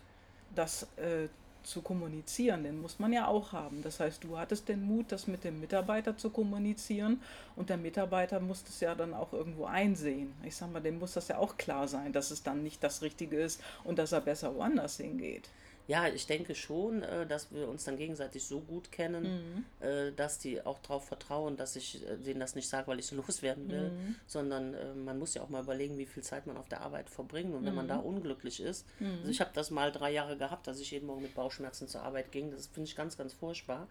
das 0.55 0.85
äh, 0.97 1.29
zu 1.65 1.83
kommunizieren, 1.83 2.63
den 2.65 2.81
muss 2.81 2.99
man 2.99 3.13
ja 3.13 3.27
auch 3.27 3.53
haben. 3.53 3.83
Das 3.83 4.01
heißt, 4.01 4.23
du 4.25 4.39
hattest 4.39 4.69
den 4.69 4.83
Mut, 4.83 5.11
das 5.11 5.27
mit 5.27 5.45
dem 5.45 5.61
Mitarbeiter 5.61 6.17
zu 6.17 6.31
kommunizieren 6.31 7.21
und 7.57 7.71
der 7.71 7.77
Mitarbeiter 7.77 8.41
muss 8.41 8.65
das 8.65 8.81
ja 8.81 8.95
dann 8.95 9.15
auch 9.15 9.33
irgendwo 9.33 9.65
einsehen. 9.65 10.33
Ich 10.45 10.57
sag 10.57 10.73
mal, 10.73 10.81
dem 10.81 10.99
muss 10.99 11.15
das 11.15 11.29
ja 11.29 11.39
auch 11.39 11.57
klar 11.57 11.89
sein, 11.89 12.13
dass 12.13 12.31
es 12.31 12.43
dann 12.43 12.63
nicht 12.63 12.83
das 12.85 13.03
Richtige 13.03 13.41
ist 13.41 13.61
und 13.85 13.99
dass 13.99 14.13
er 14.13 14.21
besser 14.21 14.55
woanders 14.55 14.99
hingeht. 14.99 15.49
Ja, 15.87 16.09
ich 16.09 16.27
denke 16.27 16.55
schon, 16.55 17.03
äh, 17.03 17.27
dass 17.27 17.53
wir 17.53 17.69
uns 17.69 17.85
dann 17.85 17.99
gegenseitig 17.99 18.43
so 18.47 18.61
gut 18.61 18.91
kennen, 18.91 19.65
äh, 19.81 20.13
dass 20.13 20.39
die 20.39 20.65
auch 20.65 20.79
darauf 20.79 21.05
vertrauen, 21.07 21.59
dass 21.59 21.77
ich 21.77 22.03
äh, 22.09 22.17
denen 22.17 22.41
das 22.41 22.55
nicht 22.55 22.69
sage, 22.69 22.87
weil 22.87 22.99
ich 22.99 23.07
so 23.07 23.17
loswerden 23.27 23.69
will, 23.71 23.93
sondern 24.27 24.73
äh, 24.73 24.95
man 24.95 25.19
muss 25.19 25.35
ja 25.35 25.43
auch 25.43 25.51
mal 25.51 25.63
überlegen, 25.63 25.99
wie 25.99 26.07
viel 26.07 26.23
Zeit 26.23 26.47
man 26.47 26.57
auf 26.57 26.69
der 26.69 26.81
Arbeit 26.81 27.11
verbringt 27.11 27.55
und 27.55 27.67
wenn 27.67 27.75
man 27.75 27.87
da 27.89 27.97
unglücklich 27.99 28.61
ist. 28.61 28.87
Also 29.19 29.31
ich 29.31 29.41
habe 29.41 29.51
das 29.53 29.71
mal 29.71 29.93
drei 29.93 30.11
Jahre 30.11 30.39
gehabt, 30.39 30.67
dass 30.67 30.81
ich 30.81 30.91
jeden 30.91 31.07
Morgen 31.07 31.21
mit 31.23 31.35
Bauchschmerzen 31.35 31.87
zur 31.87 32.03
Arbeit 32.03 32.33
ging. 32.33 32.51
Das 32.51 32.67
finde 32.69 32.89
ich 32.89 32.97
ganz, 32.97 33.19
ganz 33.19 33.35
furchtbar. 33.35 33.87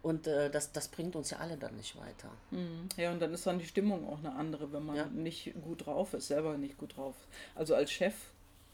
Und 0.00 0.28
äh, 0.28 0.48
das, 0.48 0.70
das 0.70 0.86
bringt 0.86 1.16
uns 1.16 1.30
ja 1.30 1.38
alle 1.38 1.56
dann 1.56 1.74
nicht 1.74 1.96
weiter. 1.98 2.30
Ja, 2.96 3.10
und 3.10 3.20
dann 3.20 3.34
ist 3.34 3.44
dann 3.44 3.58
die 3.58 3.66
Stimmung 3.66 4.08
auch 4.08 4.18
eine 4.20 4.32
andere, 4.36 4.72
wenn 4.72 4.84
man 4.86 4.94
Ja. 4.94 5.06
nicht 5.06 5.52
gut 5.62 5.86
drauf 5.86 6.14
ist, 6.14 6.28
selber 6.28 6.56
nicht 6.56 6.78
gut 6.78 6.96
drauf. 6.96 7.16
Also 7.56 7.74
als 7.74 7.90
Chef 7.90 8.14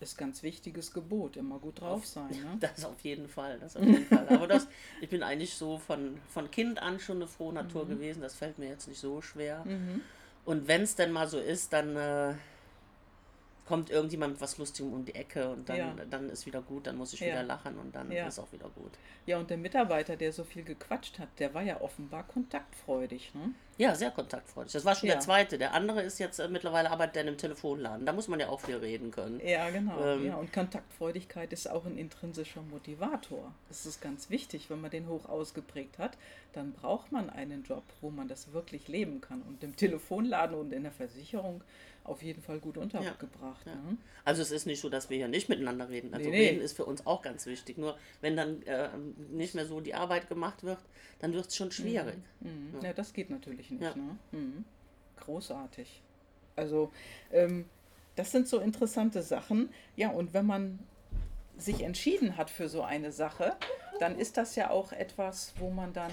ist 0.01 0.19
ganz 0.19 0.43
wichtiges 0.43 0.93
Gebot, 0.93 1.37
immer 1.37 1.59
gut 1.59 1.81
drauf 1.81 2.07
sein. 2.07 2.31
Ne? 2.31 2.57
Das 2.61 2.85
auf 2.85 3.01
jeden 3.03 3.29
Fall, 3.29 3.59
das 3.59 3.77
auf 3.77 3.85
jeden 3.85 4.07
Fall. 4.07 4.29
Aber 4.29 4.47
das, 4.47 4.67
ich 5.01 5.09
bin 5.09 5.23
eigentlich 5.23 5.55
so 5.55 5.79
von, 5.79 6.19
von 6.29 6.51
Kind 6.51 6.81
an 6.81 7.01
schon 7.01 7.17
eine 7.17 7.27
frohe 7.27 7.53
Natur 7.53 7.87
gewesen. 7.87 8.21
Das 8.21 8.35
fällt 8.35 8.59
mir 8.59 8.69
jetzt 8.69 8.89
nicht 8.89 9.01
so 9.01 9.23
schwer. 9.23 9.65
Und 10.45 10.69
wenn 10.69 10.83
es 10.83 10.95
denn 10.95 11.11
mal 11.11 11.29
so 11.29 11.39
ist, 11.39 11.73
dann 11.73 11.97
äh, 11.97 12.35
kommt 13.67 13.89
irgendjemand 13.91 14.35
mit 14.35 14.41
was 14.43 14.59
Lustigem 14.59 14.93
um 14.93 15.05
die 15.05 15.15
Ecke 15.15 15.49
und 15.51 15.69
dann, 15.69 15.77
Ja. 15.77 15.95
dann 16.11 16.29
ist 16.29 16.45
wieder 16.47 16.61
gut, 16.61 16.87
dann 16.87 16.97
muss 16.97 17.13
ich 17.15 17.21
Ja. 17.21 17.29
wieder 17.29 17.43
lachen 17.43 17.79
und 17.79 17.95
dann 17.95 18.13
Ja. 18.13 18.27
ist 18.27 18.39
auch 18.39 18.53
wieder 18.53 18.69
gut. 18.75 18.93
Ja, 19.27 19.39
und 19.39 19.49
der 19.49 19.57
Mitarbeiter, 19.57 20.17
der 20.17 20.33
so 20.33 20.45
viel 20.45 20.65
gequatscht 20.65 21.19
hat, 21.19 21.29
der 21.39 21.55
war 21.55 21.63
ja 21.63 21.81
offenbar 21.81 22.25
kontaktfreudig. 22.25 23.35
Ne? 23.35 23.55
Ja, 23.79 23.95
sehr 23.95 24.11
kontaktfreudig. 24.11 24.73
Das 24.73 24.85
war 24.85 24.95
schon 24.95 25.09
der 25.09 25.19
zweite. 25.21 25.59
Der 25.59 25.73
andere 25.75 26.03
ist 26.03 26.19
jetzt 26.19 26.39
äh, 26.39 26.47
mittlerweile 26.49 26.91
arbeitet 26.91 27.17
der 27.17 27.23
in 27.23 27.29
einem 27.29 27.39
Telefonladen. 27.39 28.07
Da 28.07 28.13
muss 28.13 28.29
man 28.29 28.39
ja 28.39 28.49
auch 28.49 28.61
viel 28.61 28.77
reden 28.77 29.11
können. 29.11 29.41
Ja, 29.45 29.69
genau. 29.71 29.99
Ähm, 30.05 30.27
ja, 30.27 30.37
und 30.37 30.53
Kontaktfreudigkeit 30.53 31.53
ist 31.53 31.69
auch 31.69 31.85
ein 31.87 31.99
intrinsischer 31.99 32.63
Motivator. 32.63 33.53
Das 33.69 33.87
ist 33.87 34.01
ganz 34.01 34.31
wichtig, 34.31 34.71
wenn 34.71 34.81
man 34.81 34.91
den 34.91 35.09
hoch 35.09 35.29
ausgeprägt 35.29 35.99
hat, 35.99 36.17
dann 36.53 36.73
braucht 36.73 37.11
man 37.11 37.31
einen 37.31 37.65
Job, 37.65 37.83
wo 38.01 38.11
man 38.11 38.29
das 38.29 38.53
wirklich 38.53 38.87
leben 38.89 39.21
kann. 39.21 39.43
Und 39.43 39.65
im 39.65 39.75
Telefonladen 39.75 40.57
und 40.57 40.73
in 40.73 40.83
der 40.85 40.93
Versicherung 40.93 41.65
auf 42.05 42.23
jeden 42.23 42.43
Fall 42.43 42.61
gut 42.61 42.77
untergebracht. 42.77 43.67
Ja. 43.67 43.75
Ne? 43.75 43.97
Also 44.25 44.43
es 44.43 44.51
ist 44.51 44.67
nicht 44.67 44.81
so, 44.81 44.89
dass 44.91 45.11
wir 45.11 45.17
hier 45.17 45.29
nicht 45.29 45.49
miteinander 45.49 45.89
reden. 45.89 46.13
Also 46.13 46.29
Nee, 46.29 46.37
nee. 46.37 46.49
reden 46.49 46.61
ist 46.61 46.77
für 46.77 46.85
uns 46.85 47.07
auch 47.07 47.23
ganz 47.23 47.47
wichtig. 47.47 47.79
Nur 47.79 47.97
wenn 48.21 48.37
dann 48.37 48.63
äh, 48.63 48.91
nicht 49.31 49.55
mehr 49.55 49.67
so 49.67 49.81
die 49.81 49.95
Arbeit 49.95 50.29
gemacht 50.29 50.63
wird, 50.63 50.79
dann 51.19 51.33
wird 51.33 51.47
es 51.47 51.57
schon 51.57 51.73
schwierig. 51.73 52.17
Mhm. 52.41 52.75
Ja. 52.83 52.93
das 52.93 53.13
geht 53.15 53.31
natürlich 53.31 53.71
nicht. 53.71 53.83
Ja. 53.83 53.95
Ne? 53.95 54.19
Mhm. 54.33 54.65
Großartig. 55.17 56.03
Also, 56.57 56.93
ähm, 57.33 57.65
das 58.17 58.31
sind 58.31 58.47
so 58.49 58.61
interessante 58.61 59.23
Sachen. 59.23 59.71
Ja, 59.97 60.11
und 60.11 60.35
wenn 60.35 60.47
man 60.47 60.79
sich 61.57 61.83
entschieden 61.83 62.37
hat 62.37 62.51
für 62.51 62.69
so 62.69 62.83
eine 62.83 63.13
Sache, 63.13 63.57
dann 63.99 64.19
ist 64.19 64.37
das 64.37 64.57
ja 64.57 64.71
auch 64.71 64.93
etwas, 64.93 65.55
wo 65.59 65.71
man 65.71 65.93
dann 65.93 66.11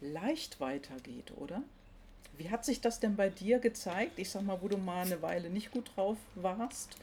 leicht 0.00 0.60
weitergeht, 0.60 1.32
oder? 1.36 1.62
Wie 2.36 2.50
hat 2.50 2.64
sich 2.64 2.80
das 2.80 3.00
denn 3.00 3.16
bei 3.16 3.28
dir 3.28 3.58
gezeigt? 3.58 4.18
Ich 4.18 4.30
sag 4.30 4.42
mal, 4.42 4.60
wo 4.60 4.68
du 4.68 4.76
mal 4.76 5.04
eine 5.04 5.20
Weile 5.22 5.50
nicht 5.50 5.70
gut 5.72 5.90
drauf 5.96 6.16
warst 6.34 6.96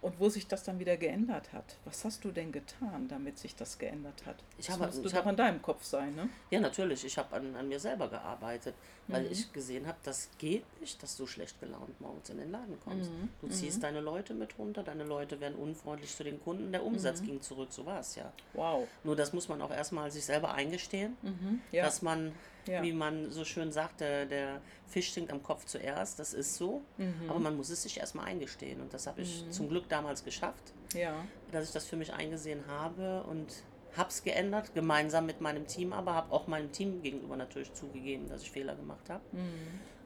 und 0.00 0.20
wo 0.20 0.28
sich 0.28 0.46
das 0.46 0.62
dann 0.62 0.78
wieder 0.78 0.96
geändert 0.96 1.52
hat. 1.52 1.76
Was 1.84 2.04
hast 2.04 2.22
du 2.24 2.30
denn 2.30 2.52
getan, 2.52 3.08
damit 3.08 3.36
sich 3.36 3.56
das 3.56 3.78
geändert 3.78 4.24
hat? 4.26 4.36
Ich 4.56 4.66
das 4.68 4.78
musste 4.78 5.00
ich 5.04 5.12
doch 5.12 5.18
habe- 5.18 5.30
in 5.30 5.36
deinem 5.36 5.60
Kopf 5.60 5.82
sein, 5.82 6.14
ne? 6.14 6.28
Ja, 6.50 6.60
natürlich. 6.60 7.04
Ich 7.04 7.18
habe 7.18 7.34
an, 7.34 7.56
an 7.56 7.66
mir 7.68 7.80
selber 7.80 8.08
gearbeitet, 8.08 8.76
weil 9.08 9.24
Mhm. 9.24 9.32
ich 9.32 9.52
gesehen 9.52 9.88
habe, 9.88 9.98
das 10.04 10.28
geht 10.38 10.62
nicht, 10.80 11.02
dass 11.02 11.16
du 11.16 11.26
schlecht 11.26 11.58
gelaunt 11.58 12.00
morgens 12.00 12.30
in 12.30 12.38
den 12.38 12.52
Laden 12.52 12.78
kommst. 12.84 13.10
Mhm. 13.10 13.28
Du 13.40 13.48
ziehst 13.48 13.82
deine 13.82 14.00
Leute 14.00 14.34
mit 14.34 14.56
runter, 14.56 14.84
deine 14.84 15.02
Leute 15.02 15.40
werden 15.40 15.56
unfreundlich 15.58 16.14
zu 16.14 16.22
den 16.22 16.40
Kunden, 16.40 16.70
der 16.70 16.84
Umsatz 16.84 17.20
Mhm. 17.20 17.26
ging 17.26 17.40
zurück, 17.42 17.68
so 17.72 17.84
war 17.84 17.98
es 17.98 18.14
ja. 18.14 18.32
Wow. 18.52 18.86
Nur 19.02 19.16
das 19.16 19.32
muss 19.32 19.48
man 19.48 19.60
auch 19.60 19.72
erstmal 19.72 20.12
sich 20.12 20.24
selber 20.24 20.54
eingestehen, 20.54 21.16
Mhm. 21.22 21.60
Ja. 21.72 21.84
dass 21.84 22.02
man, 22.02 22.32
Ja. 22.68 22.82
wie 22.82 22.92
man 22.92 23.30
so 23.30 23.44
schön 23.44 23.72
sagt, 23.72 24.00
der, 24.00 24.60
Fisch 24.86 25.08
stinkt 25.08 25.32
am 25.32 25.42
Kopf 25.42 25.66
zuerst, 25.66 26.18
das 26.18 26.32
ist 26.32 26.56
so. 26.56 26.82
Mhm. 26.96 27.28
Aber 27.28 27.38
man 27.38 27.56
muss 27.56 27.68
es 27.68 27.82
sich 27.82 27.98
erstmal 27.98 28.26
eingestehen 28.26 28.80
und 28.80 28.94
das 28.94 29.06
habe 29.06 29.20
ich 29.20 29.44
zum 29.50 29.68
Glück 29.68 29.88
damals 29.88 30.24
geschafft, 30.24 30.72
ja. 30.94 31.14
dass 31.52 31.66
ich 31.66 31.72
das 31.72 31.86
für 31.86 31.96
mich 31.96 32.12
eingesehen 32.12 32.66
habe 32.66 33.22
und 33.24 33.52
habe 33.96 34.08
es 34.08 34.22
geändert, 34.22 34.74
gemeinsam 34.74 35.26
mit 35.26 35.40
meinem 35.40 35.66
Team, 35.66 35.92
aber 35.92 36.14
habe 36.14 36.32
auch 36.32 36.46
meinem 36.46 36.72
Team 36.72 37.02
gegenüber 37.02 37.36
natürlich 37.36 37.72
zugegeben, 37.74 38.28
dass 38.28 38.42
ich 38.42 38.50
Fehler 38.50 38.74
gemacht 38.74 39.10
habe. 39.10 39.22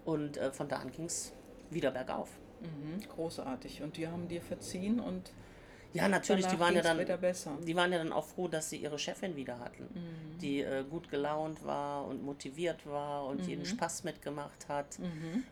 Und 0.05 0.37
äh, 0.37 0.51
von 0.51 0.69
da 0.69 0.77
an 0.77 0.91
ging 0.91 1.05
es 1.05 1.33
wieder 1.71 1.91
bergauf. 1.91 2.29
Mhm. 2.61 3.01
Großartig. 3.09 3.83
Und 3.83 3.97
die 3.97 4.09
haben 4.09 4.29
dir 4.29 4.41
verziehen 4.41 5.01
und 5.01 5.33
Ja, 5.95 6.09
natürlich, 6.09 6.47
die 6.47 6.59
waren 6.59 6.75
ja, 6.75 6.83
dann, 6.83 7.05
besser. 7.21 7.53
die 7.67 7.77
waren 7.77 7.93
ja 7.93 7.99
dann 7.99 8.13
auch 8.13 8.25
froh, 8.25 8.49
dass 8.49 8.71
sie 8.71 8.77
ihre 8.77 8.99
Chefin 8.99 9.37
wieder 9.37 9.59
hatten, 9.59 9.89
die 10.41 10.63
äh, 10.63 10.85
gut 10.89 11.11
gelaunt 11.11 11.65
war 11.65 12.07
und 12.07 12.23
motiviert 12.23 12.87
war 12.87 13.27
und 13.27 13.47
jeden 13.47 13.65
Spaß 13.67 14.05
mitgemacht 14.05 14.69
hat. 14.69 14.99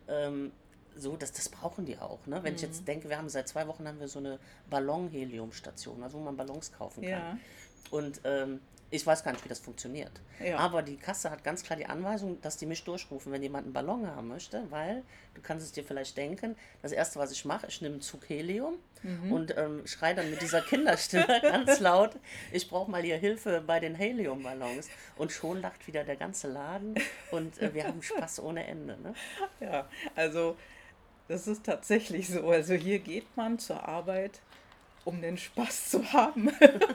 Ähm, 0.08 0.52
so, 0.96 1.16
das, 1.16 1.32
das 1.32 1.48
brauchen 1.48 1.86
die 1.86 1.98
auch. 1.98 2.26
Ne? 2.26 2.42
Wenn 2.42 2.54
ich 2.54 2.62
jetzt 2.62 2.86
denke, 2.86 3.08
wir 3.08 3.16
haben 3.16 3.28
seit 3.28 3.48
zwei 3.48 3.66
Wochen 3.66 3.86
haben 3.86 4.00
wir 4.00 4.08
so 4.08 4.18
eine 4.18 4.38
Ballon-Helium-Station, 4.70 6.02
also 6.02 6.18
wo 6.18 6.22
man 6.22 6.36
Ballons 6.36 6.72
kaufen 6.72 7.02
kann. 7.02 7.10
ja. 7.10 7.38
Und 7.90 8.20
ähm, 8.24 8.60
ich 8.90 9.06
weiß 9.06 9.22
gar 9.22 9.32
nicht, 9.32 9.44
wie 9.44 9.48
das 9.48 9.60
funktioniert. 9.60 10.12
Ja. 10.44 10.58
Aber 10.58 10.82
die 10.82 10.96
Kasse 10.96 11.30
hat 11.30 11.44
ganz 11.44 11.62
klar 11.62 11.76
die 11.76 11.86
Anweisung, 11.86 12.40
dass 12.40 12.56
die 12.56 12.66
mich 12.66 12.82
durchrufen, 12.84 13.30
wenn 13.32 13.42
jemand 13.42 13.64
einen 13.64 13.72
Ballon 13.72 14.06
haben 14.06 14.28
möchte, 14.28 14.68
weil 14.70 15.02
du 15.34 15.40
kannst 15.40 15.64
es 15.64 15.72
dir 15.72 15.84
vielleicht 15.84 16.16
denken, 16.16 16.56
das 16.82 16.92
erste, 16.92 17.18
was 17.18 17.30
ich 17.30 17.44
mache, 17.44 17.66
ich 17.68 17.80
nehme 17.80 17.94
einen 17.94 18.02
Zug 18.02 18.28
Helium 18.28 18.74
und 19.30 19.56
ähm, 19.56 19.86
schreie 19.86 20.14
dann 20.14 20.30
mit 20.30 20.42
dieser 20.42 20.60
Kinderstimme 20.60 21.26
ganz 21.42 21.80
laut, 21.80 22.16
ich 22.52 22.68
brauche 22.68 22.90
mal 22.90 23.02
hier 23.02 23.16
Hilfe 23.16 23.62
bei 23.66 23.80
den 23.80 23.94
Heliumballons. 23.94 24.88
Und 25.16 25.32
schon 25.32 25.60
lacht 25.62 25.86
wieder 25.86 26.04
der 26.04 26.16
ganze 26.16 26.48
Laden 26.48 26.94
und 27.30 27.60
äh, 27.60 27.72
wir 27.72 27.84
haben 27.84 28.02
Spaß 28.02 28.40
ohne 28.40 28.66
Ende. 28.66 28.98
Ne? 29.00 29.14
Ja, 29.60 29.88
also 30.14 30.56
das 31.28 31.46
ist 31.46 31.64
tatsächlich 31.64 32.28
so. 32.28 32.48
Also 32.48 32.74
hier 32.74 32.98
geht 32.98 33.36
man 33.36 33.58
zur 33.58 33.86
Arbeit, 33.86 34.40
um 35.04 35.20
den 35.22 35.36
Spaß 35.38 35.90
zu 35.90 36.12
haben. 36.12 36.50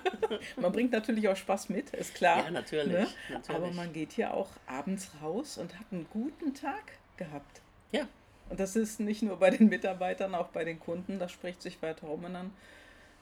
man 0.57 0.71
bringt 0.71 0.91
natürlich 0.91 1.27
auch 1.27 1.35
Spaß 1.35 1.69
mit, 1.69 1.89
ist 1.91 2.15
klar. 2.15 2.45
Ja, 2.45 2.51
natürlich, 2.51 2.93
Ne? 2.93 3.07
natürlich. 3.29 3.49
Aber 3.49 3.71
man 3.71 3.91
geht 3.93 4.11
hier 4.13 4.33
auch 4.33 4.49
abends 4.67 5.11
raus 5.21 5.57
und 5.57 5.77
hat 5.77 5.85
einen 5.91 6.07
guten 6.11 6.53
Tag 6.53 6.83
gehabt. 7.17 7.61
Ja, 7.91 8.07
Und 8.49 8.59
das 8.59 8.75
ist 8.75 8.99
nicht 8.99 9.21
nur 9.21 9.37
bei 9.37 9.49
den 9.49 9.69
Mitarbeitern, 9.69 10.35
auch 10.35 10.49
bei 10.49 10.63
den 10.63 10.79
Kunden. 10.79 11.17
Das 11.19 11.31
spricht 11.31 11.61
sich 11.61 11.81
weiter 11.81 12.07
um. 12.09 12.23
Und 12.25 12.33
dann 12.33 12.51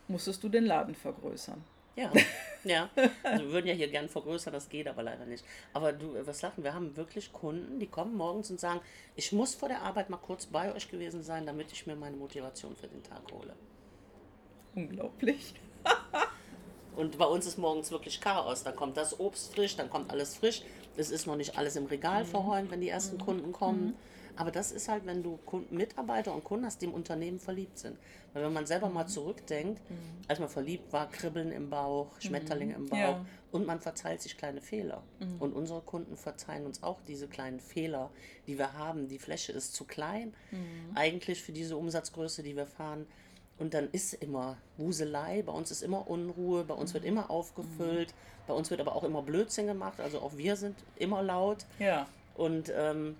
musstest 0.07 0.43
du 0.43 0.49
den 0.49 0.65
Laden 0.65 0.95
vergrößern. 0.95 1.63
Ja, 1.95 2.11
ja. 2.63 2.89
Also 3.21 3.45
wir 3.45 3.51
würden 3.51 3.67
ja 3.67 3.73
hier 3.73 3.87
gern 3.87 4.09
vergrößern, 4.09 4.51
das 4.51 4.67
geht 4.67 4.87
aber 4.87 5.03
leider 5.03 5.25
nicht. 5.27 5.45
Aber 5.73 5.93
du, 5.93 6.15
äh, 6.15 6.25
was 6.25 6.41
lachen, 6.41 6.63
wir 6.63 6.73
haben 6.73 6.97
wirklich 6.97 7.31
Kunden, 7.31 7.79
die 7.79 7.85
kommen 7.87 8.15
morgens 8.15 8.49
und 8.49 8.59
sagen, 8.59 8.81
ich 9.15 9.31
muss 9.31 9.53
vor 9.53 9.69
der 9.69 9.83
Arbeit 9.83 10.09
mal 10.09 10.17
kurz 10.17 10.47
bei 10.47 10.73
euch 10.73 10.89
gewesen 10.89 11.21
sein, 11.23 11.45
damit 11.45 11.71
ich 11.71 11.85
mir 11.85 11.95
meine 11.95 12.17
Motivation 12.17 12.75
für 12.75 12.87
den 12.87 13.03
Tag 13.03 13.21
hole. 13.31 13.53
Unglaublich. 14.75 15.53
Und 16.95 17.17
bei 17.17 17.25
uns 17.25 17.45
ist 17.47 17.57
morgens 17.57 17.91
wirklich 17.91 18.21
Chaos. 18.21 18.63
Dann 18.63 18.75
kommt 18.75 18.97
das 18.97 19.19
Obst 19.19 19.53
frisch, 19.55 19.75
dann 19.75 19.89
kommt 19.89 20.11
alles 20.11 20.35
frisch. 20.35 20.61
Es 20.95 21.09
ist 21.09 21.25
noch 21.25 21.35
nicht 21.35 21.57
alles 21.57 21.75
im 21.75 21.85
Regal 21.87 22.23
verräumt, 22.23 22.69
wenn 22.69 22.81
die 22.81 22.89
ersten 22.89 23.17
Kunden 23.17 23.51
kommen. 23.51 23.95
Aber 24.35 24.49
das 24.51 24.71
ist 24.71 24.89
halt, 24.89 25.05
wenn 25.05 25.21
du 25.23 25.37
Kunden, 25.45 25.75
Mitarbeiter 25.75 26.33
und 26.33 26.43
Kunden 26.43 26.65
hast, 26.65 26.81
die 26.81 26.85
im 26.85 26.93
Unternehmen 26.93 27.39
verliebt 27.39 27.77
sind. 27.79 27.97
Weil 28.33 28.43
wenn 28.43 28.53
man 28.53 28.65
selber 28.65 28.89
mal 28.89 29.07
zurückdenkt, 29.07 29.79
als 30.27 30.39
man 30.39 30.49
verliebt 30.49 30.91
war, 30.93 31.09
Kribbeln 31.09 31.51
im 31.51 31.69
Bauch, 31.69 32.07
Schmetterlinge 32.19 32.73
im 32.75 32.89
Bauch 32.89 32.97
Ja. 32.97 33.25
und 33.51 33.65
man 33.67 33.79
verzeiht 33.79 34.21
sich 34.23 34.37
kleine 34.37 34.61
Fehler. 34.61 35.03
Und 35.39 35.53
unsere 35.53 35.81
Kunden 35.81 36.15
verzeihen 36.15 36.65
uns 36.65 36.81
auch 36.83 36.99
diese 37.07 37.27
kleinen 37.27 37.59
Fehler, 37.59 38.09
die 38.47 38.57
wir 38.57 38.73
haben. 38.73 39.07
Die 39.07 39.19
Fläche 39.19 39.51
ist 39.51 39.73
zu 39.75 39.83
klein, 39.85 40.33
eigentlich 40.95 41.41
für 41.41 41.51
diese 41.51 41.75
Umsatzgröße, 41.77 42.41
die 42.43 42.55
wir 42.55 42.67
fahren. 42.67 43.05
Und 43.59 43.73
dann 43.73 43.89
ist 43.91 44.13
immer 44.15 44.57
Wuselei, 44.77 45.43
bei 45.43 45.51
uns 45.51 45.69
ist 45.71 45.83
immer 45.83 46.07
Unruhe, 46.09 46.63
bei 46.63 46.73
uns 46.73 46.93
wird 46.93 47.05
immer 47.05 47.29
aufgefüllt, 47.29 48.13
bei 48.47 48.53
uns 48.53 48.69
wird 48.71 48.81
aber 48.81 48.95
auch 48.95 49.03
immer 49.03 49.21
Blödsinn 49.21 49.67
gemacht, 49.67 49.99
also 49.99 50.19
auch 50.21 50.35
wir 50.35 50.55
sind 50.55 50.75
immer 50.95 51.21
laut. 51.21 51.65
Ja. 51.79 52.07
Und 52.35 52.71
ähm, 52.75 53.15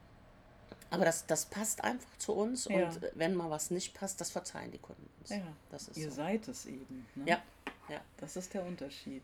aber 0.90 1.06
das, 1.06 1.26
das 1.26 1.46
passt 1.46 1.84
einfach 1.84 2.18
zu 2.18 2.34
uns 2.34 2.66
Ja. 2.66 2.88
und 2.88 3.00
wenn 3.16 3.36
mal 3.36 3.50
was 3.50 3.72
nicht 3.72 3.94
passt, 3.94 4.22
das 4.22 4.30
verzeihen 4.32 4.72
die 4.72 4.78
Kunden 4.80 5.08
uns. 5.22 5.30
Ja. 5.30 5.42
Das 5.72 5.88
ist 5.88 5.98
Ihr 5.98 6.10
so. 6.10 6.16
seid 6.18 6.48
es 6.48 6.66
eben. 6.66 7.08
Ne? 7.16 7.24
Ja, 7.32 7.42
ja. 7.90 8.02
Das 8.18 8.36
ist 8.36 8.54
der 8.54 8.64
Unterschied. 8.66 9.24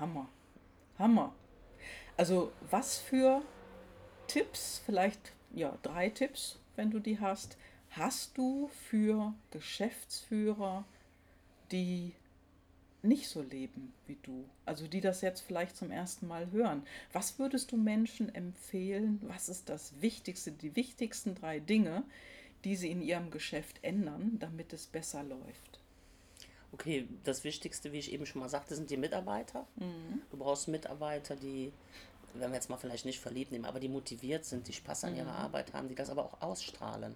Hammer. 0.00 0.28
Hammer. 0.98 1.32
Also 2.16 2.52
was 2.70 2.98
für 2.98 3.42
Tipps, 4.26 4.80
vielleicht 4.84 5.32
ja, 5.52 5.76
drei 5.82 6.08
Tipps, 6.10 6.58
wenn 6.74 6.90
du 6.90 6.98
die 6.98 7.20
hast, 7.20 7.56
hast 7.90 8.36
du 8.36 8.68
für 8.88 9.34
Geschäftsführer, 9.50 10.84
die 11.72 12.12
nicht 13.02 13.28
so 13.28 13.42
leben 13.42 13.92
wie 14.06 14.18
du, 14.22 14.44
also 14.64 14.86
die 14.86 15.00
das 15.00 15.20
jetzt 15.20 15.40
vielleicht 15.40 15.76
zum 15.76 15.90
ersten 15.90 16.26
Mal 16.26 16.50
hören. 16.50 16.82
Was 17.12 17.38
würdest 17.38 17.72
du 17.72 17.76
Menschen 17.76 18.34
empfehlen? 18.34 19.20
Was 19.22 19.48
ist 19.48 19.68
das 19.68 20.00
Wichtigste, 20.00 20.52
die 20.52 20.74
wichtigsten 20.76 21.34
drei 21.34 21.60
Dinge, 21.60 22.02
die 22.64 22.76
sie 22.76 22.90
in 22.90 23.02
ihrem 23.02 23.30
Geschäft 23.30 23.78
ändern, 23.82 24.38
damit 24.40 24.72
es 24.72 24.86
besser 24.86 25.22
läuft? 25.22 25.80
Okay, 26.72 27.06
das 27.24 27.44
Wichtigste, 27.44 27.92
wie 27.92 27.98
ich 27.98 28.12
eben 28.12 28.26
schon 28.26 28.40
mal 28.40 28.48
sagte, 28.48 28.74
sind 28.74 28.90
die 28.90 28.96
Mitarbeiter. 28.96 29.66
Du 30.30 30.36
brauchst 30.36 30.68
Mitarbeiter, 30.68 31.36
die, 31.36 31.72
wenn 32.40 32.50
wir 32.50 32.56
jetzt 32.56 32.70
mal 32.70 32.76
vielleicht 32.76 33.04
nicht 33.04 33.20
verliebt 33.20 33.52
nehmen, 33.52 33.64
aber 33.64 33.80
die 33.80 33.88
motiviert 33.88 34.44
sind, 34.44 34.68
die 34.68 34.72
Spaß 34.72 35.04
an 35.04 35.16
ihrer 35.16 35.32
Arbeit 35.32 35.72
haben, 35.72 35.88
die 35.88 35.94
das 35.94 36.10
aber 36.10 36.24
auch 36.24 36.40
ausstrahlen. 36.42 37.14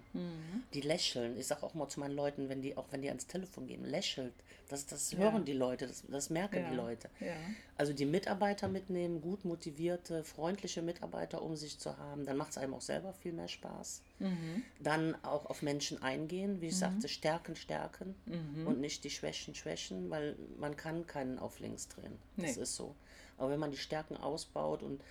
Die 0.73 0.81
lächeln. 0.81 1.37
Ich 1.37 1.47
sage 1.47 1.63
auch 1.63 1.73
mal 1.73 1.87
zu 1.89 1.99
meinen 1.99 2.15
Leuten, 2.15 2.49
wenn 2.49 2.61
die, 2.61 2.77
auch 2.77 2.85
wenn 2.91 3.01
die 3.01 3.09
ans 3.09 3.27
Telefon 3.27 3.67
gehen, 3.67 3.85
lächelt. 3.85 4.33
Das, 4.69 4.85
das 4.85 5.15
hören 5.17 5.43
die 5.43 5.51
Leute, 5.53 5.85
das, 5.87 6.03
das 6.07 6.29
merken 6.29 6.63
Ja, 6.63 6.69
die 6.69 6.75
Leute. 6.75 7.09
ja. 7.19 7.33
Also 7.77 7.93
die 7.93 8.05
Mitarbeiter 8.05 8.67
mitnehmen, 8.67 9.21
gut 9.21 9.43
motivierte, 9.43 10.23
freundliche 10.23 10.81
Mitarbeiter 10.83 11.41
um 11.41 11.55
sich 11.55 11.79
zu 11.79 11.97
haben, 11.97 12.25
dann 12.25 12.37
macht 12.37 12.51
es 12.51 12.57
einem 12.59 12.73
auch 12.75 12.81
selber 12.81 13.11
viel 13.13 13.33
mehr 13.33 13.47
Spaß. 13.47 14.01
Mhm. 14.19 14.63
Dann 14.79 15.15
auch 15.23 15.47
auf 15.47 15.61
Menschen 15.63 16.01
eingehen, 16.03 16.61
wie 16.61 16.67
ich 16.67 16.77
sagte, 16.77 17.07
stärken, 17.09 17.55
stärken 17.55 18.15
Mhm. 18.27 18.67
und 18.67 18.79
nicht 18.79 19.03
die 19.03 19.09
Schwächen, 19.09 19.55
schwächen, 19.55 20.09
weil 20.09 20.35
man 20.59 20.77
kann 20.77 21.05
keinen 21.07 21.39
auf 21.39 21.59
links 21.59 21.87
drehen. 21.87 22.17
Das 22.37 22.55
Nee. 22.55 22.61
ist 22.63 22.75
so. 22.75 22.95
Aber 23.41 23.49
wenn 23.49 23.59
man 23.59 23.71
die 23.71 23.77
Stärken 23.77 24.17
ausbaut 24.17 24.83
und 24.83 25.01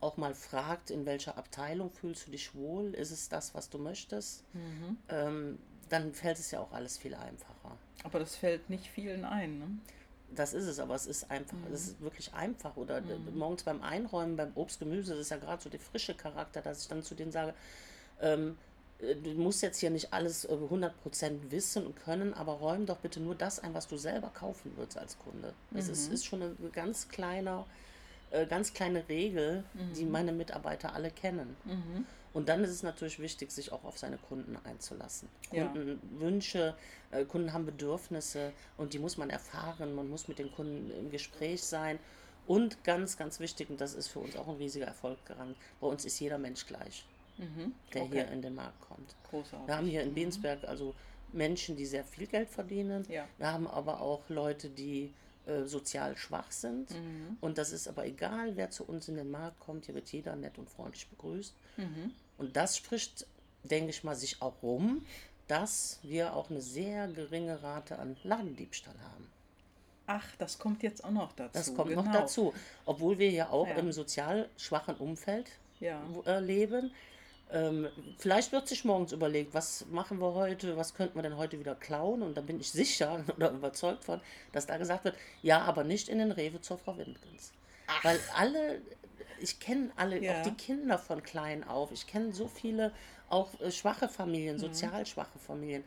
auch 0.00 0.16
mal 0.16 0.34
fragt, 0.34 0.90
in 0.90 1.06
welcher 1.06 1.36
Abteilung 1.38 1.90
fühlst 1.90 2.26
du 2.26 2.30
dich 2.30 2.54
wohl, 2.54 2.94
ist 2.94 3.10
es 3.10 3.28
das, 3.28 3.54
was 3.54 3.68
du 3.70 3.78
möchtest, 3.78 4.42
Mhm. 4.54 4.98
ähm, 5.08 5.58
dann 5.90 6.14
fällt 6.14 6.38
es 6.38 6.50
ja 6.50 6.60
auch 6.60 6.72
alles 6.72 6.96
viel 6.96 7.14
einfacher. 7.14 7.76
Aber 8.02 8.18
das 8.18 8.36
fällt 8.36 8.70
nicht 8.70 8.86
vielen 8.88 9.24
ein. 9.24 9.58
Ne? 9.58 9.66
Das 10.34 10.54
ist 10.54 10.64
es, 10.66 10.78
aber 10.80 10.94
es 10.94 11.06
ist 11.06 11.30
einfach, 11.30 11.56
es 11.72 11.88
ist 11.88 12.00
wirklich 12.00 12.32
einfach. 12.34 12.76
Oder 12.76 13.00
mhm. 13.02 13.36
morgens 13.38 13.62
beim 13.64 13.82
Einräumen, 13.82 14.36
beim 14.36 14.52
Obst, 14.54 14.78
Gemüse, 14.78 15.12
das 15.12 15.20
ist 15.22 15.30
ja 15.30 15.36
gerade 15.36 15.62
so 15.62 15.68
der 15.70 15.80
frische 15.80 16.14
Charakter, 16.14 16.62
dass 16.62 16.82
ich 16.82 16.88
dann 16.88 17.02
zu 17.02 17.14
denen 17.14 17.32
sage, 17.32 17.54
ähm, 18.20 18.50
äh, 18.50 18.73
du 19.00 19.30
musst 19.34 19.62
jetzt 19.62 19.78
hier 19.78 19.90
nicht 19.90 20.12
alles 20.12 20.48
100% 20.48 20.90
wissen 21.50 21.86
und 21.86 21.96
können, 21.96 22.34
aber 22.34 22.52
räum 22.52 22.86
doch 22.86 22.98
bitte 22.98 23.20
nur 23.20 23.34
das 23.34 23.58
ein, 23.58 23.74
was 23.74 23.88
du 23.88 23.96
selber 23.96 24.28
kaufen 24.28 24.72
würdest 24.76 24.98
als 24.98 25.18
Kunde. 25.18 25.52
Das 25.70 25.86
mhm. 25.86 25.92
ist, 25.92 26.12
ist 26.12 26.26
schon 26.26 26.42
ein 26.42 26.56
ganz 26.72 27.08
kleiner, 27.08 27.66
äh, 28.30 28.46
ganz 28.46 28.72
kleine 28.72 29.08
Regel, 29.08 29.64
mhm. 29.74 29.94
die 29.94 30.04
meine 30.04 30.32
Mitarbeiter 30.32 30.94
alle 30.94 31.10
kennen. 31.10 31.56
Mhm. 31.64 32.06
Und 32.32 32.48
dann 32.48 32.64
ist 32.64 32.70
es 32.70 32.82
natürlich 32.82 33.20
wichtig, 33.20 33.52
sich 33.52 33.70
auch 33.70 33.84
auf 33.84 33.96
seine 33.98 34.16
Kunden 34.16 34.58
einzulassen. 34.64 35.28
Ja. 35.52 35.66
Kundenwünsche, 35.66 36.74
äh, 37.12 37.24
Kunden 37.24 37.52
haben 37.52 37.64
Bedürfnisse 37.64 38.52
und 38.76 38.92
die 38.92 38.98
muss 38.98 39.16
man 39.16 39.30
erfahren. 39.30 39.94
Man 39.94 40.08
muss 40.08 40.26
mit 40.26 40.38
den 40.38 40.52
Kunden 40.52 40.90
im 40.90 41.10
Gespräch 41.10 41.62
sein. 41.62 41.98
Und 42.46 42.84
ganz, 42.84 43.16
ganz 43.16 43.40
wichtig, 43.40 43.70
und 43.70 43.80
das 43.80 43.94
ist 43.94 44.08
für 44.08 44.18
uns 44.18 44.36
auch 44.36 44.48
ein 44.48 44.56
riesiger 44.56 44.84
Erfolg 44.84 45.24
gerannt, 45.24 45.56
bei 45.80 45.86
uns 45.86 46.04
ist 46.04 46.20
jeder 46.20 46.36
Mensch 46.36 46.66
gleich 46.66 47.06
mhm. 47.38 47.74
der 47.92 48.02
okay. 48.02 48.12
hier 48.12 48.28
in 48.30 48.42
den 48.42 48.54
Markt 48.54 48.80
kommt. 48.80 49.14
Großartig. 49.30 49.66
Wir 49.66 49.76
haben 49.76 49.86
hier 49.86 50.02
in 50.02 50.10
mhm. 50.10 50.14
Bensberg 50.14 50.64
also 50.64 50.94
Menschen, 51.32 51.76
die 51.76 51.86
sehr 51.86 52.04
viel 52.04 52.26
Geld 52.26 52.48
verdienen. 52.48 53.04
Ja. 53.08 53.26
Wir 53.38 53.52
haben 53.52 53.66
aber 53.66 54.00
auch 54.00 54.28
Leute, 54.28 54.70
die 54.70 55.12
äh, 55.46 55.64
sozial 55.64 56.16
schwach 56.16 56.50
sind. 56.50 56.90
Mhm. 56.90 57.36
Und 57.40 57.58
das 57.58 57.72
ist 57.72 57.88
aber 57.88 58.06
egal, 58.06 58.56
wer 58.56 58.70
zu 58.70 58.84
uns 58.84 59.08
in 59.08 59.16
den 59.16 59.30
Markt 59.30 59.60
kommt, 59.60 59.86
hier 59.86 59.94
wird 59.94 60.10
jeder 60.10 60.36
nett 60.36 60.58
und 60.58 60.70
freundlich 60.70 61.08
begrüßt. 61.08 61.54
Mhm. 61.76 62.12
Und 62.38 62.56
das 62.56 62.76
spricht, 62.76 63.26
denke 63.62 63.90
ich 63.90 64.04
mal, 64.04 64.14
sich 64.14 64.40
auch 64.40 64.62
rum, 64.62 65.04
dass 65.46 65.98
wir 66.02 66.34
auch 66.34 66.50
eine 66.50 66.60
sehr 66.60 67.08
geringe 67.08 67.62
Rate 67.62 67.98
an 67.98 68.16
Ladendiebstahl 68.22 68.98
haben. 69.12 69.26
Ach, 70.06 70.26
das 70.38 70.58
kommt 70.58 70.82
jetzt 70.82 71.04
auch 71.04 71.10
noch 71.10 71.32
dazu. 71.32 71.52
Das 71.52 71.74
kommt 71.74 71.90
genau. 71.90 72.02
noch 72.02 72.12
dazu. 72.12 72.54
Obwohl 72.86 73.18
wir 73.18 73.30
ja 73.30 73.50
auch 73.50 73.68
ja. 73.68 73.74
im 73.74 73.92
sozial 73.92 74.48
schwachen 74.56 74.96
Umfeld 74.96 75.50
ja. 75.80 76.02
äh, 76.26 76.40
leben. 76.40 76.92
Ähm, 77.50 77.88
vielleicht 78.18 78.52
wird 78.52 78.66
sich 78.66 78.84
morgens 78.84 79.12
überlegt, 79.12 79.54
was 79.54 79.86
machen 79.86 80.20
wir 80.20 80.34
heute, 80.34 80.76
was 80.76 80.94
könnten 80.94 81.16
wir 81.16 81.22
denn 81.22 81.36
heute 81.36 81.58
wieder 81.58 81.74
klauen? 81.74 82.22
Und 82.22 82.36
da 82.36 82.40
bin 82.40 82.58
ich 82.58 82.70
sicher 82.70 83.24
oder 83.36 83.50
überzeugt 83.50 84.04
von, 84.04 84.20
dass 84.52 84.66
da 84.66 84.76
gesagt 84.76 85.04
wird, 85.04 85.16
ja, 85.42 85.60
aber 85.62 85.84
nicht 85.84 86.08
in 86.08 86.18
den 86.18 86.32
Rewe 86.32 86.60
zur 86.60 86.78
Frau 86.78 86.96
Windgens. 86.96 87.52
Weil 88.02 88.18
alle, 88.34 88.80
ich 89.40 89.60
kenne 89.60 89.90
alle, 89.96 90.22
ja. 90.22 90.40
auch 90.40 90.42
die 90.42 90.54
Kinder 90.54 90.98
von 90.98 91.22
klein 91.22 91.64
auf, 91.64 91.92
ich 91.92 92.06
kenne 92.06 92.32
so 92.32 92.48
viele 92.48 92.92
auch 93.28 93.48
äh, 93.60 93.70
schwache 93.70 94.08
Familien, 94.08 94.56
mhm. 94.56 94.60
sozial 94.60 95.06
schwache 95.06 95.38
Familien. 95.38 95.84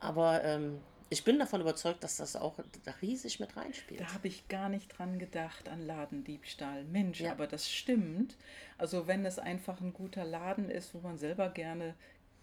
Aber 0.00 0.42
ähm, 0.44 0.80
ich 1.12 1.24
bin 1.24 1.38
davon 1.38 1.60
überzeugt, 1.60 2.02
dass 2.02 2.16
das 2.16 2.36
auch 2.36 2.54
riesig 3.02 3.38
mit 3.38 3.54
reinspielt. 3.54 4.00
Da 4.00 4.14
habe 4.14 4.28
ich 4.28 4.48
gar 4.48 4.70
nicht 4.70 4.96
dran 4.96 5.18
gedacht 5.18 5.68
an 5.68 5.86
Ladendiebstahl. 5.86 6.84
Mensch, 6.84 7.20
ja. 7.20 7.32
aber 7.32 7.46
das 7.46 7.70
stimmt. 7.70 8.36
Also 8.78 9.06
wenn 9.06 9.26
es 9.26 9.38
einfach 9.38 9.80
ein 9.82 9.92
guter 9.92 10.24
Laden 10.24 10.70
ist, 10.70 10.94
wo 10.94 11.00
man 11.00 11.18
selber 11.18 11.50
gerne 11.50 11.94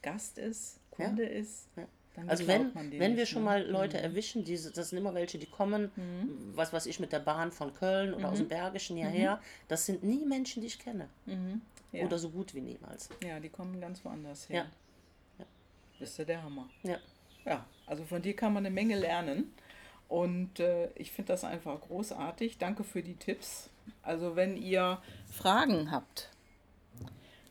Gast 0.04 0.38
ist, 0.38 0.80
Kunde 0.92 1.24
ja. 1.24 1.30
ist, 1.30 1.68
ja. 1.76 1.88
dann 2.16 2.30
Also 2.30 2.46
wenn, 2.46 2.72
wenn 3.00 3.18
wir 3.18 3.26
schon 3.26 3.42
ne? 3.42 3.46
mal 3.46 3.66
Leute 3.66 3.98
mhm. 3.98 4.04
erwischen, 4.04 4.44
die, 4.44 4.54
das 4.54 4.90
sind 4.90 5.00
immer 5.00 5.16
welche, 5.16 5.40
die 5.40 5.48
kommen, 5.48 5.92
mhm. 5.96 6.52
was 6.54 6.72
weiß 6.72 6.86
ich, 6.86 7.00
mit 7.00 7.12
der 7.12 7.20
Bahn 7.20 7.52
von 7.52 7.74
Köln 7.74 8.14
oder 8.14 8.28
mhm. 8.28 8.34
aus 8.34 8.38
dem 8.38 8.50
Bergischen 8.50 8.98
hierher, 8.98 9.38
mhm. 9.38 9.42
das 9.68 9.88
sind 9.88 10.04
nie 10.04 10.26
Menschen, 10.26 10.62
die 10.62 10.68
ich 10.68 10.78
kenne. 10.78 11.10
Mhm. 11.26 11.62
Oder 11.92 12.20
so 12.20 12.30
gut 12.30 12.54
wie 12.54 12.62
niemals. 12.62 13.10
Ja, 13.26 13.40
die 13.40 13.50
kommen 13.50 13.82
ganz 13.82 14.06
woanders 14.06 14.48
her. 14.48 14.68
Ja. 15.40 15.46
Das 16.00 16.12
ist 16.12 16.20
ja 16.20 16.26
der 16.26 16.44
Hammer. 16.44 16.70
Ja. 16.84 17.00
Ja, 17.46 17.66
also 17.90 18.06
von 18.06 18.22
dir 18.22 18.36
kann 18.36 18.54
man 18.54 18.66
eine 18.66 18.74
Menge 18.74 18.98
lernen. 18.98 19.52
Und 20.08 20.60
äh, 20.60 20.90
ich 20.96 21.12
finde 21.12 21.34
das 21.34 21.44
einfach 21.44 21.82
großartig. 21.82 22.58
Danke 22.58 22.84
für 22.84 23.04
die 23.04 23.16
Tipps. 23.16 23.70
Also 24.02 24.36
wenn 24.36 24.56
ihr 24.58 25.00
Fragen 25.32 25.92
habt, 25.92 26.30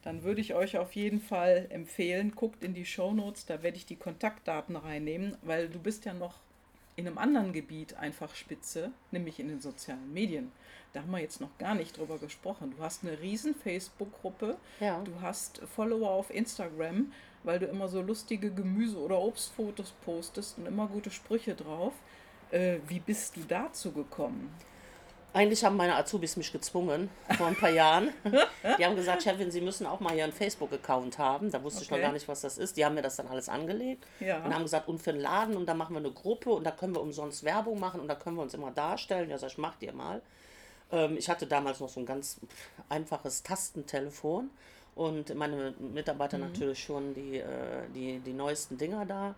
dann 0.03 0.22
würde 0.22 0.41
ich 0.41 0.55
euch 0.55 0.78
auf 0.78 0.93
jeden 0.93 1.20
Fall 1.20 1.66
empfehlen, 1.70 2.34
guckt 2.34 2.64
in 2.64 2.74
die 2.74 2.86
Show 2.86 3.12
Notes, 3.12 3.47
da 3.47 3.62
werde 3.62 3.76
ich 3.76 3.86
die 3.86 3.97
Kontaktdaten 3.97 4.76
reinnehmen, 4.76 5.36
weil 5.43 5.68
du 5.68 5.78
bist 5.78 6.05
ja 6.05 6.14
noch 6.14 6.34
in 6.97 7.07
einem 7.07 7.18
anderen 7.18 7.53
Gebiet 7.53 7.95
einfach 7.95 8.34
spitze, 8.34 8.91
nämlich 9.11 9.39
in 9.39 9.49
den 9.49 9.61
sozialen 9.61 10.12
Medien. 10.12 10.51
Da 10.93 11.03
haben 11.03 11.11
wir 11.11 11.20
jetzt 11.20 11.41
noch 11.41 11.57
gar 11.59 11.74
nicht 11.74 11.97
drüber 11.97 12.18
gesprochen. 12.18 12.74
Du 12.76 12.82
hast 12.82 13.05
eine 13.05 13.20
riesen 13.20 13.55
Facebook-Gruppe, 13.55 14.57
ja. 14.80 15.01
du 15.03 15.20
hast 15.20 15.59
Follower 15.76 16.11
auf 16.11 16.30
Instagram, 16.30 17.12
weil 17.49 17.59
du 17.59 17.64
immer 17.64 17.88
so 17.88 18.03
lustige 18.03 18.51
Gemüse- 18.51 18.99
oder 18.99 19.18
Obstfotos 19.18 19.94
postest 20.05 20.59
und 20.59 20.66
immer 20.66 20.86
gute 20.86 21.11
Sprüche 21.11 21.55
drauf. 21.55 21.94
Äh, 22.51 22.76
wie 22.88 23.01
bist 23.01 23.38
du 23.38 23.40
dazu 23.49 23.90
gekommen? 23.90 24.55
Eigentlich 25.32 25.64
haben 25.64 25.78
meine 25.78 25.96
Azubis 25.96 26.36
mich 26.36 26.53
gezwungen 26.53 27.09
vor 27.38 27.46
ein 27.46 27.57
paar 27.57 27.70
Jahren. 27.70 28.11
Die 28.78 28.84
haben 28.84 28.96
gesagt, 28.96 29.22
Chefin, 29.22 29.51
Sie 29.51 29.62
müssen 29.62 29.86
auch 29.86 29.99
mal 30.01 30.12
hier 30.12 30.24
einen 30.24 30.34
Facebook-Account 30.34 31.18
haben. 31.18 31.51
Da 31.51 31.62
wusste 31.62 31.78
okay. 31.78 31.84
ich 31.84 31.90
noch 31.90 32.01
gar 32.01 32.12
nicht, 32.12 32.28
was 32.28 32.42
das 32.42 32.59
ist. 32.59 32.76
Die 32.76 32.84
haben 32.84 32.94
mir 32.94 33.03
das 33.03 33.16
dann 33.16 33.28
alles 33.28 33.49
angelegt 33.49 34.05
ja. 34.20 34.44
und 34.44 34.55
haben 34.55 34.64
gesagt, 34.64 34.86
und 34.86 35.01
für 35.01 35.11
einen 35.11 35.20
Laden 35.20 35.57
und 35.57 35.64
da 35.64 35.72
machen 35.72 35.94
wir 35.94 36.01
eine 36.01 36.11
Gruppe 36.11 36.51
und 36.51 36.64
da 36.64 36.70
können 36.70 36.94
wir 36.94 37.01
umsonst 37.01 37.44
Werbung 37.44 37.80
machen 37.80 37.99
und 37.99 38.09
da 38.09 38.14
können 38.14 38.36
wir 38.36 38.42
uns 38.42 38.53
immer 38.53 38.72
darstellen. 38.72 39.30
Ja, 39.30 39.38
sag 39.38 39.53
ich, 39.53 39.59
mach 39.59 39.76
dir 39.76 39.94
mal. 39.94 40.20
Ähm, 40.92 41.16
ich 41.16 41.30
hatte 41.30 41.46
damals 41.46 41.80
noch 41.80 41.88
so 41.88 42.01
ein 42.01 42.07
ganz 42.07 42.40
einfaches 42.90 43.42
Tastentelefon 43.42 44.51
und 44.99 45.32
meine 45.36 45.74
Mitarbeiter 45.78 46.38
mhm. 46.38 46.44
natürlich 46.44 46.82
schon 46.82 47.14
die, 47.14 47.38
äh, 47.38 47.88
die, 47.94 48.18
die 48.18 48.32
neuesten 48.32 48.76
Dinger 48.76 49.07
da. 49.07 49.36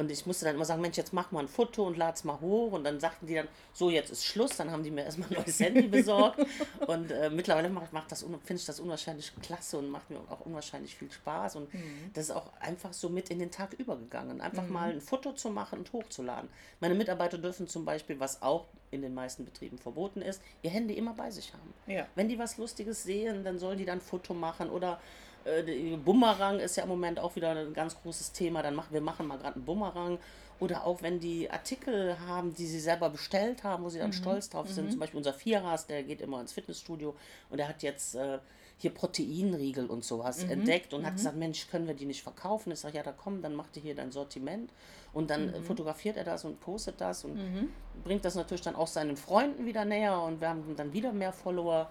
Und 0.00 0.10
ich 0.10 0.24
musste 0.24 0.46
dann 0.46 0.54
immer 0.54 0.64
sagen, 0.64 0.80
Mensch, 0.80 0.96
jetzt 0.96 1.12
mach 1.12 1.30
mal 1.30 1.40
ein 1.40 1.48
Foto 1.48 1.86
und 1.86 1.98
lad's 1.98 2.24
mal 2.24 2.40
hoch. 2.40 2.72
Und 2.72 2.84
dann 2.84 2.98
sagten 2.98 3.26
die 3.26 3.34
dann, 3.34 3.48
so, 3.74 3.90
jetzt 3.90 4.08
ist 4.08 4.24
Schluss. 4.24 4.56
Dann 4.56 4.70
haben 4.70 4.82
die 4.82 4.90
mir 4.90 5.04
erstmal 5.04 5.28
ein 5.28 5.34
neues 5.34 5.60
Handy 5.60 5.88
besorgt. 5.88 6.40
Und 6.86 7.10
äh, 7.10 7.28
mittlerweile 7.28 7.68
macht, 7.68 7.92
macht 7.92 8.10
das, 8.10 8.22
finde 8.22 8.54
ich 8.54 8.64
das 8.64 8.80
unwahrscheinlich 8.80 9.30
klasse 9.42 9.76
und 9.76 9.90
macht 9.90 10.08
mir 10.08 10.18
auch 10.30 10.40
unwahrscheinlich 10.40 10.96
viel 10.96 11.12
Spaß. 11.12 11.56
Und 11.56 11.74
mhm. 11.74 12.10
das 12.14 12.24
ist 12.24 12.30
auch 12.30 12.50
einfach 12.60 12.94
so 12.94 13.10
mit 13.10 13.28
in 13.28 13.38
den 13.38 13.50
Tag 13.50 13.74
übergegangen. 13.74 14.40
Einfach 14.40 14.64
mhm. 14.64 14.72
mal 14.72 14.90
ein 14.90 15.02
Foto 15.02 15.32
zu 15.32 15.50
machen 15.50 15.80
und 15.80 15.92
hochzuladen. 15.92 16.48
Meine 16.80 16.94
Mitarbeiter 16.94 17.36
dürfen 17.36 17.68
zum 17.68 17.84
Beispiel, 17.84 18.18
was 18.18 18.40
auch 18.40 18.68
in 18.90 19.02
den 19.02 19.12
meisten 19.12 19.44
Betrieben 19.44 19.76
verboten 19.76 20.22
ist, 20.22 20.40
ihr 20.62 20.70
Handy 20.70 20.94
immer 20.94 21.12
bei 21.12 21.30
sich 21.30 21.52
haben. 21.52 21.74
Ja. 21.86 22.06
Wenn 22.14 22.28
die 22.28 22.38
was 22.38 22.56
Lustiges 22.56 23.02
sehen, 23.02 23.44
dann 23.44 23.58
sollen 23.58 23.76
die 23.76 23.84
dann 23.84 23.98
ein 23.98 24.00
Foto 24.00 24.32
machen 24.32 24.70
oder 24.70 24.98
äh, 25.44 25.96
Bumerang 25.96 26.58
ist 26.60 26.76
ja 26.76 26.82
im 26.82 26.88
Moment 26.88 27.18
auch 27.18 27.36
wieder 27.36 27.50
ein 27.50 27.72
ganz 27.72 28.00
großes 28.00 28.32
Thema. 28.32 28.62
Dann 28.62 28.74
machen 28.74 28.92
wir 28.92 29.00
machen 29.00 29.26
mal 29.26 29.38
gerade 29.38 29.56
einen 29.56 29.64
Bumerang. 29.64 30.18
Oder 30.60 30.84
auch 30.86 31.00
wenn 31.00 31.20
die 31.20 31.50
Artikel 31.50 32.18
haben, 32.20 32.54
die 32.54 32.66
sie 32.66 32.80
selber 32.80 33.08
bestellt 33.08 33.64
haben, 33.64 33.82
wo 33.82 33.88
sie 33.88 33.98
dann 33.98 34.08
mhm. 34.08 34.14
stolz 34.14 34.50
drauf 34.50 34.68
sind. 34.68 34.86
Mhm. 34.86 34.90
Zum 34.90 35.00
Beispiel 35.00 35.18
unser 35.18 35.32
Vierers, 35.32 35.86
der 35.86 36.02
geht 36.02 36.20
immer 36.20 36.38
ins 36.40 36.52
Fitnessstudio 36.52 37.16
und 37.48 37.56
der 37.56 37.66
hat 37.66 37.82
jetzt 37.82 38.14
äh, 38.14 38.38
hier 38.76 38.90
Proteinriegel 38.90 39.86
und 39.86 40.04
sowas 40.04 40.44
mhm. 40.44 40.52
entdeckt 40.52 40.92
und 40.94 41.04
hat 41.04 41.12
mhm. 41.12 41.16
gesagt, 41.16 41.36
Mensch, 41.36 41.68
können 41.68 41.86
wir 41.86 41.94
die 41.94 42.06
nicht 42.06 42.22
verkaufen? 42.22 42.72
Ich 42.72 42.80
sage, 42.80 42.96
ja, 42.96 43.02
da 43.02 43.12
komm, 43.12 43.40
dann 43.40 43.54
macht 43.54 43.76
ihr 43.76 43.82
hier 43.82 43.94
dein 43.94 44.12
Sortiment. 44.12 44.70
Und 45.12 45.30
dann 45.30 45.48
mhm. 45.48 45.64
fotografiert 45.64 46.16
er 46.16 46.24
das 46.24 46.44
und 46.44 46.60
postet 46.60 47.00
das 47.00 47.24
und 47.24 47.36
mhm. 47.36 47.68
bringt 48.04 48.24
das 48.24 48.34
natürlich 48.36 48.62
dann 48.62 48.76
auch 48.76 48.86
seinen 48.86 49.16
Freunden 49.16 49.66
wieder 49.66 49.84
näher 49.84 50.20
und 50.20 50.40
wir 50.40 50.48
haben 50.50 50.76
dann 50.76 50.92
wieder 50.92 51.12
mehr 51.12 51.32
Follower. 51.32 51.90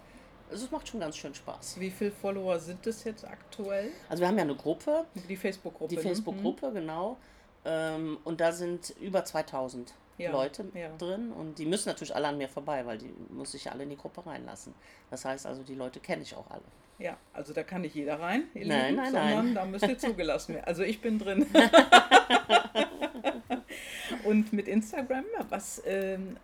Also 0.49 0.65
es 0.65 0.71
macht 0.71 0.87
schon 0.87 0.99
ganz 0.99 1.15
schön 1.15 1.35
Spaß. 1.35 1.79
Wie 1.79 1.91
viele 1.91 2.11
Follower 2.11 2.57
sind 2.59 2.85
es 2.87 3.03
jetzt 3.03 3.25
aktuell? 3.25 3.91
Also 4.09 4.21
wir 4.21 4.27
haben 4.27 4.37
ja 4.37 4.43
eine 4.43 4.55
Gruppe. 4.55 5.05
Die 5.27 5.37
Facebook-Gruppe. 5.37 5.89
Die 5.89 5.97
ne? 5.97 6.01
Facebook-Gruppe, 6.01 6.71
mhm. 6.71 6.73
genau. 6.73 7.17
Ähm, 7.65 8.17
und 8.23 8.41
da 8.41 8.51
sind 8.51 8.95
über 8.99 9.23
2000 9.23 9.93
ja, 10.17 10.31
Leute 10.31 10.65
ja. 10.73 10.89
drin 10.97 11.31
und 11.31 11.59
die 11.59 11.65
müssen 11.65 11.89
natürlich 11.89 12.15
alle 12.15 12.27
an 12.27 12.37
mir 12.37 12.49
vorbei, 12.49 12.85
weil 12.85 12.97
die 12.97 13.13
muss 13.29 13.53
ich 13.53 13.65
ja 13.65 13.71
alle 13.71 13.83
in 13.83 13.89
die 13.89 13.97
Gruppe 13.97 14.25
reinlassen. 14.25 14.73
Das 15.09 15.23
heißt 15.23 15.45
also, 15.45 15.63
die 15.63 15.75
Leute 15.75 15.99
kenne 15.99 16.23
ich 16.23 16.35
auch 16.35 16.49
alle. 16.49 16.63
Ja, 16.97 17.17
also 17.33 17.53
da 17.53 17.63
kann 17.63 17.81
nicht 17.81 17.95
jeder 17.95 18.19
rein, 18.19 18.43
ihr 18.53 18.67
nein, 18.67 18.91
Lieben, 18.91 18.95
nein, 18.97 19.11
sondern 19.11 19.45
nein. 19.45 19.55
da 19.55 19.65
müsst 19.65 19.87
ihr 19.87 19.97
zugelassen 19.97 20.55
werden. 20.55 20.65
Also 20.65 20.83
ich 20.83 20.99
bin 20.99 21.19
drin. 21.19 21.45
und 24.25 24.51
mit 24.51 24.67
Instagram, 24.67 25.23
was, 25.47 25.81
ähm, 25.85 26.35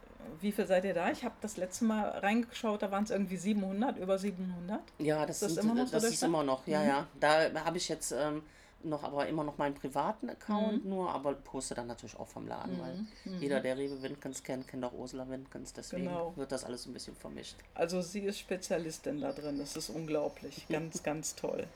wie 0.42 0.52
viel 0.52 0.66
seid 0.66 0.86
ihr 0.86 0.94
da? 0.94 1.12
Ich 1.12 1.24
habe 1.24 1.36
das 1.42 1.58
letzte 1.58 1.86
Mal 1.86 2.10
reingeschaut, 2.20 2.82
da 2.82 2.92
waren 2.92 3.04
es 3.04 3.12
irgendwie 3.12 3.38
700, 3.38 3.98
über 3.98 4.18
700. 4.18 4.82
Ja, 5.00 5.26
das, 5.26 5.42
ist, 5.42 5.58
das, 5.58 5.64
immer 5.64 5.76
noch, 5.76 5.90
das 5.90 6.04
ist 6.04 6.24
immer 6.24 6.44
noch, 6.44 6.66
ja, 6.68 6.82
mhm. 6.82 6.88
ja. 6.88 7.08
Da 7.20 7.66
habe 7.66 7.78
ich 7.78 7.90
jetzt 7.90 8.12
ähm, 8.12 8.44
noch 8.86 9.04
aber 9.04 9.28
immer 9.28 9.44
noch 9.44 9.58
meinen 9.58 9.76
privaten 9.76 10.30
Account 10.30 10.84
mhm. 10.84 10.90
nur, 10.90 11.10
aber 11.14 11.34
poste 11.34 11.76
dann 11.76 11.88
natürlich 11.88 12.18
auch 12.18 12.28
vom 12.28 12.48
Laden, 12.48 12.78
mhm. 12.78 12.82
weil 12.82 12.96
mhm. 13.26 13.42
jeder, 13.42 13.60
der 13.60 13.78
Rewe 13.78 14.02
Windkens 14.02 14.44
kennt, 14.44 14.68
kennt 14.68 14.84
auch 14.86 14.94
Ursula 14.94 15.28
Windkens, 15.30 15.74
deswegen 15.74 16.06
genau. 16.06 16.34
wird 16.36 16.52
das 16.52 16.64
alles 16.64 16.86
ein 16.86 16.94
bisschen 16.94 17.16
vermischt. 17.16 17.56
Also 17.74 18.02
sie 18.02 18.22
ist 18.22 18.40
Spezialistin 18.40 19.22
da 19.22 19.32
drin, 19.32 19.58
das 19.58 19.76
ist 19.76 19.90
unglaublich, 19.90 20.68
ganz, 20.70 21.04
ganz 21.04 21.36
toll. 21.36 21.68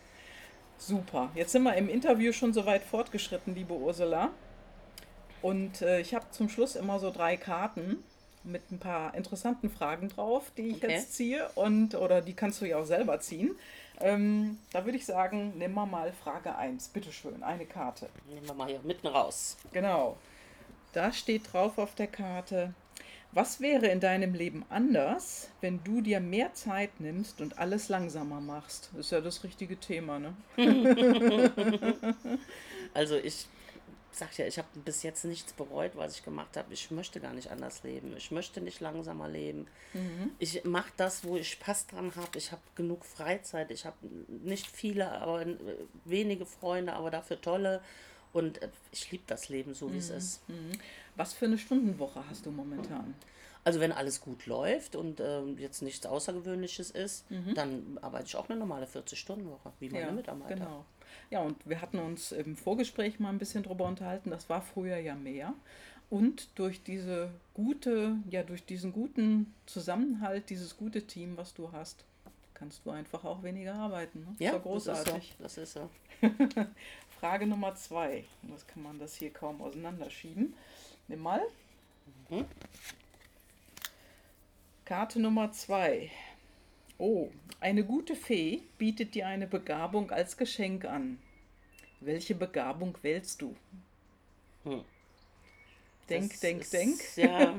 Super, 0.78 1.30
jetzt 1.36 1.52
sind 1.52 1.64
wir 1.64 1.76
im 1.76 1.90
Interview 1.90 2.32
schon 2.32 2.54
so 2.54 2.66
weit 2.66 2.84
fortgeschritten, 2.84 3.54
liebe 3.54 3.74
Ursula. 3.74 4.30
Und 5.42 5.82
äh, 5.82 6.02
ich 6.02 6.14
habe 6.14 6.26
zum 6.32 6.50
Schluss 6.50 6.76
immer 6.76 7.00
so 7.00 7.12
drei 7.12 7.38
Karten 7.38 8.04
mit 8.44 8.72
ein 8.72 8.80
paar 8.80 9.14
interessanten 9.16 9.70
Fragen 9.70 10.10
drauf, 10.10 10.52
die 10.58 10.70
ich 10.70 10.84
okay. 10.84 10.94
jetzt 10.94 11.14
ziehe 11.14 11.50
und 11.56 11.96
oder 11.96 12.22
die 12.22 12.34
kannst 12.34 12.62
du 12.62 12.66
ja 12.66 12.78
auch 12.78 12.86
selber 12.86 13.20
ziehen. 13.20 13.56
Ähm, 14.02 14.58
da 14.72 14.86
würde 14.86 14.98
ich 14.98 15.06
sagen, 15.06 15.58
nehmen 15.58 15.74
wir 15.74 15.86
mal 15.86 16.14
Frage 16.14 16.56
1. 16.56 16.90
Bitteschön, 16.90 17.44
eine 17.44 17.66
Karte. 17.66 18.10
Nehmen 18.30 18.48
wir 18.48 18.54
mal 18.54 18.68
hier 18.68 18.80
mitten 18.84 19.08
raus. 19.08 19.58
Genau. 19.74 20.18
Da 20.94 21.12
steht 21.12 21.54
drauf 21.54 21.78
auf 21.78 21.96
der 21.96 22.08
Karte, 22.08 22.74
Was 23.32 23.62
wäre 23.62 23.86
in 23.88 24.00
deinem 24.00 24.34
Leben 24.34 24.66
anders, 24.70 25.50
wenn 25.62 25.84
du 25.84 26.02
dir 26.02 26.20
mehr 26.20 26.56
Zeit 26.56 27.00
nimmst 27.00 27.42
und 27.42 27.60
alles 27.60 27.88
langsamer 27.88 28.42
machst? 28.42 28.90
Ist 28.98 29.12
ja 29.12 29.22
das 29.22 29.44
richtige 29.44 29.78
Thema, 29.78 30.20
ne? 30.20 30.34
Also 32.96 33.18
ich 33.18 33.46
sag 34.12 34.38
ja, 34.38 34.46
ich 34.46 34.58
habe 34.58 34.68
bis 34.86 35.04
jetzt 35.04 35.26
nichts 35.26 35.54
bereut, 35.54 35.92
was 35.96 36.16
ich 36.16 36.24
gemacht 36.24 36.58
habe. 36.58 36.74
Ich 36.74 36.92
möchte 36.92 37.20
gar 37.20 37.34
nicht 37.34 37.52
anders 37.52 37.84
leben. 37.84 38.16
Ich 38.18 38.32
möchte 38.32 38.62
nicht 38.62 38.80
langsamer 38.80 39.28
leben. 39.28 39.68
Ich 40.40 40.64
mache 40.66 40.92
das, 40.98 41.24
wo 41.24 41.38
ich 41.38 41.50
Spaß 41.52 41.88
dran 41.88 42.12
habe. 42.16 42.38
Ich 42.38 42.52
habe 42.52 42.62
genug 42.76 43.06
Freizeit. 43.06 43.72
Ich 43.72 43.86
habe 43.86 43.98
nicht 44.28 44.68
viele, 44.68 45.12
aber 45.12 45.46
äh, 45.46 45.56
wenige 46.06 46.46
Freunde, 46.46 46.94
aber 46.94 47.12
dafür 47.12 47.40
tolle. 47.40 47.82
Und 48.34 48.62
äh, 48.62 48.70
ich 48.92 49.12
liebe 49.12 49.24
das 49.28 49.50
Leben 49.50 49.74
so, 49.74 49.92
wie 49.94 49.98
es 49.98 50.10
ist. 50.10 50.42
Was 51.16 51.34
für 51.34 51.46
eine 51.46 51.58
Stundenwoche 51.58 52.24
hast 52.30 52.46
du 52.46 52.52
momentan? 52.52 53.16
Also 53.64 53.80
wenn 53.80 53.92
alles 53.92 54.22
gut 54.22 54.46
läuft 54.46 54.96
und 54.96 55.20
ähm, 55.20 55.58
jetzt 55.58 55.82
nichts 55.82 56.06
Außergewöhnliches 56.06 56.92
ist, 56.92 57.26
dann 57.56 58.00
arbeite 58.02 58.26
ich 58.26 58.36
auch 58.36 58.50
eine 58.50 58.58
normale 58.58 58.86
40-Stunden-Woche, 58.86 59.74
wie 59.80 59.90
meine 59.90 60.12
Mitarbeiter. 60.12 60.56
genau. 60.56 60.86
Ja, 61.30 61.42
und 61.42 61.58
wir 61.68 61.82
hatten 61.82 62.00
uns 62.00 62.32
im 62.32 62.56
Vorgespräch 62.56 63.20
mal 63.20 63.30
ein 63.30 63.38
bisschen 63.38 63.64
drüber 63.64 63.86
unterhalten. 63.86 64.30
Das 64.30 64.50
war 64.50 64.62
früher 64.62 64.98
ja 64.98 65.16
mehr. 65.16 65.54
Und 66.10 66.58
durch 66.58 66.82
diese 66.84 67.32
gute, 67.54 68.16
ja, 68.30 68.42
durch 68.44 68.66
diesen 68.66 68.92
guten 68.94 69.54
Zusammenhalt, 69.68 70.50
dieses 70.50 70.76
gute 70.78 71.06
Team, 71.06 71.38
was 71.38 71.54
du 71.54 71.72
hast, 71.72 72.04
kannst 72.56 72.86
du 72.86 72.92
einfach 72.92 73.24
auch 73.24 73.44
weniger 73.44 73.76
arbeiten. 73.76 74.22
Ne? 74.22 74.36
Ja, 74.40 74.58
großartig. 74.58 75.36
Das 75.40 75.58
ist 75.58 75.74
so. 75.74 75.90
Das 76.22 76.32
ist 76.32 76.54
so. 76.54 76.66
Frage 77.20 77.46
Nummer 77.46 77.76
zwei. 77.76 78.26
Was 78.44 78.66
kann 78.66 78.82
man 78.84 78.98
das 78.98 79.16
hier 79.16 79.32
kaum 79.32 79.62
auseinanderschieben? 79.62 80.54
Nimm 81.08 81.20
mal. 81.20 81.42
Mhm. 82.30 82.46
Karte 84.90 85.20
Nummer 85.20 85.52
zwei. 85.52 86.10
Oh, 86.98 87.30
eine 87.60 87.86
gute 87.86 88.16
Fee 88.16 88.64
bietet 88.80 89.14
dir 89.14 89.28
eine 89.28 89.46
Begabung 89.46 90.10
als 90.10 90.36
Geschenk 90.36 90.84
an. 90.84 91.20
Welche 92.00 92.34
Begabung 92.34 92.98
wählst 93.04 93.44
du? 93.44 93.56
Hm. 94.64 94.84
Denk, 96.10 96.32
Das 96.32 96.40
denk, 96.40 96.62
ist, 96.62 96.74
denk. 96.74 97.00
Ja. 97.18 97.56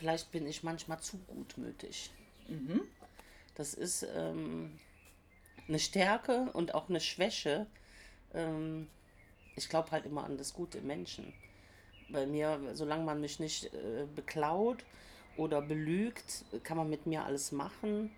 Vielleicht 0.00 0.32
bin 0.32 0.48
ich 0.48 0.64
manchmal 0.64 0.98
zu 0.98 1.16
gutmütig. 1.28 2.10
Mhm. 2.48 2.80
Das 3.54 3.74
ist 3.74 4.04
ähm, 4.12 4.80
eine 5.68 5.78
Stärke 5.78 6.50
und 6.54 6.74
auch 6.74 6.88
eine 6.88 7.00
Schwäche. 7.00 7.68
Ähm, 8.34 8.88
ich 9.54 9.68
glaube 9.68 9.92
halt 9.92 10.06
immer 10.06 10.24
an 10.24 10.38
das 10.38 10.54
Gute 10.54 10.78
im 10.78 10.88
Menschen. 10.88 11.32
Bei 12.08 12.26
mir, 12.26 12.60
solange 12.72 13.04
man 13.04 13.20
mich 13.20 13.38
nicht 13.38 13.72
äh, 13.72 14.06
beklaut 14.16 14.84
oder 15.36 15.62
belügt, 15.62 16.44
kann 16.62 16.76
man 16.76 16.90
mit 16.90 17.06
mir 17.06 17.24
alles 17.24 17.52
machen. 17.52 18.10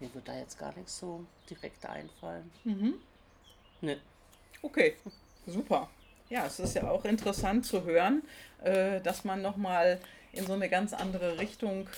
Mir 0.00 0.12
wird 0.14 0.28
da 0.28 0.36
jetzt 0.36 0.58
gar 0.58 0.74
nichts 0.76 0.98
so 0.98 1.24
direkt 1.48 1.86
einfallen. 1.86 2.50
Mhm. 2.64 2.94
Nö. 3.80 3.96
Okay, 4.62 4.96
super. 5.46 5.88
Ja, 6.28 6.46
es 6.46 6.58
ist 6.58 6.74
ja 6.74 6.90
auch 6.90 7.04
interessant 7.04 7.66
zu 7.66 7.84
hören, 7.84 8.22
äh, 8.62 9.00
dass 9.00 9.24
man 9.24 9.42
nochmal 9.42 10.00
in 10.32 10.46
so 10.46 10.54
eine 10.54 10.68
ganz 10.68 10.92
andere 10.92 11.38
Richtung 11.38 11.88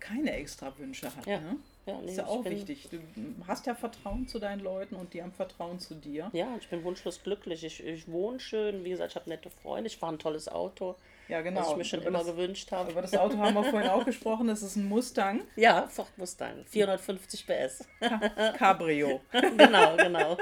keine 0.00 0.32
extra 0.32 0.76
Wünsche 0.78 1.14
hat. 1.14 1.26
Ja. 1.26 1.40
Ne? 1.40 1.56
Ja, 1.88 1.98
nee, 2.02 2.10
ist 2.10 2.18
ja 2.18 2.26
auch 2.26 2.44
wichtig. 2.44 2.88
Du 2.90 2.98
hast 3.46 3.66
ja 3.66 3.74
Vertrauen 3.74 4.28
zu 4.28 4.38
deinen 4.38 4.60
Leuten 4.60 4.94
und 4.94 5.14
die 5.14 5.22
haben 5.22 5.32
Vertrauen 5.32 5.80
zu 5.80 5.94
dir. 5.94 6.28
Ja, 6.34 6.48
ich 6.60 6.68
bin 6.68 6.84
wunschlos 6.84 7.22
glücklich. 7.22 7.64
Ich, 7.64 7.82
ich 7.84 8.06
wohne 8.10 8.38
schön, 8.40 8.84
wie 8.84 8.90
gesagt, 8.90 9.12
ich 9.12 9.16
habe 9.16 9.28
nette 9.30 9.48
Freunde, 9.50 9.86
ich 9.86 9.96
fahre 9.96 10.12
ein 10.12 10.18
tolles 10.18 10.48
Auto, 10.48 10.96
Ja, 11.28 11.40
genau. 11.40 11.60
was 11.60 11.70
ich 11.70 11.76
mir 11.76 11.84
schon 11.84 12.00
über 12.00 12.08
immer 12.08 12.18
das, 12.18 12.26
gewünscht 12.28 12.70
habe. 12.72 12.90
über 12.92 13.00
das 13.02 13.14
Auto 13.16 13.38
haben 13.38 13.54
wir 13.54 13.64
vorhin 13.64 13.88
auch 13.88 14.04
gesprochen. 14.04 14.48
Das 14.48 14.62
ist 14.62 14.76
ein 14.76 14.86
Mustang 14.88 15.40
Ja, 15.56 15.86
Ford 15.88 16.10
Mustang, 16.16 16.64
450 16.66 17.46
PS. 17.46 17.84
Cabrio. 18.58 19.20
genau, 19.32 19.96
genau. 19.96 20.36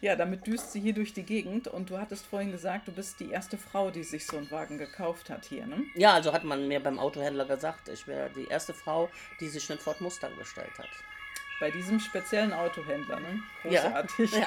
Ja, 0.00 0.16
damit 0.16 0.46
düst 0.46 0.72
sie 0.72 0.80
hier 0.80 0.94
durch 0.94 1.12
die 1.12 1.24
Gegend 1.24 1.68
und 1.68 1.90
du 1.90 1.98
hattest 1.98 2.26
vorhin 2.26 2.52
gesagt, 2.52 2.88
du 2.88 2.92
bist 2.92 3.20
die 3.20 3.30
erste 3.30 3.58
Frau, 3.58 3.90
die 3.90 4.02
sich 4.02 4.26
so 4.26 4.38
einen 4.38 4.50
Wagen 4.50 4.78
gekauft 4.78 5.28
hat 5.28 5.44
hier, 5.44 5.66
ne? 5.66 5.84
Ja, 5.94 6.14
also 6.14 6.32
hat 6.32 6.44
man 6.44 6.68
mir 6.68 6.80
beim 6.80 6.98
Autohändler 6.98 7.44
gesagt, 7.44 7.88
ich 7.88 8.06
wäre 8.06 8.30
die 8.30 8.46
erste 8.46 8.72
Frau, 8.72 9.10
die 9.40 9.48
sich 9.48 9.70
einen 9.70 9.78
Ford 9.78 10.00
Mustang 10.00 10.34
bestellt 10.38 10.78
hat. 10.78 10.88
Bei 11.60 11.70
diesem 11.70 12.00
speziellen 12.00 12.54
Autohändler, 12.54 13.20
ne? 13.20 13.42
Ja. 13.70 14.02
Großartig. 14.02 14.30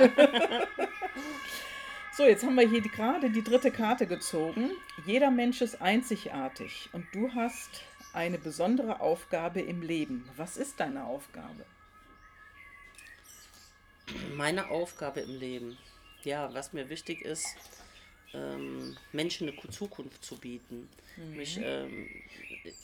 So, 2.16 2.26
jetzt 2.26 2.43
haben 2.43 2.54
wir 2.54 2.70
hier 2.70 2.82
gerade 2.82 3.32
die 3.32 3.43
dritte 3.43 3.72
Karte 3.72 4.06
gezogen. 4.06 4.70
Jeder 5.04 5.32
Mensch 5.32 5.62
ist 5.62 5.82
einzigartig 5.82 6.88
und 6.93 7.08
du 7.12 7.34
hast 7.34 7.82
eine 8.14 8.38
besondere 8.38 8.99
Aufgabe 8.99 9.62
im 9.62 9.82
Leben. 9.82 10.30
Was 10.38 10.56
ist 10.56 10.80
deine 10.80 11.06
Aufgabe? 11.06 11.66
Meine 14.36 14.70
Aufgabe 14.70 15.22
im 15.22 15.39
Leben, 15.39 15.78
ja, 16.24 16.54
was 16.54 16.74
mir 16.74 16.89
wichtig 16.89 17.22
ist, 17.22 17.56
ähm, 18.34 18.97
Menschen 19.12 19.47
eine 19.47 19.70
Zukunft 19.70 20.24
zu 20.24 20.38
bieten. 20.38 20.89
Mich, 21.36 21.60
ähm, 21.62 22.08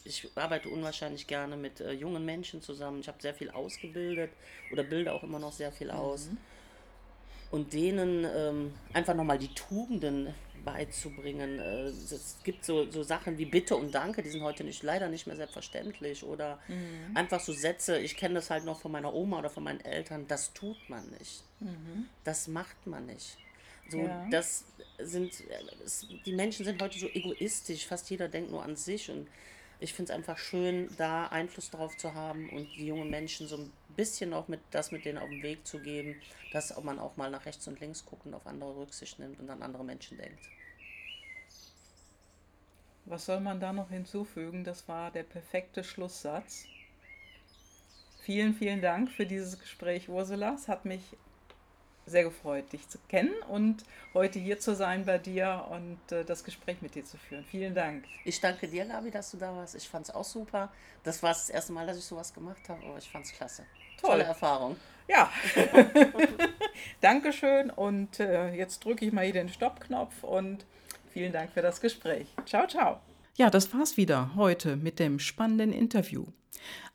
ich 0.06 0.30
arbeite 0.36 0.70
unwahrscheinlich 0.70 1.26
gerne 1.28 1.58
mit 1.58 1.82
äh, 1.82 1.92
jungen 1.92 2.26
Menschen 2.26 2.62
zusammen. 2.62 3.00
Ich 3.00 3.08
habe 3.08 3.22
sehr 3.22 3.34
viel 3.34 3.50
ausgebildet 3.50 4.32
oder 4.72 4.84
bilde 4.84 5.12
auch 5.14 5.24
immer 5.24 5.40
noch 5.40 5.54
sehr 5.54 5.72
viel 5.72 5.92
aus. 5.92 6.30
Und 7.52 7.74
denen 7.74 8.26
ähm, 8.26 8.74
einfach 8.94 9.16
nochmal 9.16 9.40
die 9.40 9.54
Tugenden 9.56 10.34
beizubringen. 10.64 11.60
Äh, 11.60 11.86
es 11.88 12.38
gibt 12.43 12.66
so, 12.66 12.89
so 12.91 13.03
Sachen 13.03 13.38
wie 13.38 13.45
Bitte 13.45 13.76
und 13.76 13.93
Danke, 13.93 14.22
die 14.24 14.30
sind 14.30 14.43
heute 14.43 14.64
nicht, 14.64 14.84
leider 14.84 15.10
nicht 15.10 15.28
mehr 15.28 15.36
selbstverständlich. 15.36 16.24
Oder 16.24 16.60
einfach 17.16 17.39
so 17.39 17.53
Sätze, 17.53 17.99
ich 17.99 18.16
kenne 18.18 18.36
das 18.36 18.49
halt 18.49 18.66
noch 18.66 18.80
von 18.82 18.91
meiner 18.91 19.14
Oma 19.14 19.39
oder 19.39 19.49
von 19.49 19.64
meinen 19.64 19.82
Eltern, 19.82 20.28
das 20.28 20.53
tut 20.53 20.78
man 20.89 21.07
nicht. 21.20 21.43
Das 22.24 22.47
macht 22.47 22.88
man 22.88 23.05
nicht. 23.05 23.38
So, 23.89 23.97
Ja. 23.99 24.28
das 24.30 24.66
sind, 24.99 25.34
es, 25.84 26.05
die 26.26 26.34
Menschen 26.34 26.64
sind 26.64 26.82
heute 26.82 26.99
so 26.99 27.07
egoistisch, 27.07 27.88
fast 27.88 28.10
jeder 28.10 28.28
denkt 28.28 28.51
nur 28.51 28.64
an 28.64 28.76
sich 28.76 29.10
und 29.10 29.28
ich 29.80 29.93
finde 29.93 30.12
es 30.12 30.18
einfach 30.18 30.38
schön, 30.38 30.89
da 30.97 31.28
Einfluss 31.28 31.72
drauf 31.72 31.97
zu 31.97 32.14
haben 32.14 32.49
und 32.49 32.68
die 32.76 32.86
jungen 32.88 33.10
Menschen 33.10 33.47
so 33.47 33.57
ein 33.57 33.72
bisschen 34.00 34.34
auch 34.34 34.47
mit 34.47 34.62
das 34.72 34.91
mit 34.91 35.04
denen 35.04 35.18
auf 35.18 35.28
den 35.30 35.43
Weg 35.43 35.68
zu 35.68 35.80
geben, 35.80 36.16
dass 36.54 36.74
man 36.82 37.00
auch 37.00 37.18
mal 37.18 37.30
nach 37.30 37.45
rechts 37.45 37.68
und 37.68 37.82
links 37.82 38.06
guckt 38.06 38.26
und 38.26 38.34
auf 38.34 38.47
andere 38.47 38.78
Rücksicht 38.78 39.20
nimmt 39.20 39.41
und 39.41 39.50
an 39.50 39.62
andere 39.62 39.84
Menschen 39.84 40.18
denkt. 40.18 40.39
Was 43.04 43.26
soll 43.26 43.41
man 43.41 43.60
da 43.60 43.74
noch 43.74 43.89
hinzufügen? 43.89 44.64
Das 44.64 44.88
war 44.88 45.12
der 45.12 45.24
perfekte 45.24 45.84
Schlusssatz. 45.84 46.64
Vielen, 48.22 48.54
vielen 48.54 48.82
Dank 48.82 49.12
für 49.12 49.26
dieses 49.26 49.60
Gespräch, 49.60 50.08
Ursula. 50.08 50.54
Es 50.54 50.70
hat 50.70 50.86
mich 50.86 51.02
sehr 52.06 52.24
gefreut, 52.24 52.72
dich 52.72 52.88
zu 52.88 53.00
kennen 53.10 53.36
und 53.50 53.84
heute 54.14 54.39
hier 54.39 54.60
zu 54.60 54.76
sein 54.76 55.06
bei 55.06 55.18
dir 55.18 55.68
und 55.70 56.12
äh, 56.12 56.24
das 56.24 56.43
Gespräch 56.45 56.82
mit 56.82 56.95
dir 56.95 57.04
zu 57.04 57.18
führen. 57.18 57.43
Vielen 57.43 57.76
Dank. 57.76 58.06
Ich 58.24 58.39
danke 58.39 58.68
dir, 58.68 58.86
Gabi, 58.86 59.12
dass 59.12 59.32
du 59.32 59.38
da 59.38 59.54
warst. 59.54 59.76
Ich 59.76 59.89
fand 59.89 60.08
es 60.08 60.16
auch 60.16 60.24
super. 60.24 60.72
Das 61.04 61.22
war 61.22 61.32
das 61.32 61.50
erste 61.50 61.74
Mal, 61.74 61.86
dass 61.86 61.97
ich 61.97 62.06
sowas 62.06 62.34
gemacht 62.34 62.70
habe, 62.70 62.84
aber 62.86 62.97
ich 62.97 63.10
fand 63.10 63.26
es 63.26 63.34
klasse. 63.34 63.66
Toll. 64.00 64.12
Tolle 64.12 64.24
Erfahrung. 64.24 64.76
Ja, 65.08 65.32
Dankeschön 67.02 67.72
und 67.72 68.20
äh, 68.20 68.54
jetzt 68.54 68.86
drücke 68.86 69.06
ich 69.06 69.12
mal 69.12 69.24
hier 69.24 69.34
den 69.34 69.50
Stoppknopf 69.50 70.24
und 70.24 70.66
vielen 71.12 71.34
Dank 71.34 71.52
für 71.52 71.64
das 71.64 71.82
Gespräch. 71.82 72.28
Ciao, 72.45 72.68
ciao. 72.68 73.00
Ja, 73.36 73.50
das 73.50 73.74
war's 73.74 73.97
wieder 73.97 74.36
heute 74.36 74.76
mit 74.76 75.00
dem 75.00 75.18
spannenden 75.18 75.74
Interview. 75.74 76.26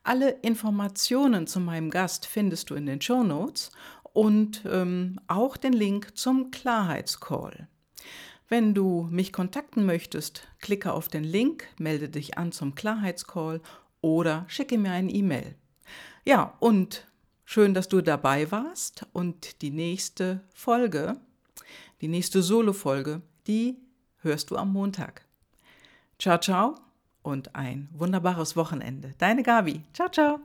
Alle 0.05 0.31
Informationen 0.43 1.47
zu 1.47 1.59
meinem 1.59 1.91
Gast 1.91 2.27
findest 2.27 2.71
du 2.71 2.75
in 2.75 2.87
den 2.87 3.01
Show 3.01 3.25
Notes 3.25 3.73
und 4.13 4.63
ähm, 4.71 5.19
auch 5.27 5.57
den 5.57 5.73
Link 5.73 6.17
zum 6.17 6.51
Klarheitscall. 6.51 7.67
Wenn 8.49 8.75
du 8.75 9.09
mich 9.11 9.33
kontakten 9.33 9.87
möchtest, 9.87 10.47
klicke 10.61 10.93
auf 10.93 11.09
den 11.09 11.25
Link, 11.25 11.67
melde 11.79 12.09
dich 12.09 12.39
an 12.39 12.53
zum 12.53 12.75
Klarheitscall 12.75 13.61
oder 14.03 14.45
schicke 14.47 14.79
mir 14.79 14.93
eine 14.93 15.11
E-Mail. 15.11 15.57
Ja, 16.25 16.55
und 16.59 17.07
schön, 17.45 17.75
dass 17.75 17.89
du 17.89 18.01
dabei 18.01 18.51
warst 18.51 19.07
und 19.13 19.61
die 19.61 19.71
nächste 19.71 20.41
Folge, 20.55 21.21
die 22.01 22.09
nächste 22.09 22.43
Solo-Folge, 22.43 23.21
die 23.47 23.77
hörst 24.23 24.51
du 24.51 24.57
am 24.57 24.73
Montag. 24.73 25.27
Ciao, 26.19 26.39
ciao 26.39 26.77
und 27.23 27.55
ein 27.55 27.89
wunderbares 27.93 28.57
Wochenende. 28.57 29.15
Deine 29.19 29.43
Gabi. 29.43 29.83
Ciao, 29.93 30.09
ciao. 30.09 30.41